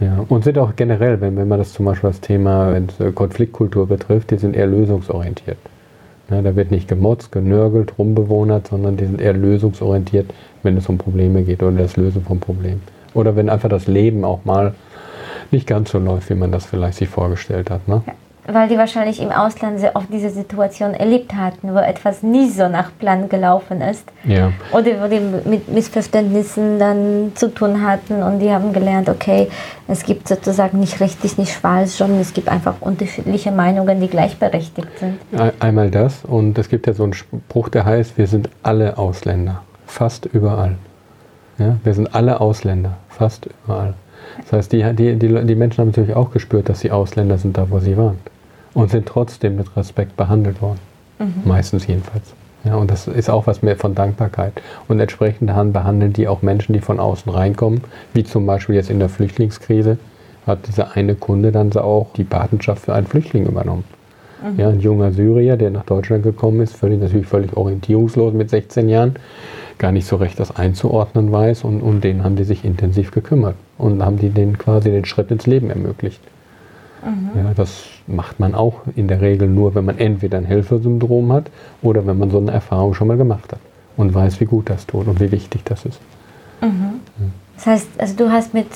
Ja, 0.00 0.24
und 0.28 0.44
sind 0.44 0.58
auch 0.58 0.74
generell, 0.74 1.20
wenn, 1.20 1.36
wenn 1.36 1.46
man 1.46 1.58
das 1.58 1.72
zum 1.72 1.86
Beispiel 1.86 2.10
das 2.10 2.20
Thema 2.20 2.76
äh, 2.76 3.12
Konfliktkultur 3.12 3.86
betrifft, 3.86 4.32
die 4.32 4.38
sind 4.38 4.56
eher 4.56 4.66
lösungsorientiert. 4.66 5.58
Ne, 6.30 6.42
da 6.42 6.56
wird 6.56 6.70
nicht 6.70 6.88
gemotzt, 6.88 7.30
genörgelt, 7.32 7.96
rumbewonert, 7.98 8.68
sondern 8.68 8.96
die 8.96 9.04
sind 9.04 9.20
eher 9.20 9.34
lösungsorientiert, 9.34 10.32
wenn 10.62 10.76
es 10.76 10.88
um 10.88 10.98
Probleme 10.98 11.42
geht 11.42 11.62
oder 11.62 11.76
das 11.76 11.96
Lösen 11.96 12.24
von 12.24 12.40
Problemen. 12.40 12.82
Oder 13.12 13.36
wenn 13.36 13.48
einfach 13.48 13.68
das 13.68 13.86
Leben 13.86 14.24
auch 14.24 14.44
mal 14.44 14.74
nicht 15.52 15.66
ganz 15.66 15.90
so 15.90 15.98
läuft, 15.98 16.30
wie 16.30 16.34
man 16.34 16.50
das 16.50 16.66
vielleicht 16.66 16.98
sich 16.98 17.08
vorgestellt 17.08 17.70
hat. 17.70 17.86
Ne? 17.86 18.02
Ja 18.06 18.14
weil 18.46 18.68
die 18.68 18.76
wahrscheinlich 18.76 19.22
im 19.22 19.30
Ausland 19.30 19.80
sehr 19.80 19.96
oft 19.96 20.12
diese 20.12 20.28
Situation 20.28 20.92
erlebt 20.92 21.34
hatten, 21.34 21.72
wo 21.74 21.78
etwas 21.78 22.22
nicht 22.22 22.54
so 22.54 22.68
nach 22.68 22.90
Plan 22.98 23.28
gelaufen 23.28 23.80
ist. 23.80 24.04
Ja. 24.24 24.52
Oder 24.72 25.02
wo 25.02 25.08
die 25.08 25.20
mit 25.48 25.68
Missverständnissen 25.68 26.78
dann 26.78 27.32
zu 27.34 27.52
tun 27.52 27.82
hatten 27.82 28.22
und 28.22 28.40
die 28.40 28.50
haben 28.50 28.72
gelernt, 28.72 29.08
okay, 29.08 29.48
es 29.88 30.04
gibt 30.04 30.28
sozusagen 30.28 30.78
nicht 30.78 31.00
richtig, 31.00 31.38
nicht 31.38 31.52
schwarz, 31.52 31.96
sondern 31.96 32.20
es 32.20 32.34
gibt 32.34 32.48
einfach 32.48 32.74
unterschiedliche 32.80 33.50
Meinungen, 33.50 34.00
die 34.00 34.08
gleichberechtigt 34.08 34.88
sind. 34.98 35.18
Einmal 35.60 35.90
das 35.90 36.24
und 36.24 36.58
es 36.58 36.68
gibt 36.68 36.86
ja 36.86 36.92
so 36.92 37.04
einen 37.04 37.14
Spruch, 37.14 37.70
der 37.70 37.86
heißt, 37.86 38.18
wir 38.18 38.26
sind 38.26 38.50
alle 38.62 38.98
Ausländer, 38.98 39.62
fast 39.86 40.26
überall. 40.26 40.76
Ja, 41.58 41.76
wir 41.82 41.94
sind 41.94 42.14
alle 42.14 42.40
Ausländer, 42.40 42.96
fast 43.08 43.48
überall. 43.64 43.94
Das 44.42 44.52
heißt, 44.52 44.72
die, 44.72 44.82
die, 44.94 45.16
die, 45.16 45.46
die 45.46 45.54
Menschen 45.54 45.80
haben 45.80 45.88
natürlich 45.88 46.16
auch 46.16 46.30
gespürt, 46.30 46.68
dass 46.68 46.80
sie 46.80 46.90
Ausländer 46.90 47.38
sind, 47.38 47.56
da 47.56 47.70
wo 47.70 47.78
sie 47.78 47.96
waren 47.96 48.18
und 48.74 48.90
sind 48.90 49.06
trotzdem 49.06 49.56
mit 49.56 49.76
Respekt 49.76 50.16
behandelt 50.16 50.60
worden. 50.60 50.80
Mhm. 51.18 51.42
Meistens 51.44 51.86
jedenfalls. 51.86 52.34
Ja, 52.64 52.76
und 52.76 52.90
das 52.90 53.06
ist 53.06 53.28
auch 53.28 53.46
was 53.46 53.62
mehr 53.62 53.76
von 53.76 53.94
Dankbarkeit. 53.94 54.54
Und 54.88 54.98
entsprechend 54.98 55.48
behandeln 55.72 56.12
die 56.12 56.28
auch 56.28 56.42
Menschen, 56.42 56.72
die 56.72 56.80
von 56.80 56.98
außen 56.98 57.30
reinkommen, 57.30 57.82
wie 58.14 58.24
zum 58.24 58.46
Beispiel 58.46 58.74
jetzt 58.74 58.90
in 58.90 58.98
der 58.98 59.10
Flüchtlingskrise, 59.10 59.98
hat 60.46 60.66
dieser 60.66 60.96
eine 60.96 61.14
Kunde 61.14 61.52
dann 61.52 61.72
auch 61.72 62.08
die 62.16 62.24
Patenschaft 62.24 62.84
für 62.84 62.94
einen 62.94 63.06
Flüchtling 63.06 63.46
übernommen. 63.46 63.84
Mhm. 64.42 64.60
Ja, 64.60 64.68
ein 64.68 64.80
junger 64.80 65.12
Syrier, 65.12 65.56
der 65.56 65.70
nach 65.70 65.84
Deutschland 65.84 66.22
gekommen 66.22 66.60
ist, 66.60 66.76
völlig, 66.76 67.00
natürlich 67.00 67.26
völlig 67.26 67.56
orientierungslos 67.56 68.32
mit 68.32 68.50
16 68.50 68.88
Jahren, 68.88 69.14
gar 69.78 69.92
nicht 69.92 70.06
so 70.06 70.16
recht 70.16 70.38
das 70.40 70.54
einzuordnen 70.56 71.32
weiß 71.32 71.64
und 71.64 71.80
um 71.82 72.00
den 72.00 72.24
haben 72.24 72.36
die 72.36 72.44
sich 72.44 72.64
intensiv 72.64 73.10
gekümmert 73.10 73.56
und 73.76 74.02
haben 74.02 74.18
die 74.18 74.30
den 74.30 74.56
quasi 74.56 74.90
den 74.90 75.04
Schritt 75.04 75.30
ins 75.30 75.46
Leben 75.46 75.70
ermöglicht. 75.70 76.20
Mhm. 77.04 77.30
Ja, 77.36 77.54
das 77.54 77.84
macht 78.06 78.40
man 78.40 78.54
auch 78.54 78.80
in 78.96 79.08
der 79.08 79.20
Regel 79.20 79.48
nur, 79.48 79.74
wenn 79.74 79.84
man 79.84 79.98
entweder 79.98 80.38
ein 80.38 80.44
Helfersyndrom 80.44 81.32
hat 81.32 81.50
oder 81.82 82.06
wenn 82.06 82.18
man 82.18 82.30
so 82.30 82.38
eine 82.38 82.50
Erfahrung 82.50 82.94
schon 82.94 83.08
mal 83.08 83.16
gemacht 83.16 83.52
hat 83.52 83.60
und 83.96 84.14
weiß, 84.14 84.40
wie 84.40 84.46
gut 84.46 84.70
das 84.70 84.86
tut 84.86 85.06
und 85.06 85.20
wie 85.20 85.30
wichtig 85.30 85.64
das 85.64 85.84
ist. 85.84 86.00
Mhm. 86.60 87.00
Das 87.56 87.66
heißt, 87.66 87.88
also 87.98 88.16
du 88.16 88.32
hast 88.32 88.54
mit 88.54 88.66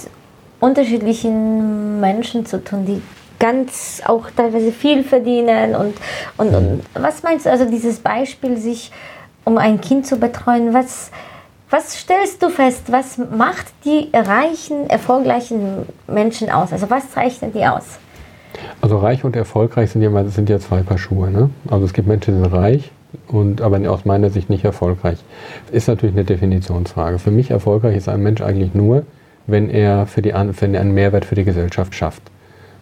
unterschiedlichen 0.61 2.01
Menschen 2.01 2.47
zu 2.47 2.63
tun, 2.63 2.85
die 2.87 3.03
ganz 3.39 4.03
auch 4.05 4.31
teilweise 4.37 4.73
viel 4.73 5.05
verdienen 5.05 5.75
und, 5.75 5.95
und, 6.37 6.55
und 6.55 6.83
was 6.95 7.23
meinst 7.23 7.47
du, 7.47 7.51
also 7.51 7.65
dieses 7.65 8.01
Beispiel, 8.01 8.57
sich 8.57 8.91
um 9.45 9.59
ein 9.59 9.81
Kind 9.81 10.07
zu 10.07 10.17
betreuen, 10.17 10.75
was, 10.75 11.11
was 11.71 11.97
stellst 11.97 12.43
du 12.43 12.51
fest, 12.51 12.91
was 12.91 13.19
macht 13.19 13.67
die 13.85 14.09
reichen, 14.13 14.91
erfolgreichen 14.91 15.87
Menschen 16.07 16.51
aus? 16.51 16.73
Also 16.73 16.91
was 16.91 17.11
zeichnet 17.11 17.55
die 17.55 17.65
aus? 17.65 17.99
Also 18.81 18.99
reich 18.99 19.25
und 19.25 19.37
erfolgreich 19.37 19.91
sind 19.91 20.03
ja, 20.03 20.25
sind 20.25 20.49
ja 20.49 20.59
zwei 20.59 20.83
Paar 20.83 20.99
Schuhe. 20.99 21.31
Ne? 21.31 21.51
Also 21.69 21.85
es 21.85 21.93
gibt 21.93 22.09
Menschen, 22.09 22.35
die 22.35 22.41
sind 22.41 22.53
reich, 22.53 22.91
und 23.29 23.61
aber 23.61 23.79
aus 23.91 24.05
meiner 24.05 24.31
Sicht 24.31 24.51
nicht 24.51 24.65
erfolgreich. 24.65 25.19
Ist 25.73 25.89
natürlich 25.89 26.15
eine 26.15 26.25
Definitionsfrage. 26.25 27.19
Für 27.19 27.31
mich 27.31 27.51
erfolgreich 27.51 27.97
ist 27.97 28.09
ein 28.09 28.23
Mensch 28.23 28.41
eigentlich 28.41 28.75
nur, 28.75 29.05
wenn 29.47 29.71
er, 29.71 30.07
für 30.07 30.23
die, 30.23 30.33
wenn 30.33 30.75
er 30.75 30.81
einen 30.81 30.93
Mehrwert 30.93 31.25
für 31.25 31.35
die 31.35 31.45
Gesellschaft 31.45 31.95
schafft. 31.95 32.23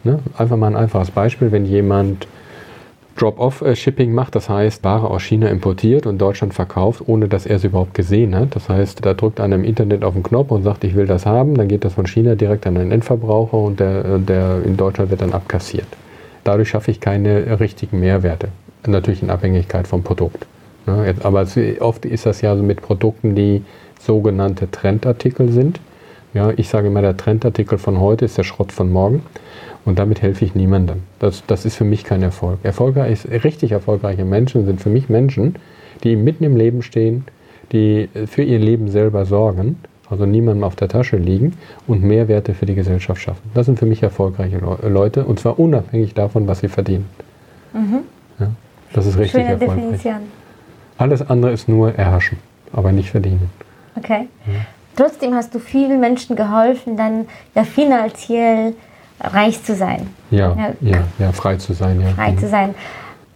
Ne? 0.04 0.18
Einfach 0.36 0.56
mal 0.56 0.68
ein 0.68 0.76
einfaches 0.76 1.10
Beispiel, 1.10 1.52
wenn 1.52 1.64
jemand 1.64 2.26
Drop-off-Shipping 3.16 4.12
macht, 4.12 4.34
das 4.34 4.48
heißt 4.48 4.84
Ware 4.84 5.08
aus 5.10 5.22
China 5.22 5.48
importiert 5.48 6.06
und 6.06 6.18
Deutschland 6.18 6.54
verkauft, 6.54 7.02
ohne 7.06 7.28
dass 7.28 7.46
er 7.46 7.58
sie 7.58 7.68
überhaupt 7.68 7.94
gesehen 7.94 8.34
hat. 8.36 8.54
Das 8.54 8.68
heißt, 8.68 9.04
da 9.04 9.14
drückt 9.14 9.40
einer 9.40 9.56
im 9.56 9.64
Internet 9.64 10.04
auf 10.04 10.14
den 10.14 10.22
Knopf 10.22 10.50
und 10.50 10.62
sagt, 10.62 10.84
ich 10.84 10.94
will 10.94 11.06
das 11.06 11.26
haben, 11.26 11.54
dann 11.54 11.68
geht 11.68 11.84
das 11.84 11.94
von 11.94 12.06
China 12.06 12.34
direkt 12.34 12.66
an 12.66 12.74
den 12.74 12.92
Endverbraucher 12.92 13.56
und 13.56 13.80
der, 13.80 14.18
der 14.18 14.62
in 14.64 14.76
Deutschland 14.76 15.10
wird 15.10 15.22
dann 15.22 15.32
abkassiert. 15.32 15.88
Dadurch 16.44 16.68
schaffe 16.68 16.90
ich 16.90 17.00
keine 17.00 17.58
richtigen 17.58 18.00
Mehrwerte. 18.00 18.48
Natürlich 18.86 19.22
in 19.22 19.30
Abhängigkeit 19.30 19.88
vom 19.88 20.02
Produkt. 20.02 20.46
Aber 21.22 21.46
oft 21.80 22.04
ist 22.04 22.26
das 22.26 22.40
ja 22.42 22.56
so 22.56 22.62
mit 22.62 22.82
Produkten, 22.82 23.34
die 23.34 23.64
sogenannte 23.98 24.70
Trendartikel 24.70 25.50
sind. 25.50 25.80
Ja, 26.34 26.52
ich 26.56 26.68
sage 26.68 26.88
immer, 26.88 27.02
der 27.02 27.16
Trendartikel 27.16 27.78
von 27.78 27.98
heute 27.98 28.26
ist 28.26 28.38
der 28.38 28.44
Schrott 28.44 28.70
von 28.70 28.92
morgen. 28.92 29.22
Und 29.86 29.98
damit 29.98 30.20
helfe 30.20 30.44
ich 30.44 30.54
niemandem. 30.54 31.04
Das, 31.20 31.44
das 31.46 31.64
ist 31.64 31.76
für 31.76 31.84
mich 31.84 32.04
kein 32.04 32.20
Erfolg. 32.20 32.58
Erfolgreich, 32.64 33.26
richtig 33.44 33.72
erfolgreiche 33.72 34.24
Menschen 34.24 34.66
sind 34.66 34.80
für 34.80 34.90
mich 34.90 35.08
Menschen, 35.08 35.54
die 36.02 36.16
mitten 36.16 36.44
im 36.44 36.56
Leben 36.56 36.82
stehen, 36.82 37.24
die 37.72 38.08
für 38.26 38.42
ihr 38.42 38.58
Leben 38.58 38.88
selber 38.88 39.24
sorgen, 39.24 39.76
also 40.10 40.26
niemandem 40.26 40.64
auf 40.64 40.76
der 40.76 40.88
Tasche 40.88 41.16
liegen 41.16 41.54
und 41.86 42.02
Mehrwerte 42.02 42.52
für 42.52 42.66
die 42.66 42.74
Gesellschaft 42.74 43.20
schaffen. 43.20 43.50
Das 43.54 43.66
sind 43.66 43.78
für 43.78 43.86
mich 43.86 44.02
erfolgreiche 44.02 44.58
Leute 44.58 45.24
und 45.24 45.38
zwar 45.38 45.58
unabhängig 45.58 46.14
davon, 46.14 46.46
was 46.48 46.60
sie 46.60 46.68
verdienen. 46.68 47.08
Mhm. 47.72 48.00
Ja, 48.40 48.50
das 48.92 49.06
ist 49.06 49.16
richtig 49.18 49.42
Schöne 49.42 49.52
erfolgreich. 49.52 49.78
Definition. 49.78 50.16
Alles 50.98 51.28
andere 51.28 51.52
ist 51.52 51.68
nur 51.68 51.94
erhaschen, 51.94 52.38
aber 52.72 52.90
nicht 52.90 53.10
verdienen. 53.10 53.50
Okay. 53.96 54.28
Ja. 54.46 54.52
Trotzdem 54.96 55.34
hast 55.34 55.54
du 55.54 55.58
vielen 55.58 56.00
Menschen 56.00 56.36
geholfen, 56.36 56.96
dann 56.96 57.26
ja 57.54 57.64
finanziell 57.64 58.74
reich 59.20 59.62
zu 59.62 59.74
sein. 59.74 60.08
Ja, 60.30 60.54
ja, 60.56 60.72
ja, 60.80 61.04
ja 61.18 61.32
frei 61.32 61.56
zu 61.56 61.72
sein. 61.72 62.00
Ja. 62.00 62.08
Frei 62.08 62.32
mhm. 62.32 62.38
zu 62.38 62.48
sein. 62.48 62.74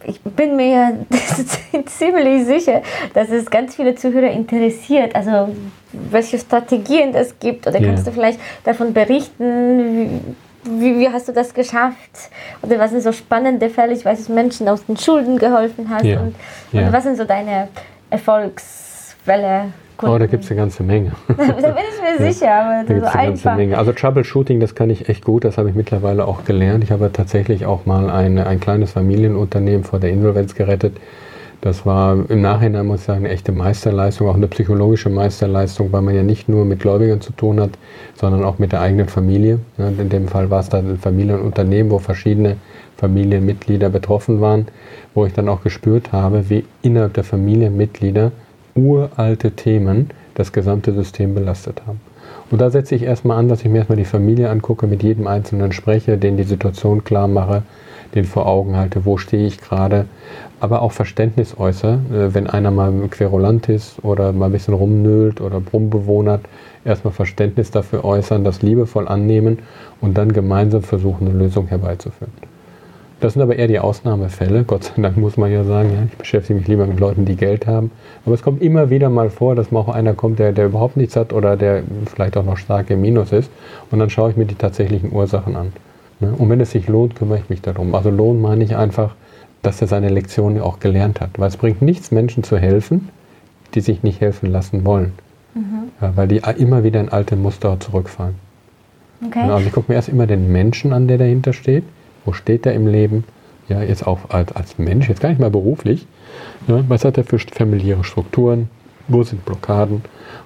Ich 0.04 0.20
bin 0.22 0.56
mir 0.56 1.06
ziemlich 1.86 2.46
sicher, 2.46 2.82
dass 3.12 3.28
es 3.28 3.50
ganz 3.50 3.76
viele 3.76 3.94
Zuhörer 3.94 4.30
interessiert. 4.30 5.14
Also 5.14 5.54
welche 5.92 6.38
Strategien 6.38 7.14
es 7.14 7.38
gibt 7.38 7.66
oder 7.66 7.78
kannst 7.80 8.06
du 8.06 8.12
vielleicht 8.12 8.40
davon 8.64 8.92
berichten, 8.92 10.34
wie, 10.64 10.98
wie, 10.98 11.08
hast 11.08 11.28
du 11.28 11.32
das 11.32 11.54
geschafft? 11.54 12.30
Oder 12.62 12.78
was 12.78 12.90
sind 12.90 13.02
so 13.02 13.12
spannende 13.12 13.70
Fälle? 13.70 13.94
Ich 13.94 14.04
weiß, 14.04 14.18
dass 14.18 14.28
Menschen 14.28 14.68
aus 14.68 14.84
den 14.84 14.96
Schulden 14.96 15.38
geholfen 15.38 15.88
hast. 15.88 16.04
Und, 16.04 16.34
und 16.72 16.92
was 16.92 17.04
sind 17.04 17.16
so 17.16 17.24
deine 17.24 17.68
Erfolgsfälle? 18.10 19.72
Kunden. 20.00 20.14
Oh, 20.14 20.18
da 20.18 20.26
gibt 20.26 20.44
es 20.44 20.50
eine 20.50 20.60
ganze 20.60 20.82
Menge. 20.82 21.12
da 21.28 21.34
bin 21.34 21.46
ich 21.58 22.20
mir 22.20 22.32
sicher, 22.32 22.52
aber 22.52 22.84
da 22.88 23.00
so 23.00 23.18
eine 23.18 23.26
ganze 23.28 23.54
Menge. 23.54 23.76
Also 23.76 23.92
Troubleshooting, 23.92 24.58
das 24.58 24.74
kann 24.74 24.88
ich 24.88 25.10
echt 25.10 25.24
gut, 25.24 25.44
das 25.44 25.58
habe 25.58 25.68
ich 25.68 25.74
mittlerweile 25.74 26.26
auch 26.26 26.44
gelernt. 26.44 26.82
Ich 26.84 26.90
habe 26.90 27.10
tatsächlich 27.12 27.66
auch 27.66 27.84
mal 27.84 28.08
ein, 28.08 28.38
ein 28.38 28.60
kleines 28.60 28.92
Familienunternehmen 28.92 29.84
vor 29.84 30.00
der 30.00 30.10
Insolvenz 30.10 30.54
gerettet. 30.54 30.96
Das 31.60 31.84
war 31.84 32.16
im 32.30 32.40
Nachhinein, 32.40 32.86
muss 32.86 33.00
ich 33.00 33.06
sagen, 33.06 33.26
eine 33.26 33.34
echte 33.34 33.52
Meisterleistung, 33.52 34.28
auch 34.28 34.34
eine 34.34 34.48
psychologische 34.48 35.10
Meisterleistung, 35.10 35.92
weil 35.92 36.00
man 36.00 36.14
ja 36.14 36.22
nicht 36.22 36.48
nur 36.48 36.64
mit 36.64 36.80
Gläubigern 36.80 37.20
zu 37.20 37.32
tun 37.32 37.60
hat, 37.60 37.72
sondern 38.14 38.42
auch 38.44 38.58
mit 38.58 38.72
der 38.72 38.80
eigenen 38.80 39.08
Familie. 39.08 39.58
In 39.76 40.08
dem 40.08 40.28
Fall 40.28 40.48
war 40.48 40.60
es 40.60 40.70
dann 40.70 40.88
ein 40.88 40.96
Familienunternehmen, 40.96 41.92
wo 41.92 41.98
verschiedene 41.98 42.56
Familienmitglieder 42.96 43.90
betroffen 43.90 44.40
waren, 44.40 44.68
wo 45.12 45.26
ich 45.26 45.34
dann 45.34 45.50
auch 45.50 45.62
gespürt 45.62 46.12
habe, 46.12 46.48
wie 46.48 46.64
innerhalb 46.80 47.12
der 47.12 47.24
Familienmitglieder 47.24 48.32
uralte 48.74 49.52
Themen 49.52 50.10
das 50.34 50.52
gesamte 50.52 50.92
System 50.92 51.34
belastet 51.34 51.82
haben. 51.86 52.00
Und 52.50 52.60
da 52.60 52.70
setze 52.70 52.94
ich 52.94 53.02
erstmal 53.02 53.38
an, 53.38 53.48
dass 53.48 53.60
ich 53.60 53.68
mir 53.68 53.78
erstmal 53.78 53.98
die 53.98 54.04
Familie 54.04 54.50
angucke, 54.50 54.86
mit 54.86 55.02
jedem 55.02 55.26
Einzelnen 55.26 55.72
spreche, 55.72 56.18
den 56.18 56.36
die 56.36 56.42
Situation 56.42 57.04
klar 57.04 57.28
mache, 57.28 57.62
den 58.14 58.24
vor 58.24 58.46
Augen 58.46 58.76
halte, 58.76 59.04
wo 59.04 59.18
stehe 59.18 59.46
ich 59.46 59.60
gerade, 59.60 60.06
aber 60.58 60.82
auch 60.82 60.92
Verständnis 60.92 61.56
äußere, 61.58 62.00
äh, 62.12 62.34
wenn 62.34 62.48
einer 62.48 62.70
mal 62.72 62.92
querulant 63.08 63.68
ist 63.68 64.02
oder 64.04 64.32
mal 64.32 64.46
ein 64.46 64.52
bisschen 64.52 64.74
rumnölt 64.74 65.40
oder 65.40 65.62
rumbewohnert, 65.72 66.40
erstmal 66.84 67.12
Verständnis 67.12 67.70
dafür 67.70 68.04
äußern, 68.04 68.42
das 68.42 68.62
liebevoll 68.62 69.06
annehmen 69.06 69.60
und 70.00 70.18
dann 70.18 70.32
gemeinsam 70.32 70.82
versuchen, 70.82 71.28
eine 71.28 71.38
Lösung 71.38 71.68
herbeizuführen. 71.68 72.32
Das 73.20 73.34
sind 73.34 73.42
aber 73.42 73.56
eher 73.56 73.68
die 73.68 73.78
Ausnahmefälle. 73.78 74.64
Gott 74.64 74.84
sei 74.84 75.02
Dank 75.02 75.18
muss 75.18 75.36
man 75.36 75.52
ja 75.52 75.62
sagen, 75.62 75.90
ja, 75.94 76.02
ich 76.10 76.16
beschäftige 76.16 76.58
mich 76.58 76.68
lieber 76.68 76.86
mit 76.86 76.98
Leuten, 76.98 77.26
die 77.26 77.36
Geld 77.36 77.66
haben. 77.66 77.90
Aber 78.24 78.34
es 78.34 78.42
kommt 78.42 78.62
immer 78.62 78.88
wieder 78.88 79.10
mal 79.10 79.28
vor, 79.28 79.54
dass 79.54 79.70
mal 79.70 79.80
auch 79.80 79.88
einer 79.88 80.14
kommt, 80.14 80.38
der, 80.38 80.52
der 80.52 80.66
überhaupt 80.66 80.96
nichts 80.96 81.16
hat 81.16 81.34
oder 81.34 81.58
der 81.58 81.82
vielleicht 82.06 82.38
auch 82.38 82.44
noch 82.44 82.56
stark 82.56 82.88
im 82.88 83.02
Minus 83.02 83.32
ist. 83.32 83.50
Und 83.90 83.98
dann 83.98 84.08
schaue 84.08 84.30
ich 84.30 84.36
mir 84.38 84.46
die 84.46 84.54
tatsächlichen 84.54 85.12
Ursachen 85.12 85.54
an. 85.54 85.72
Ne? 86.20 86.32
Und 86.36 86.48
wenn 86.48 86.60
es 86.60 86.70
sich 86.70 86.88
lohnt, 86.88 87.14
kümmere 87.14 87.38
ich 87.38 87.50
mich 87.50 87.60
darum. 87.60 87.94
Also 87.94 88.08
Lohn 88.08 88.40
meine 88.40 88.64
ich 88.64 88.74
einfach, 88.74 89.14
dass 89.60 89.82
er 89.82 89.86
seine 89.86 90.08
Lektion 90.08 90.58
auch 90.58 90.80
gelernt 90.80 91.20
hat. 91.20 91.30
Weil 91.36 91.48
es 91.48 91.58
bringt 91.58 91.82
nichts, 91.82 92.10
Menschen 92.10 92.42
zu 92.42 92.56
helfen, 92.56 93.10
die 93.74 93.82
sich 93.82 94.02
nicht 94.02 94.22
helfen 94.22 94.50
lassen 94.50 94.86
wollen. 94.86 95.12
Mhm. 95.54 95.90
Ja, 96.00 96.12
weil 96.16 96.28
die 96.28 96.40
immer 96.56 96.84
wieder 96.84 97.00
in 97.00 97.10
alte 97.10 97.36
Muster 97.36 97.78
zurückfallen. 97.80 98.36
Okay. 99.26 99.40
Also 99.40 99.66
ich 99.66 99.72
gucke 99.72 99.92
mir 99.92 99.96
erst 99.96 100.08
immer 100.08 100.26
den 100.26 100.50
Menschen 100.50 100.94
an, 100.94 101.06
der 101.06 101.18
dahinter 101.18 101.52
steht 101.52 101.84
wo 102.24 102.32
steht 102.32 102.66
er 102.66 102.74
im 102.74 102.86
Leben? 102.86 103.24
Ja, 103.68 103.82
jetzt 103.82 104.06
auch 104.06 104.30
als, 104.30 104.52
als 104.52 104.78
Mensch, 104.78 105.08
jetzt 105.08 105.20
gar 105.20 105.28
nicht 105.28 105.40
mal 105.40 105.50
beruflich. 105.50 106.06
Ja, 106.66 106.82
was 106.88 107.04
hat 107.04 107.18
er 107.18 107.24
für 107.24 107.38
familiäre 107.38 108.04
Strukturen? 108.04 108.68
Wo 109.08 109.22
sind 109.22 109.44
Blockaden? 109.44 110.02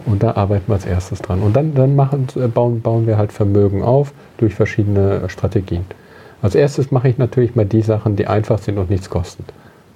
Und 0.07 0.23
da 0.23 0.33
arbeiten 0.33 0.65
wir 0.69 0.75
als 0.75 0.87
erstes 0.87 1.21
dran. 1.21 1.41
Und 1.41 1.55
dann, 1.57 1.75
dann 1.75 1.97
machen, 1.97 2.27
äh, 2.37 2.49
bauen, 2.49 2.81
bauen 2.81 3.07
wir 3.07 3.17
halt 3.17 3.33
Vermögen 3.33 3.83
auf 3.83 4.13
durch 4.39 4.55
verschiedene 4.55 5.29
Strategien. 5.29 5.85
Als 6.43 6.55
erstes 6.55 6.91
mache 6.91 7.09
ich 7.09 7.17
natürlich 7.17 7.55
mal 7.55 7.65
die 7.65 7.83
Sachen, 7.83 8.17
die 8.17 8.27
einfach 8.27 8.59
sind 8.59 8.77
und 8.77 8.91
nichts 8.91 9.09
kosten. 9.09 9.45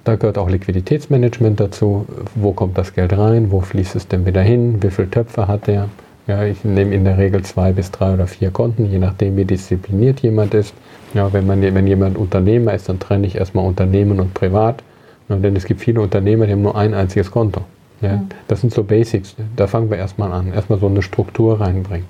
Da 0.03 0.15
gehört 0.15 0.39
auch 0.39 0.49
Liquiditätsmanagement 0.49 1.59
dazu. 1.59 2.07
Wo 2.33 2.53
kommt 2.53 2.77
das 2.77 2.95
Geld 2.95 3.15
rein? 3.15 3.51
Wo 3.51 3.61
fließt 3.61 3.95
es 3.95 4.07
denn 4.07 4.25
wieder 4.25 4.41
hin? 4.41 4.81
Wie 4.81 4.89
viele 4.89 5.11
Töpfe 5.11 5.47
hat 5.47 5.67
er? 5.67 5.89
Ja, 6.25 6.43
ich 6.43 6.63
nehme 6.63 6.93
in 6.95 7.03
der 7.03 7.17
Regel 7.17 7.43
zwei 7.43 7.73
bis 7.73 7.91
drei 7.91 8.13
oder 8.13 8.27
vier 8.27 8.51
Konten, 8.51 8.85
je 8.85 8.97
nachdem, 8.99 9.35
wie 9.37 9.45
diszipliniert 9.45 10.21
jemand 10.21 10.53
ist. 10.53 10.73
Ja, 11.13 11.31
wenn, 11.33 11.47
man, 11.47 11.61
wenn 11.61 11.87
jemand 11.87 12.17
Unternehmer 12.17 12.73
ist, 12.73 12.89
dann 12.89 12.99
trenne 12.99 13.25
ich 13.25 13.35
erstmal 13.35 13.65
Unternehmen 13.65 14.19
und 14.19 14.33
Privat. 14.33 14.83
Ja, 15.27 15.35
denn 15.35 15.55
es 15.55 15.65
gibt 15.65 15.81
viele 15.81 16.01
Unternehmer, 16.01 16.45
die 16.45 16.51
haben 16.51 16.61
nur 16.61 16.77
ein 16.77 16.93
einziges 16.93 17.31
Konto. 17.31 17.61
Ja, 18.01 18.17
mhm. 18.17 18.29
Das 18.47 18.61
sind 18.61 18.73
so 18.73 18.83
Basics. 18.83 19.35
Da 19.55 19.67
fangen 19.67 19.89
wir 19.89 19.97
erstmal 19.97 20.31
an. 20.31 20.53
Erstmal 20.53 20.79
so 20.79 20.87
eine 20.87 21.01
Struktur 21.01 21.59
reinbringen. 21.59 22.07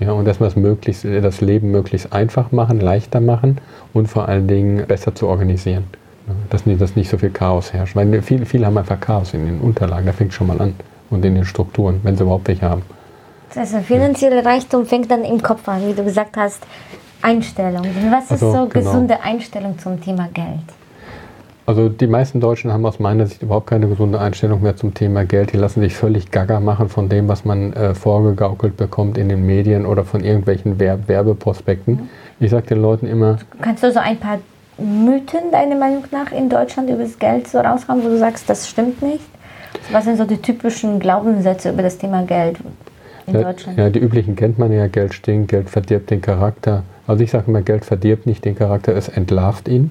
Ja, 0.00 0.12
und 0.12 0.26
erstmal 0.26 0.50
das, 0.50 1.02
das 1.22 1.40
Leben 1.40 1.70
möglichst 1.70 2.12
einfach 2.12 2.52
machen, 2.52 2.80
leichter 2.80 3.20
machen 3.20 3.58
und 3.92 4.06
vor 4.06 4.28
allen 4.28 4.46
Dingen 4.46 4.86
besser 4.86 5.14
zu 5.14 5.26
organisieren. 5.26 5.84
Ja, 6.26 6.34
dass, 6.50 6.66
nicht, 6.66 6.80
dass 6.80 6.94
nicht 6.94 7.10
so 7.10 7.18
viel 7.18 7.30
Chaos 7.30 7.72
herrscht. 7.72 7.96
Weil 7.96 8.22
viele, 8.22 8.46
viele 8.46 8.66
haben 8.66 8.78
einfach 8.78 9.00
Chaos 9.00 9.34
in 9.34 9.44
den 9.44 9.60
Unterlagen. 9.60 10.06
Da 10.06 10.12
fängt 10.12 10.32
schon 10.32 10.46
mal 10.46 10.60
an. 10.60 10.74
Und 11.10 11.24
in 11.24 11.34
den 11.34 11.44
Strukturen, 11.44 12.00
wenn 12.02 12.16
sie 12.16 12.22
überhaupt 12.22 12.48
welche 12.48 12.68
haben. 12.68 12.82
Also 13.56 13.78
finanzielle 13.78 14.44
Reichtum 14.44 14.84
fängt 14.84 15.10
dann 15.10 15.24
im 15.24 15.42
Kopf 15.42 15.66
an, 15.68 15.88
wie 15.88 15.94
du 15.94 16.04
gesagt 16.04 16.36
hast. 16.36 16.62
Einstellung. 17.22 17.86
Was 18.10 18.24
ist 18.24 18.32
also, 18.32 18.52
so 18.52 18.66
genau. 18.66 18.68
gesunde 18.68 19.20
Einstellung 19.22 19.78
zum 19.78 20.00
Thema 20.00 20.28
Geld? 20.32 20.60
Also 21.66 21.90
die 21.90 22.06
meisten 22.06 22.40
Deutschen 22.40 22.72
haben 22.72 22.86
aus 22.86 22.98
meiner 22.98 23.26
Sicht 23.26 23.42
überhaupt 23.42 23.66
keine 23.66 23.88
gesunde 23.88 24.18
Einstellung 24.18 24.62
mehr 24.62 24.76
zum 24.76 24.94
Thema 24.94 25.26
Geld. 25.26 25.52
Die 25.52 25.58
lassen 25.58 25.80
sich 25.80 25.94
völlig 25.94 26.30
gaga 26.30 26.60
machen 26.60 26.88
von 26.88 27.10
dem, 27.10 27.28
was 27.28 27.44
man 27.44 27.74
äh, 27.74 27.94
vorgegaukelt 27.94 28.78
bekommt 28.78 29.18
in 29.18 29.28
den 29.28 29.44
Medien 29.44 29.84
oder 29.84 30.04
von 30.04 30.24
irgendwelchen 30.24 30.80
Werb 30.80 31.08
Werbeprospekten. 31.08 31.94
Mhm. 31.94 32.08
Ich 32.40 32.50
sage 32.50 32.68
den 32.68 32.80
Leuten 32.80 33.06
immer... 33.06 33.36
Kannst 33.60 33.82
du 33.82 33.92
so 33.92 33.98
ein 33.98 34.16
paar 34.16 34.38
Mythen, 34.78 35.50
deiner 35.52 35.76
Meinung 35.76 36.04
nach, 36.10 36.32
in 36.32 36.48
Deutschland 36.48 36.88
über 36.88 37.02
das 37.02 37.18
Geld 37.18 37.48
so 37.48 37.58
raushauen, 37.58 38.02
wo 38.02 38.08
du 38.08 38.16
sagst, 38.16 38.48
das 38.48 38.66
stimmt 38.66 39.02
nicht? 39.02 39.24
Was 39.90 40.04
sind 40.04 40.16
so 40.16 40.24
die 40.24 40.38
typischen 40.38 40.98
Glaubenssätze 40.98 41.68
über 41.68 41.82
das 41.82 41.98
Thema 41.98 42.22
Geld 42.22 42.58
in 43.28 43.34
ja, 43.34 43.42
Deutschland? 43.42 43.78
Ja, 43.78 43.90
die 43.90 43.98
üblichen 43.98 44.36
kennt 44.36 44.58
man 44.58 44.72
ja. 44.72 44.86
Geld 44.88 45.14
stinkt, 45.14 45.50
Geld 45.50 45.70
verdirbt 45.70 46.10
den 46.10 46.20
Charakter. 46.20 46.82
Also 47.06 47.22
ich 47.22 47.30
sage 47.30 47.44
immer, 47.48 47.62
Geld 47.62 47.84
verdirbt 47.84 48.26
nicht 48.26 48.44
den 48.44 48.56
Charakter, 48.56 48.94
es 48.94 49.08
entlarvt 49.08 49.68
ihn. 49.68 49.90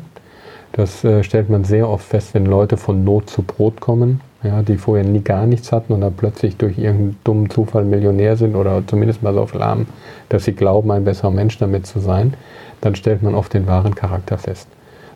Das 0.74 1.04
äh, 1.04 1.24
stellt 1.24 1.50
man 1.50 1.64
sehr 1.64 1.90
oft 1.90 2.06
fest, 2.06 2.34
wenn 2.34 2.46
Leute 2.46 2.78
von 2.78 3.04
Not 3.04 3.30
zu 3.30 3.42
Brot 3.42 3.80
kommen. 3.80 4.22
ja, 4.44 4.62
die 4.62 4.78
vorher 4.78 5.06
nie 5.06 5.22
gar 5.22 5.48
nichts 5.48 5.72
hatten 5.72 5.94
und 5.94 6.02
dann 6.02 6.14
plötzlich 6.14 6.58
durch 6.58 6.78
irgendeinen 6.78 7.18
dummen 7.24 7.50
Zufall 7.50 7.86
Millionär 7.86 8.38
sind 8.38 8.56
oder 8.56 8.84
zumindest 8.86 9.24
mal 9.24 9.34
so 9.34 9.46
viel 9.46 9.62
haben, 9.62 9.88
dass 10.30 10.46
sie 10.46 10.54
glauben, 10.54 10.92
ein 10.92 11.06
besserer 11.06 11.32
Mensch 11.32 11.58
damit 11.58 11.88
zu 11.88 12.00
sein, 12.00 12.36
dann 12.82 12.96
stellt 12.96 13.24
man 13.24 13.34
oft 13.34 13.54
den 13.54 13.66
wahren 13.66 13.96
Charakter 13.96 14.38
fest. 14.38 14.68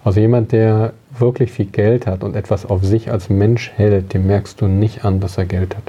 Also 0.03 0.19
jemand, 0.19 0.51
der 0.51 0.93
wirklich 1.17 1.51
viel 1.51 1.67
Geld 1.67 2.07
hat 2.07 2.23
und 2.23 2.35
etwas 2.35 2.65
auf 2.65 2.83
sich 2.83 3.11
als 3.11 3.29
Mensch 3.29 3.71
hält, 3.75 4.13
dem 4.13 4.25
merkst 4.25 4.59
du 4.59 4.67
nicht 4.67 5.05
an, 5.05 5.19
dass 5.19 5.37
er 5.37 5.45
Geld 5.45 5.75
hat. 5.75 5.83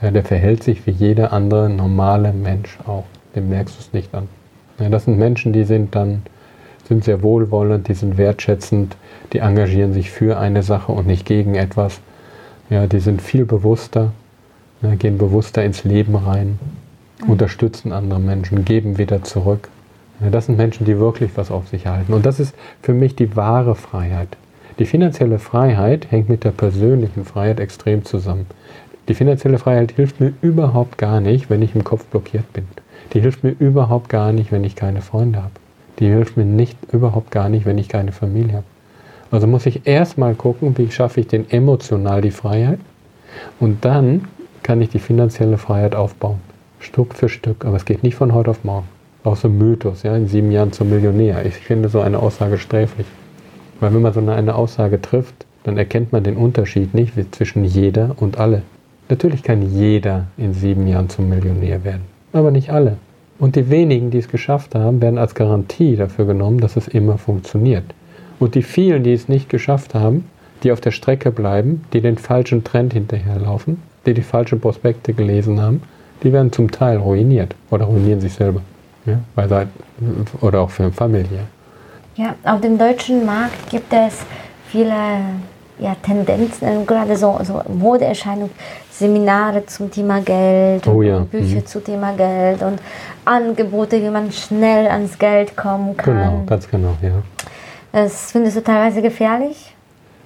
Ja, 0.00 0.10
der 0.10 0.24
verhält 0.24 0.62
sich 0.62 0.86
wie 0.86 0.92
jeder 0.92 1.32
andere 1.32 1.68
normale 1.68 2.32
Mensch 2.32 2.78
auch. 2.86 3.04
Dem 3.34 3.48
merkst 3.48 3.76
du 3.76 3.80
es 3.80 3.92
nicht 3.92 4.14
an. 4.14 4.28
Ja, 4.78 4.88
das 4.88 5.04
sind 5.04 5.18
Menschen, 5.18 5.52
die 5.52 5.64
sind 5.64 5.94
dann 5.94 6.22
sind 6.88 7.04
sehr 7.04 7.22
wohlwollend, 7.22 7.86
die 7.88 7.94
sind 7.94 8.16
wertschätzend, 8.16 8.96
die 9.32 9.38
engagieren 9.38 9.92
sich 9.92 10.10
für 10.10 10.38
eine 10.38 10.62
Sache 10.62 10.90
und 10.90 11.06
nicht 11.06 11.26
gegen 11.26 11.54
etwas. 11.54 12.00
Ja, 12.70 12.86
die 12.86 13.00
sind 13.00 13.22
viel 13.22 13.44
bewusster, 13.44 14.12
ja, 14.82 14.94
gehen 14.94 15.18
bewusster 15.18 15.62
ins 15.64 15.84
Leben 15.84 16.16
rein, 16.16 16.58
mhm. 17.22 17.30
unterstützen 17.30 17.92
andere 17.92 18.20
Menschen, 18.20 18.64
geben 18.64 18.96
wieder 18.96 19.22
zurück. 19.22 19.68
Ja, 20.20 20.30
das 20.30 20.46
sind 20.46 20.56
Menschen, 20.56 20.86
die 20.86 20.98
wirklich 20.98 21.32
was 21.36 21.50
auf 21.50 21.68
sich 21.68 21.86
halten. 21.86 22.12
Und 22.14 22.24
das 22.24 22.40
ist 22.40 22.54
für 22.82 22.94
mich 22.94 23.14
die 23.14 23.36
wahre 23.36 23.74
Freiheit. 23.74 24.36
Die 24.78 24.86
finanzielle 24.86 25.38
Freiheit 25.38 26.10
hängt 26.10 26.28
mit 26.28 26.44
der 26.44 26.52
persönlichen 26.52 27.24
Freiheit 27.24 27.60
extrem 27.60 28.04
zusammen. 28.04 28.46
Die 29.08 29.14
finanzielle 29.14 29.58
Freiheit 29.58 29.92
hilft 29.92 30.20
mir 30.20 30.34
überhaupt 30.42 30.98
gar 30.98 31.20
nicht, 31.20 31.48
wenn 31.48 31.62
ich 31.62 31.74
im 31.74 31.82
Kopf 31.82 32.04
blockiert 32.04 32.52
bin. 32.52 32.64
Die 33.14 33.20
hilft 33.20 33.42
mir 33.42 33.54
überhaupt 33.58 34.10
gar 34.10 34.32
nicht, 34.32 34.52
wenn 34.52 34.64
ich 34.64 34.76
keine 34.76 35.00
Freunde 35.00 35.42
habe. 35.42 35.54
Die 35.98 36.08
hilft 36.08 36.36
mir 36.36 36.44
nicht 36.44 36.76
überhaupt 36.92 37.30
gar 37.30 37.48
nicht, 37.48 37.64
wenn 37.64 37.78
ich 37.78 37.88
keine 37.88 38.12
Familie 38.12 38.56
habe. 38.56 38.66
Also 39.30 39.46
muss 39.46 39.66
ich 39.66 39.86
erstmal 39.86 40.34
gucken, 40.34 40.76
wie 40.76 40.90
schaffe 40.90 41.20
ich 41.20 41.26
denn 41.26 41.50
emotional 41.50 42.20
die 42.20 42.30
Freiheit 42.30 42.78
und 43.60 43.84
dann 43.84 44.28
kann 44.62 44.80
ich 44.82 44.90
die 44.90 44.98
finanzielle 44.98 45.56
Freiheit 45.56 45.94
aufbauen. 45.94 46.40
Stück 46.78 47.14
für 47.14 47.28
Stück. 47.28 47.64
Aber 47.64 47.76
es 47.76 47.84
geht 47.84 48.02
nicht 48.02 48.14
von 48.14 48.34
heute 48.34 48.50
auf 48.50 48.64
morgen. 48.64 48.88
Auch 49.24 49.36
so 49.36 49.48
ein 49.48 49.56
Mythos, 49.58 50.02
ja, 50.02 50.14
in 50.16 50.28
sieben 50.28 50.50
Jahren 50.52 50.72
zum 50.72 50.90
Millionär. 50.90 51.44
Ich 51.46 51.54
finde 51.54 51.88
so 51.88 52.00
eine 52.00 52.18
Aussage 52.18 52.58
sträflich. 52.58 53.06
Weil 53.80 53.94
wenn 53.94 54.02
man 54.02 54.12
so 54.12 54.20
eine 54.20 54.54
Aussage 54.54 55.00
trifft, 55.00 55.46
dann 55.64 55.78
erkennt 55.78 56.12
man 56.12 56.22
den 56.22 56.36
Unterschied 56.36 56.94
nicht 56.94 57.14
zwischen 57.34 57.64
jeder 57.64 58.14
und 58.18 58.38
alle. 58.38 58.62
Natürlich 59.08 59.42
kann 59.42 59.62
jeder 59.74 60.26
in 60.36 60.52
sieben 60.52 60.86
Jahren 60.86 61.08
zum 61.08 61.28
Millionär 61.28 61.84
werden, 61.84 62.02
aber 62.32 62.50
nicht 62.50 62.70
alle. 62.70 62.98
Und 63.38 63.56
die 63.56 63.70
wenigen, 63.70 64.10
die 64.10 64.18
es 64.18 64.28
geschafft 64.28 64.74
haben, 64.74 65.00
werden 65.00 65.18
als 65.18 65.34
Garantie 65.34 65.96
dafür 65.96 66.26
genommen, 66.26 66.60
dass 66.60 66.76
es 66.76 66.88
immer 66.88 67.18
funktioniert. 67.18 67.84
Und 68.38 68.54
die 68.54 68.62
vielen, 68.62 69.04
die 69.04 69.12
es 69.12 69.28
nicht 69.28 69.48
geschafft 69.48 69.94
haben, 69.94 70.26
die 70.62 70.72
auf 70.72 70.80
der 70.80 70.90
Strecke 70.90 71.30
bleiben, 71.30 71.84
die 71.92 72.00
den 72.00 72.18
falschen 72.18 72.64
Trend 72.64 72.92
hinterherlaufen, 72.92 73.80
die 74.06 74.14
die 74.14 74.22
falschen 74.22 74.60
Prospekte 74.60 75.12
gelesen 75.12 75.60
haben, 75.60 75.82
die 76.22 76.32
werden 76.32 76.52
zum 76.52 76.70
Teil 76.70 76.98
ruiniert 76.98 77.54
oder 77.70 77.84
ruinieren 77.84 78.20
sich 78.20 78.34
selber. 78.34 78.60
Ja, 79.06 79.20
sie, 79.48 79.66
oder 80.40 80.60
auch 80.60 80.70
für 80.70 80.90
Familie. 80.92 81.40
Ja, 82.16 82.34
auf 82.44 82.60
dem 82.60 82.76
deutschen 82.76 83.24
Markt 83.24 83.70
gibt 83.70 83.92
es 83.92 84.24
viele 84.66 84.92
ja, 85.78 85.94
Tendenzen, 86.02 86.84
gerade 86.86 87.16
so, 87.16 87.38
so 87.44 87.62
Modeerscheinungen, 87.68 88.50
Seminare 88.98 89.64
zum 89.66 89.90
Thema 89.90 90.20
Geld, 90.20 90.86
oh, 90.88 91.02
ja. 91.02 91.20
Bücher 91.20 91.56
mhm. 91.56 91.66
zum 91.66 91.84
Thema 91.84 92.12
Geld 92.14 92.62
und 92.62 92.80
Angebote, 93.24 94.02
wie 94.02 94.10
man 94.10 94.32
schnell 94.32 94.88
ans 94.88 95.16
Geld 95.16 95.56
kommen 95.56 95.96
kann. 95.96 96.16
Genau, 96.16 96.42
ganz 96.46 96.68
genau, 96.68 96.96
ja. 97.00 97.22
Das 97.92 98.32
findest 98.32 98.56
du 98.56 98.62
teilweise 98.62 99.00
gefährlich? 99.00 99.74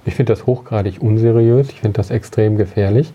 Ich 0.05 0.15
finde 0.15 0.33
das 0.33 0.47
hochgradig 0.47 1.01
unseriös, 1.01 1.69
ich 1.69 1.81
finde 1.81 1.97
das 1.97 2.09
extrem 2.09 2.57
gefährlich. 2.57 3.13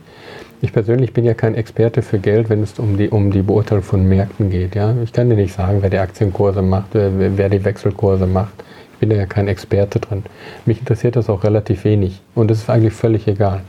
Ich 0.61 0.73
persönlich 0.73 1.13
bin 1.13 1.25
ja 1.25 1.35
kein 1.35 1.55
Experte 1.57 2.03
für 2.03 2.19
Geld, 2.19 2.51
wenn 2.51 2.63
es 2.63 2.79
um 2.79 2.97
die, 2.97 3.09
um 3.09 3.33
die 3.33 3.43
Beurteilung 3.43 3.83
von 3.83 4.09
Märkten 4.09 4.51
geht. 4.51 4.77
Ja? 4.77 4.95
Ich 5.03 5.13
kann 5.13 5.29
dir 5.29 5.37
nicht 5.37 5.55
sagen, 5.55 5.79
wer 5.81 5.91
die 5.91 5.99
Aktienkurse 5.99 6.63
macht, 6.63 6.89
wer 6.93 7.49
die 7.49 7.65
Wechselkurse 7.65 8.27
macht. 8.27 8.55
Ich 8.93 8.99
bin 8.99 9.11
ja 9.11 9.27
kein 9.27 9.49
Experte 9.49 9.99
drin. 9.99 10.25
Mich 10.67 10.81
interessiert 10.81 11.17
das 11.17 11.29
auch 11.29 11.45
relativ 11.45 11.85
wenig 11.85 12.21
und 12.35 12.51
es 12.51 12.59
ist 12.59 12.71
eigentlich 12.71 12.95
völlig 12.95 13.27
egal. 13.27 13.63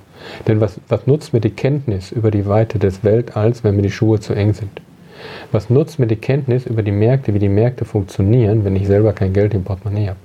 Denn 0.47 0.61
was, 0.61 0.79
was 0.87 1.07
nutzt 1.07 1.33
mir 1.33 1.41
die 1.41 1.49
Kenntnis 1.49 2.11
über 2.11 2.31
die 2.31 2.47
Weite 2.47 2.79
des 2.79 3.03
Weltalls, 3.03 3.63
wenn 3.63 3.75
mir 3.75 3.81
die 3.81 3.91
Schuhe 3.91 4.19
zu 4.19 4.33
eng 4.33 4.53
sind? 4.53 4.81
Was 5.51 5.69
nutzt 5.69 5.99
mir 5.99 6.07
die 6.07 6.15
Kenntnis 6.15 6.65
über 6.65 6.83
die 6.83 6.91
Märkte, 6.91 7.33
wie 7.33 7.39
die 7.39 7.49
Märkte 7.49 7.85
funktionieren, 7.85 8.63
wenn 8.63 8.75
ich 8.75 8.87
selber 8.87 9.13
kein 9.13 9.33
Geld 9.33 9.53
im 9.53 9.63
Portemonnaie 9.63 10.09
habe? 10.09 10.19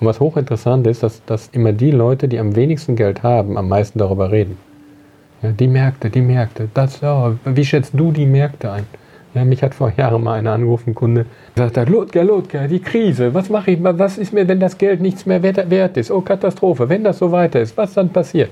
Und 0.00 0.06
was 0.06 0.20
hochinteressant 0.20 0.86
ist, 0.86 1.02
dass, 1.02 1.24
dass 1.24 1.48
immer 1.52 1.72
die 1.72 1.90
Leute, 1.90 2.28
die 2.28 2.38
am 2.38 2.54
wenigsten 2.54 2.96
Geld 2.96 3.22
haben, 3.22 3.56
am 3.56 3.68
meisten 3.68 3.98
darüber 3.98 4.30
reden. 4.30 4.58
Ja, 5.42 5.50
die 5.52 5.68
Märkte, 5.68 6.10
die 6.10 6.20
Märkte, 6.20 6.68
das, 6.74 7.00
ja, 7.00 7.34
wie 7.44 7.64
schätzt 7.64 7.92
du 7.94 8.12
die 8.12 8.26
Märkte 8.26 8.72
ein? 8.72 8.84
Ja, 9.34 9.44
mich 9.44 9.62
hat 9.62 9.74
vor 9.74 9.92
Jahren 9.94 10.24
mal 10.24 10.38
einer 10.38 10.52
angerufen, 10.52 10.94
Kunde, 10.94 11.26
gesagt 11.54 11.76
hat, 11.76 11.88
Ludger, 11.90 12.24
Ludger, 12.24 12.68
die 12.68 12.80
Krise, 12.80 13.34
was 13.34 13.50
mache 13.50 13.72
ich, 13.72 13.78
was 13.82 14.16
ist 14.16 14.32
mir, 14.32 14.48
wenn 14.48 14.60
das 14.60 14.78
Geld 14.78 15.02
nichts 15.02 15.26
mehr 15.26 15.42
wert 15.42 15.96
ist? 15.98 16.10
Oh, 16.10 16.22
Katastrophe, 16.22 16.88
wenn 16.88 17.04
das 17.04 17.18
so 17.18 17.30
weiter 17.32 17.60
ist, 17.60 17.76
was 17.76 17.92
dann 17.92 18.08
passiert? 18.08 18.50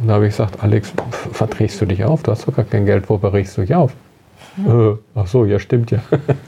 Und 0.00 0.08
da 0.08 0.14
habe 0.14 0.26
ich 0.26 0.32
gesagt, 0.32 0.62
Alex, 0.62 0.92
verdrehst 1.32 1.80
du 1.80 1.86
dich 1.86 2.04
auf? 2.04 2.22
Du 2.22 2.30
hast 2.30 2.46
doch 2.46 2.54
gar 2.54 2.64
kein 2.64 2.86
Geld, 2.86 3.08
wo 3.08 3.18
berichst 3.18 3.56
du 3.56 3.62
dich 3.62 3.74
auf? 3.74 3.92
Ja. 4.64 4.90
Äh, 4.90 4.96
ach 5.14 5.26
so, 5.26 5.44
ja, 5.44 5.58
stimmt 5.58 5.90
ja. 5.90 6.00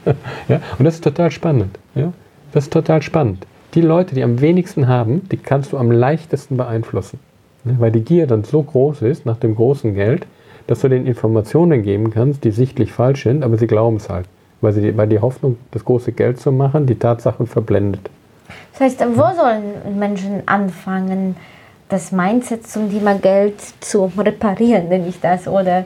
ja. 0.47 0.61
Und 0.77 0.85
das 0.85 0.95
ist 0.95 1.03
total 1.03 1.31
spannend. 1.31 1.77
Ja? 1.95 2.13
Das 2.53 2.65
ist 2.65 2.73
total 2.73 3.01
spannend. 3.01 3.45
Die 3.73 3.81
Leute, 3.81 4.15
die 4.15 4.23
am 4.23 4.41
wenigsten 4.41 4.87
haben, 4.87 5.27
die 5.29 5.37
kannst 5.37 5.71
du 5.71 5.77
am 5.77 5.91
leichtesten 5.91 6.57
beeinflussen. 6.57 7.19
Ja? 7.65 7.73
Weil 7.79 7.91
die 7.91 8.01
Gier 8.01 8.27
dann 8.27 8.43
so 8.43 8.63
groß 8.63 9.01
ist 9.01 9.25
nach 9.25 9.37
dem 9.37 9.55
großen 9.55 9.93
Geld, 9.95 10.25
dass 10.67 10.81
du 10.81 10.89
den 10.89 11.05
Informationen 11.05 11.83
geben 11.83 12.11
kannst, 12.11 12.43
die 12.43 12.51
sichtlich 12.51 12.93
falsch 12.93 13.23
sind, 13.23 13.43
aber 13.43 13.57
sie 13.57 13.67
glauben 13.67 13.97
es 13.97 14.09
halt. 14.09 14.27
Weil, 14.61 14.73
sie, 14.73 14.95
weil 14.95 15.07
die 15.07 15.19
Hoffnung, 15.19 15.57
das 15.71 15.83
große 15.83 16.11
Geld 16.11 16.39
zu 16.39 16.51
machen, 16.51 16.85
die 16.85 16.95
Tatsachen 16.95 17.47
verblendet. 17.47 18.09
Das 18.73 18.81
heißt, 18.81 19.03
wo 19.15 19.35
sollen 19.35 19.97
Menschen 19.97 20.43
anfangen, 20.45 21.35
das 21.91 22.11
Mindset 22.11 22.67
zum 22.67 22.89
Thema 22.89 23.15
Geld 23.15 23.55
zu 23.79 24.11
reparieren, 24.17 24.89
nenne 24.89 25.07
ich 25.07 25.19
das? 25.19 25.47
Oder, 25.47 25.85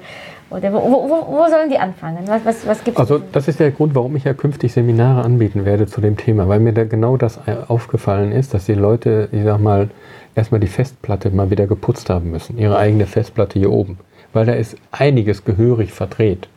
oder 0.49 0.71
wo, 0.71 0.77
wo, 0.77 1.27
wo 1.27 1.49
sollen 1.49 1.69
die 1.69 1.77
anfangen? 1.77 2.27
Was, 2.27 2.45
was, 2.45 2.67
was 2.67 2.83
gibt's 2.83 2.99
also 2.99 3.19
das 3.31 3.47
ist 3.47 3.59
der 3.59 3.71
Grund, 3.71 3.95
warum 3.95 4.15
ich 4.15 4.23
ja 4.23 4.33
künftig 4.33 4.73
Seminare 4.73 5.23
anbieten 5.23 5.65
werde 5.65 5.87
zu 5.87 6.01
dem 6.01 6.17
Thema, 6.17 6.47
weil 6.47 6.59
mir 6.59 6.73
da 6.73 6.83
genau 6.83 7.17
das 7.17 7.39
aufgefallen 7.67 8.31
ist, 8.31 8.53
dass 8.53 8.65
die 8.65 8.73
Leute, 8.73 9.29
ich 9.31 9.43
sag 9.43 9.59
mal, 9.59 9.89
erstmal 10.35 10.59
die 10.59 10.67
Festplatte 10.67 11.29
mal 11.31 11.49
wieder 11.49 11.67
geputzt 11.67 12.09
haben 12.09 12.31
müssen, 12.31 12.57
ihre 12.57 12.77
eigene 12.77 13.05
Festplatte 13.05 13.59
hier 13.59 13.71
oben 13.71 13.97
weil 14.35 14.45
da 14.45 14.51
ist 14.51 14.75
einiges 14.91 15.45
gehörig 15.45 15.93
verdreht. 15.93 16.49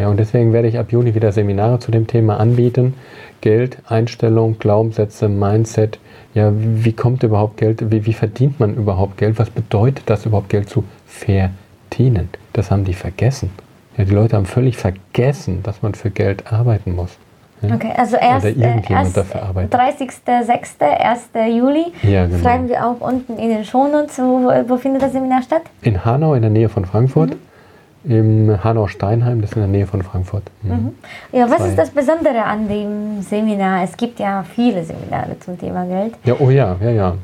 Ja, 0.00 0.08
und 0.08 0.16
deswegen 0.16 0.54
werde 0.54 0.66
ich 0.66 0.78
ab 0.78 0.92
Juni 0.92 1.14
wieder 1.14 1.30
Seminare 1.30 1.78
zu 1.78 1.90
dem 1.90 2.06
Thema 2.06 2.40
anbieten. 2.40 2.94
Geld, 3.42 3.76
Einstellung, 3.86 4.58
Glaubenssätze, 4.58 5.28
Mindset. 5.28 5.98
Ja, 6.32 6.50
wie 6.54 6.94
kommt 6.94 7.22
überhaupt 7.22 7.58
Geld? 7.58 7.90
Wie, 7.90 8.06
wie 8.06 8.14
verdient 8.14 8.58
man 8.58 8.76
überhaupt 8.76 9.18
Geld? 9.18 9.38
Was 9.38 9.50
bedeutet 9.50 10.04
das 10.06 10.24
überhaupt 10.24 10.48
Geld 10.48 10.70
zu 10.70 10.84
verdienen? 11.04 12.30
Das 12.54 12.70
haben 12.70 12.86
die 12.86 12.94
vergessen. 12.94 13.50
Ja, 13.98 14.04
die 14.04 14.14
Leute 14.14 14.36
haben 14.36 14.46
völlig 14.46 14.78
vergessen, 14.78 15.62
dass 15.62 15.82
man 15.82 15.92
für 15.92 16.08
Geld 16.08 16.50
arbeiten 16.50 16.94
muss. 16.94 17.18
Ja? 17.60 17.74
Okay, 17.74 17.92
also 17.94 18.16
erst, 18.16 18.46
irgendjemand 18.46 19.14
erst 19.14 19.34
30.06., 19.34 20.80
1. 20.80 21.54
Juli. 21.54 21.92
Ja, 22.04 22.24
genau. 22.24 22.38
Schreiben 22.38 22.70
wir 22.70 22.86
auch 22.86 23.00
unten 23.00 23.36
in 23.36 23.50
den 23.50 23.66
Shownotes, 23.66 24.18
wo, 24.18 24.50
wo 24.66 24.78
findet 24.78 25.02
das 25.02 25.12
Seminar 25.12 25.42
statt? 25.42 25.64
In 25.82 26.06
Hanau, 26.06 26.32
in 26.32 26.40
der 26.40 26.50
Nähe 26.50 26.70
von 26.70 26.86
Frankfurt. 26.86 27.32
Mhm. 27.32 27.49
Im 28.02 28.64
Hanau-Steinheim, 28.64 29.42
das 29.42 29.50
ist 29.50 29.56
in 29.56 29.62
der 29.62 29.68
Nähe 29.68 29.86
von 29.86 30.02
Frankfurt. 30.02 30.44
Mhm. 30.62 30.70
Mhm. 30.70 30.92
Ja, 31.32 31.50
was 31.50 31.58
Zwei. 31.58 31.68
ist 31.68 31.78
das 31.78 31.90
Besondere 31.90 32.42
an 32.44 32.66
dem 32.66 33.20
Seminar? 33.20 33.82
Es 33.84 33.94
gibt 33.96 34.18
ja 34.18 34.42
viele 34.42 34.82
Seminare 34.82 35.38
zum 35.40 35.58
Thema 35.58 35.84
Geld. 35.84 36.14
Ja, 36.24 36.34
oh 36.38 36.48
ja, 36.48 36.76
ja, 36.80 36.90
ja. 36.90 37.14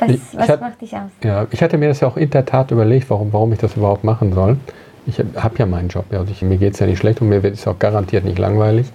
Was, 0.00 0.10
ich, 0.10 0.20
was 0.32 0.48
ich 0.48 0.60
macht 0.60 0.80
dich 0.80 0.94
aus? 0.94 1.10
Ja, 1.22 1.46
ich 1.50 1.62
hatte 1.62 1.78
mir 1.78 1.88
das 1.88 2.00
ja 2.00 2.08
auch 2.08 2.16
in 2.16 2.28
der 2.30 2.44
Tat 2.44 2.72
überlegt, 2.72 3.08
warum, 3.08 3.32
warum 3.32 3.52
ich 3.52 3.60
das 3.60 3.76
überhaupt 3.76 4.02
machen 4.02 4.32
soll. 4.32 4.56
Ich 5.06 5.20
habe 5.20 5.54
ja 5.58 5.66
meinen 5.66 5.88
Job, 5.88 6.06
ja, 6.10 6.18
also 6.18 6.32
ich, 6.32 6.42
mir 6.42 6.56
geht 6.56 6.74
es 6.74 6.80
ja 6.80 6.86
nicht 6.86 6.98
schlecht 6.98 7.20
und 7.20 7.28
mir 7.28 7.44
wird 7.44 7.54
es 7.54 7.66
auch 7.68 7.78
garantiert 7.78 8.24
nicht 8.24 8.40
langweilig. 8.40 8.86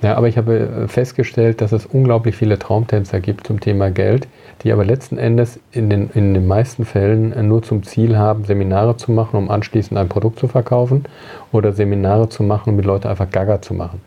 Ja, 0.00 0.14
aber 0.16 0.28
ich 0.28 0.38
habe 0.38 0.58
äh, 0.58 0.88
festgestellt, 0.88 1.60
dass 1.60 1.72
es 1.72 1.84
unglaublich 1.84 2.36
viele 2.36 2.58
Traumtänzer 2.58 3.18
gibt 3.18 3.46
zum 3.46 3.58
Thema 3.58 3.90
Geld, 3.90 4.28
die 4.62 4.70
aber 4.70 4.84
letzten 4.84 5.18
Endes 5.18 5.58
in 5.72 5.90
den, 5.90 6.10
in 6.14 6.34
den 6.34 6.46
meisten 6.46 6.84
Fällen 6.84 7.32
äh, 7.32 7.42
nur 7.42 7.64
zum 7.64 7.82
Ziel 7.82 8.16
haben, 8.16 8.44
Seminare 8.44 8.96
zu 8.96 9.10
machen, 9.10 9.36
um 9.36 9.50
anschließend 9.50 9.98
ein 9.98 10.08
Produkt 10.08 10.38
zu 10.38 10.46
verkaufen 10.46 11.04
oder 11.50 11.72
Seminare 11.72 12.28
zu 12.28 12.44
machen, 12.44 12.70
um 12.70 12.76
mit 12.76 12.84
Leuten 12.84 13.08
einfach 13.08 13.28
Gaga 13.28 13.60
zu 13.60 13.74
machen. 13.74 14.00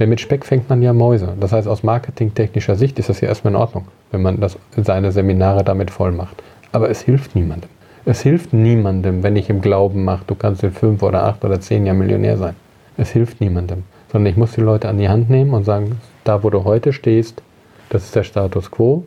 Denn 0.00 0.08
mit 0.08 0.20
Speck 0.20 0.44
fängt 0.44 0.68
man 0.68 0.82
ja 0.82 0.92
Mäuse. 0.92 1.34
Das 1.38 1.52
heißt, 1.52 1.68
aus 1.68 1.84
marketingtechnischer 1.84 2.74
Sicht 2.74 2.98
ist 2.98 3.08
das 3.08 3.20
ja 3.20 3.28
erstmal 3.28 3.52
in 3.52 3.60
Ordnung, 3.60 3.86
wenn 4.10 4.22
man 4.22 4.40
das, 4.40 4.58
seine 4.76 5.12
Seminare 5.12 5.62
damit 5.62 5.92
voll 5.92 6.10
macht. 6.10 6.42
Aber 6.72 6.90
es 6.90 7.02
hilft 7.02 7.36
niemandem. 7.36 7.70
Es 8.04 8.20
hilft 8.20 8.52
niemandem, 8.52 9.22
wenn 9.22 9.36
ich 9.36 9.48
im 9.48 9.60
Glauben 9.60 10.04
mache, 10.04 10.24
du 10.26 10.34
kannst 10.34 10.64
in 10.64 10.72
fünf 10.72 11.04
oder 11.04 11.22
acht 11.22 11.44
oder 11.44 11.60
zehn 11.60 11.86
Jahren 11.86 11.98
Millionär 11.98 12.36
sein. 12.36 12.56
Es 12.96 13.10
hilft 13.10 13.40
niemandem 13.40 13.84
sondern 14.12 14.30
ich 14.30 14.36
muss 14.36 14.52
die 14.52 14.60
Leute 14.60 14.88
an 14.88 14.98
die 14.98 15.08
Hand 15.08 15.30
nehmen 15.30 15.54
und 15.54 15.64
sagen, 15.64 16.00
da 16.24 16.42
wo 16.42 16.50
du 16.50 16.64
heute 16.64 16.92
stehst, 16.92 17.42
das 17.88 18.04
ist 18.04 18.16
der 18.16 18.24
Status 18.24 18.70
quo. 18.70 19.04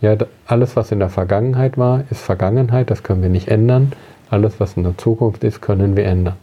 Ja, 0.00 0.16
alles, 0.46 0.76
was 0.76 0.90
in 0.90 0.98
der 0.98 1.10
Vergangenheit 1.10 1.78
war, 1.78 2.04
ist 2.10 2.20
Vergangenheit, 2.20 2.90
das 2.90 3.02
können 3.02 3.22
wir 3.22 3.28
nicht 3.28 3.48
ändern. 3.48 3.92
Alles, 4.30 4.58
was 4.58 4.76
in 4.76 4.82
der 4.82 4.98
Zukunft 4.98 5.44
ist, 5.44 5.60
können 5.60 5.96
wir 5.96 6.04
ändern. 6.04 6.36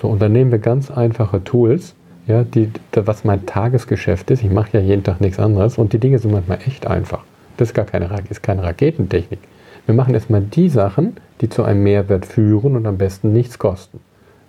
So, 0.00 0.08
und 0.08 0.20
dann 0.20 0.32
nehmen 0.32 0.50
wir 0.50 0.58
ganz 0.58 0.90
einfache 0.90 1.42
Tools, 1.44 1.94
ja, 2.26 2.42
die, 2.42 2.70
was 2.92 3.24
mein 3.24 3.46
Tagesgeschäft 3.46 4.30
ist. 4.30 4.42
Ich 4.42 4.50
mache 4.50 4.78
ja 4.78 4.80
jeden 4.80 5.04
Tag 5.04 5.20
nichts 5.20 5.38
anderes 5.38 5.78
und 5.78 5.92
die 5.92 5.98
Dinge 5.98 6.18
sind 6.18 6.32
manchmal 6.32 6.58
echt 6.66 6.86
einfach. 6.86 7.22
Das 7.56 7.68
ist 7.68 7.74
gar 7.74 7.84
keine, 7.84 8.10
ist 8.28 8.42
keine 8.42 8.64
Raketentechnik. 8.64 9.38
Wir 9.86 9.94
machen 9.94 10.14
erstmal 10.14 10.40
die 10.40 10.68
Sachen, 10.68 11.16
die 11.40 11.48
zu 11.48 11.62
einem 11.62 11.84
Mehrwert 11.84 12.26
führen 12.26 12.76
und 12.76 12.86
am 12.86 12.98
besten 12.98 13.32
nichts 13.32 13.58
kosten. 13.58 14.00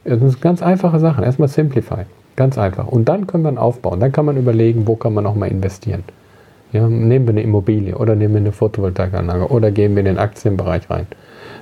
Das 0.04 0.20
sind 0.20 0.42
ganz 0.42 0.64
einfache 0.64 1.00
Sachen. 1.00 1.24
Erstmal 1.24 1.48
Simplify. 1.48 2.06
Ganz 2.38 2.58
einfach. 2.58 2.88
Und 2.88 3.10
dann 3.10 3.28
können 3.28 3.44
wir 3.44 3.62
aufbauen. 3.62 4.00
Dann 4.00 4.12
kann 4.14 4.26
man 4.26 4.38
überlegen, 4.38 4.88
wo 4.88 4.96
kann 4.96 5.14
man 5.14 5.24
nochmal 5.24 5.50
investieren. 5.50 6.04
Ja, 6.72 6.88
nehmen 6.88 7.26
wir 7.26 7.32
eine 7.32 7.42
Immobilie 7.42 7.98
oder 7.98 8.16
nehmen 8.16 8.36
wir 8.36 8.42
eine 8.42 8.52
Photovoltaikanlage 8.52 9.48
oder 9.48 9.72
gehen 9.72 9.96
wir 9.96 10.02
in 10.02 10.06
den 10.06 10.18
Aktienbereich 10.20 10.90
rein. 10.90 11.08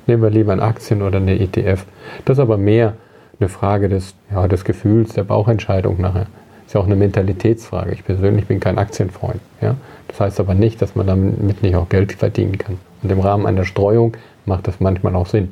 Nehmen 0.06 0.22
wir 0.22 0.30
lieber 0.30 0.52
ein 0.52 0.60
Aktien 0.60 1.02
oder 1.02 1.18
eine 1.18 1.40
ETF. 1.40 1.86
Das 2.26 2.38
ist 2.38 2.42
aber 2.42 2.58
mehr 2.58 2.94
eine 3.40 3.48
Frage 3.48 3.88
des, 3.88 4.16
ja, 4.32 4.48
des 4.48 4.66
Gefühls, 4.66 5.14
der 5.14 5.24
Bauchentscheidung 5.24 6.02
nachher. 6.02 6.28
Ist 6.66 6.74
ja 6.74 6.82
auch 6.82 6.86
eine 6.86 6.96
Mentalitätsfrage. 6.96 7.94
Ich 7.94 8.04
persönlich 8.04 8.48
bin 8.48 8.60
kein 8.60 8.78
Aktienfreund. 8.78 9.40
Ja? 9.62 9.76
Das 10.10 10.20
heißt 10.20 10.40
aber 10.42 10.56
nicht, 10.56 10.82
dass 10.82 10.96
man 10.96 11.08
damit 11.08 11.62
nicht 11.62 11.76
auch 11.76 11.88
Geld 11.88 12.12
verdienen 12.12 12.58
kann. 12.58 12.80
Und 13.02 13.12
im 13.12 13.20
Rahmen 13.22 13.46
einer 13.46 13.64
Streuung 13.64 14.18
macht 14.46 14.68
das 14.68 14.82
manchmal 14.82 15.16
auch 15.16 15.28
Sinn. 15.28 15.52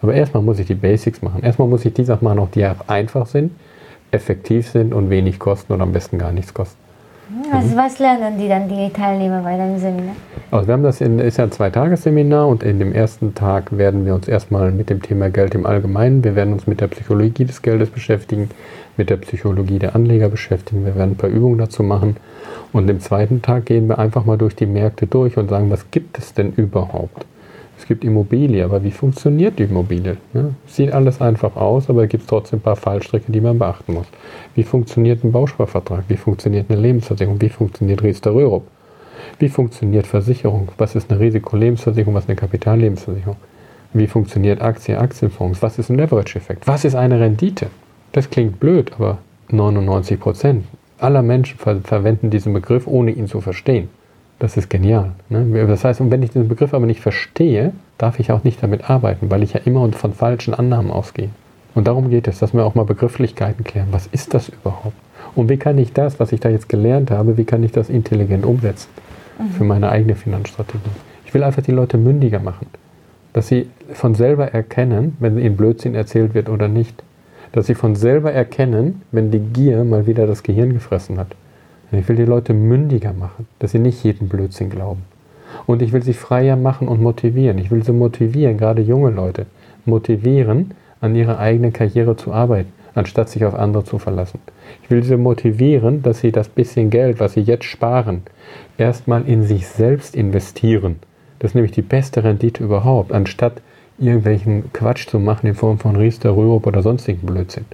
Aber 0.00 0.14
erstmal 0.14 0.42
muss 0.42 0.58
ich 0.58 0.66
die 0.66 0.74
Basics 0.74 1.20
machen. 1.20 1.42
Erstmal 1.42 1.68
muss 1.68 1.84
ich 1.84 1.92
die 1.92 2.04
Sachen 2.04 2.24
machen, 2.24 2.48
die 2.54 2.64
einfach 2.64 3.26
sind, 3.26 3.52
effektiv 4.12 4.68
sind 4.68 4.94
und 4.94 5.10
wenig 5.10 5.38
kosten 5.38 5.72
und 5.72 5.80
am 5.80 5.92
besten 5.92 6.18
gar 6.18 6.32
nichts 6.32 6.54
kosten. 6.54 6.76
Also 7.50 7.76
was 7.76 7.98
lernen 7.98 8.38
die 8.38 8.48
dann, 8.48 8.68
die 8.68 8.90
Teilnehmer 8.90 9.42
bei 9.42 9.56
deinem 9.56 9.78
Seminar? 9.78 10.14
Also 10.50 10.66
wir 10.66 10.74
haben 10.74 10.82
das 10.82 11.00
in, 11.00 11.18
ist 11.18 11.38
ja 11.38 11.44
ein 11.44 11.52
Zweitagesseminar 11.52 12.46
und 12.46 12.62
in 12.62 12.78
dem 12.78 12.92
ersten 12.92 13.34
Tag 13.34 13.76
werden 13.76 14.04
wir 14.04 14.14
uns 14.14 14.28
erstmal 14.28 14.70
mit 14.70 14.90
dem 14.90 15.00
Thema 15.00 15.30
Geld 15.30 15.54
im 15.54 15.64
Allgemeinen, 15.64 16.22
wir 16.24 16.36
werden 16.36 16.52
uns 16.52 16.66
mit 16.66 16.82
der 16.82 16.88
Psychologie 16.88 17.46
des 17.46 17.62
Geldes 17.62 17.88
beschäftigen, 17.88 18.50
mit 18.98 19.08
der 19.08 19.16
Psychologie 19.16 19.78
der 19.78 19.94
Anleger 19.94 20.28
beschäftigen, 20.28 20.84
wir 20.84 20.94
werden 20.94 21.12
ein 21.12 21.16
paar 21.16 21.30
Übungen 21.30 21.56
dazu 21.56 21.82
machen 21.82 22.16
und 22.72 22.90
im 22.90 23.00
zweiten 23.00 23.40
Tag 23.40 23.64
gehen 23.64 23.88
wir 23.88 23.98
einfach 23.98 24.26
mal 24.26 24.36
durch 24.36 24.54
die 24.54 24.66
Märkte 24.66 25.06
durch 25.06 25.38
und 25.38 25.48
sagen, 25.48 25.70
was 25.70 25.90
gibt 25.90 26.18
es 26.18 26.34
denn 26.34 26.52
überhaupt? 26.52 27.24
Es 27.82 27.88
gibt 27.88 28.04
Immobilie, 28.04 28.64
aber 28.64 28.84
wie 28.84 28.92
funktioniert 28.92 29.58
die 29.58 29.64
Immobilie? 29.64 30.16
Ja, 30.34 30.44
sieht 30.68 30.92
alles 30.92 31.20
einfach 31.20 31.56
aus, 31.56 31.90
aber 31.90 32.04
es 32.04 32.10
gibt 32.10 32.28
trotzdem 32.28 32.60
ein 32.60 32.62
paar 32.62 32.76
Fallstricke, 32.76 33.32
die 33.32 33.40
man 33.40 33.58
beachten 33.58 33.94
muss. 33.94 34.06
Wie 34.54 34.62
funktioniert 34.62 35.24
ein 35.24 35.32
Bausparvertrag? 35.32 36.04
Wie 36.06 36.16
funktioniert 36.16 36.70
eine 36.70 36.80
Lebensversicherung? 36.80 37.40
Wie 37.40 37.48
funktioniert 37.48 38.04
Riester 38.04 38.32
Rörup? 38.32 38.62
Wie 39.40 39.48
funktioniert 39.48 40.06
Versicherung? 40.06 40.68
Was 40.78 40.94
ist 40.94 41.10
eine 41.10 41.18
Risikolebensversicherung? 41.18 42.14
Was 42.14 42.22
ist 42.22 42.30
eine 42.30 42.36
Kapitallebensversicherung? 42.36 43.36
Wie 43.94 44.06
funktioniert 44.06 44.62
Aktie, 44.62 44.96
Aktienfonds? 44.96 45.60
Was 45.60 45.80
ist 45.80 45.90
ein 45.90 45.96
Leverage-Effekt? 45.96 46.68
Was 46.68 46.84
ist 46.84 46.94
eine 46.94 47.18
Rendite? 47.18 47.66
Das 48.12 48.30
klingt 48.30 48.60
blöd, 48.60 48.92
aber 48.92 49.18
99 49.50 50.20
Prozent 50.20 50.66
aller 50.98 51.22
Menschen 51.22 51.58
ver 51.58 51.80
verwenden 51.80 52.30
diesen 52.30 52.52
Begriff, 52.52 52.86
ohne 52.86 53.10
ihn 53.10 53.26
zu 53.26 53.40
verstehen. 53.40 53.88
Das 54.42 54.56
ist 54.56 54.68
genial. 54.68 55.12
Ne? 55.28 55.68
Das 55.68 55.84
heißt, 55.84 56.00
und 56.00 56.10
wenn 56.10 56.20
ich 56.24 56.30
diesen 56.30 56.48
Begriff 56.48 56.74
aber 56.74 56.84
nicht 56.84 56.98
verstehe, 56.98 57.72
darf 57.96 58.18
ich 58.18 58.32
auch 58.32 58.42
nicht 58.42 58.60
damit 58.60 58.90
arbeiten, 58.90 59.30
weil 59.30 59.44
ich 59.44 59.52
ja 59.52 59.60
immer 59.64 59.88
von 59.92 60.14
falschen 60.14 60.52
Annahmen 60.52 60.90
ausgehe. 60.90 61.28
Und 61.76 61.86
darum 61.86 62.10
geht 62.10 62.26
es, 62.26 62.40
dass 62.40 62.52
wir 62.52 62.64
auch 62.64 62.74
mal 62.74 62.84
Begrifflichkeiten 62.84 63.62
klären. 63.62 63.86
Was 63.92 64.08
ist 64.08 64.34
das 64.34 64.48
überhaupt? 64.48 64.96
Und 65.36 65.48
wie 65.48 65.58
kann 65.58 65.78
ich 65.78 65.92
das, 65.92 66.18
was 66.18 66.32
ich 66.32 66.40
da 66.40 66.48
jetzt 66.48 66.68
gelernt 66.68 67.12
habe, 67.12 67.36
wie 67.36 67.44
kann 67.44 67.62
ich 67.62 67.70
das 67.70 67.88
intelligent 67.88 68.44
umsetzen 68.44 68.88
mhm. 69.38 69.50
für 69.52 69.62
meine 69.62 69.90
eigene 69.90 70.16
Finanzstrategie? 70.16 70.90
Ich 71.24 71.32
will 71.32 71.44
einfach 71.44 71.62
die 71.62 71.70
Leute 71.70 71.96
mündiger 71.96 72.40
machen. 72.40 72.66
Dass 73.34 73.46
sie 73.46 73.68
von 73.92 74.16
selber 74.16 74.48
erkennen, 74.52 75.16
wenn 75.20 75.38
ihnen 75.38 75.56
Blödsinn 75.56 75.94
erzählt 75.94 76.34
wird 76.34 76.48
oder 76.48 76.66
nicht. 76.66 77.04
Dass 77.52 77.68
sie 77.68 77.76
von 77.76 77.94
selber 77.94 78.32
erkennen, 78.32 79.02
wenn 79.12 79.30
die 79.30 79.38
Gier 79.38 79.84
mal 79.84 80.08
wieder 80.08 80.26
das 80.26 80.42
Gehirn 80.42 80.72
gefressen 80.72 81.20
hat. 81.20 81.28
Ich 81.92 82.08
will 82.08 82.16
die 82.16 82.24
Leute 82.24 82.54
mündiger 82.54 83.12
machen, 83.12 83.46
dass 83.58 83.72
sie 83.72 83.78
nicht 83.78 84.02
jeden 84.02 84.28
Blödsinn 84.28 84.70
glauben. 84.70 85.02
Und 85.66 85.82
ich 85.82 85.92
will 85.92 86.02
sie 86.02 86.14
freier 86.14 86.56
machen 86.56 86.88
und 86.88 87.02
motivieren. 87.02 87.58
Ich 87.58 87.70
will 87.70 87.84
sie 87.84 87.92
motivieren, 87.92 88.56
gerade 88.56 88.80
junge 88.80 89.10
Leute, 89.10 89.44
motivieren, 89.84 90.72
an 91.02 91.14
ihrer 91.14 91.38
eigenen 91.38 91.74
Karriere 91.74 92.16
zu 92.16 92.32
arbeiten, 92.32 92.72
anstatt 92.94 93.28
sich 93.28 93.44
auf 93.44 93.54
andere 93.54 93.84
zu 93.84 93.98
verlassen. 93.98 94.40
Ich 94.82 94.90
will 94.90 95.02
sie 95.02 95.18
motivieren, 95.18 96.02
dass 96.02 96.20
sie 96.20 96.32
das 96.32 96.48
bisschen 96.48 96.88
Geld, 96.88 97.20
was 97.20 97.34
sie 97.34 97.40
jetzt 97.40 97.64
sparen, 97.64 98.22
erstmal 98.78 99.28
in 99.28 99.42
sich 99.42 99.66
selbst 99.66 100.16
investieren. 100.16 100.96
Das 101.40 101.50
ist 101.50 101.54
nämlich 101.56 101.72
die 101.72 101.82
beste 101.82 102.24
Rendite 102.24 102.64
überhaupt, 102.64 103.12
anstatt 103.12 103.60
irgendwelchen 103.98 104.72
Quatsch 104.72 105.08
zu 105.08 105.18
machen 105.18 105.48
in 105.48 105.54
Form 105.54 105.78
von 105.78 105.96
Riester, 105.96 106.34
Rürup 106.34 106.66
oder 106.66 106.82
sonstigen 106.82 107.26
Blödsinn. 107.26 107.66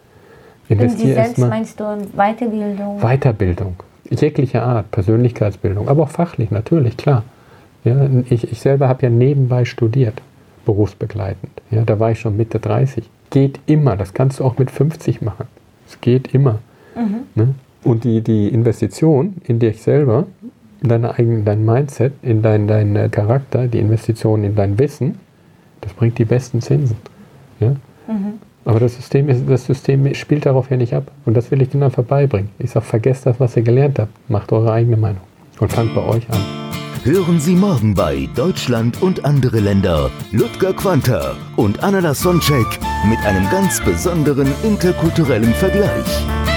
Investiere 0.69 1.03
in 1.03 1.07
Sie 1.07 1.15
selbst 1.15 1.39
meinst 1.39 1.79
du 1.79 1.85
Weiterbildung? 2.17 2.99
Weiterbildung 3.01 3.77
jeglicher 4.11 4.63
Art, 4.63 4.91
Persönlichkeitsbildung, 4.91 5.89
aber 5.89 6.05
auch 6.05 6.09
fachlich 6.09 6.51
natürlich, 6.51 6.97
klar. 6.97 7.25
Ja, 7.85 8.09
ich, 8.29 8.51
ich 8.51 8.61
selber 8.61 8.89
habe 8.89 9.05
ja 9.05 9.11
nebenbei 9.11 9.65
studiert, 9.65 10.21
berufsbegleitend. 10.65 11.53
Ja, 11.71 11.85
da 11.85 11.99
war 12.01 12.11
ich 12.11 12.21
schon 12.21 12.37
Mitte 12.37 12.59
30. 12.59 13.09
Geht 13.31 13.61
immer, 13.67 13.97
das 13.97 14.15
kannst 14.15 14.41
du 14.41 14.45
auch 14.45 14.59
mit 14.59 14.71
50 14.71 15.23
machen. 15.23 15.47
Es 15.87 16.01
geht 16.01 16.35
immer. 16.35 16.59
Mhm. 16.97 17.21
Ne? 17.35 17.55
Und 17.85 18.05
die, 18.05 18.21
die 18.21 18.49
Investition 18.49 19.37
in 19.45 19.59
dich 19.59 19.83
selber, 19.83 20.27
in 20.83 20.89
deine 20.89 21.15
eigene, 21.15 21.43
dein 21.43 21.65
Mindset, 21.65 22.13
in 22.23 22.43
deinen 22.43 22.67
dein 22.67 23.11
Charakter, 23.11 23.67
die 23.69 23.79
Investition 23.79 24.45
in 24.45 24.55
dein 24.55 24.79
Wissen, 24.79 25.19
das 25.81 25.93
bringt 25.93 26.19
die 26.19 26.25
besten 26.25 26.61
Zinsen. 26.61 26.97
Ja? 27.61 27.71
Mhm. 28.07 28.41
Aber 28.65 28.81
das 28.81 28.97
System, 28.97 29.29
ist, 29.29 29.49
das 29.49 29.65
System 29.65 30.15
spielt 30.15 30.47
darauf 30.47 30.71
ja 30.71 30.77
nicht 30.77 30.95
ab. 30.95 31.11
Und 31.25 31.37
das 31.37 31.51
will 31.51 31.63
ich 31.63 31.71
denen 31.71 31.85
einfach 31.85 32.05
beibringen. 32.05 32.51
Ich 32.59 32.71
sage, 32.71 32.87
vergesst 32.87 33.27
das, 33.27 33.41
was 33.41 33.57
ihr 33.57 33.63
gelernt 33.63 33.99
habt. 33.99 34.13
Macht 34.29 34.53
eure 34.53 34.73
eigene 34.73 34.97
Meinung. 34.97 35.23
Und 35.59 35.73
fangt 35.73 35.95
bei 35.95 36.03
euch 36.03 36.29
an. 36.31 36.41
Hören 37.05 37.41
Sie 37.41 37.55
morgen 37.55 37.95
bei 37.95 38.29
Deutschland 38.35 39.01
und 39.01 39.25
andere 39.25 39.61
Länder 39.61 40.11
Ludger 40.33 40.75
Quanter 40.75 41.37
und 41.57 41.83
Anna 41.83 42.13
Sonczek 42.13 42.67
mit 43.09 43.19
einem 43.25 43.49
ganz 43.51 43.81
besonderen 43.81 44.53
interkulturellen 44.63 45.55
Vergleich. 45.55 46.48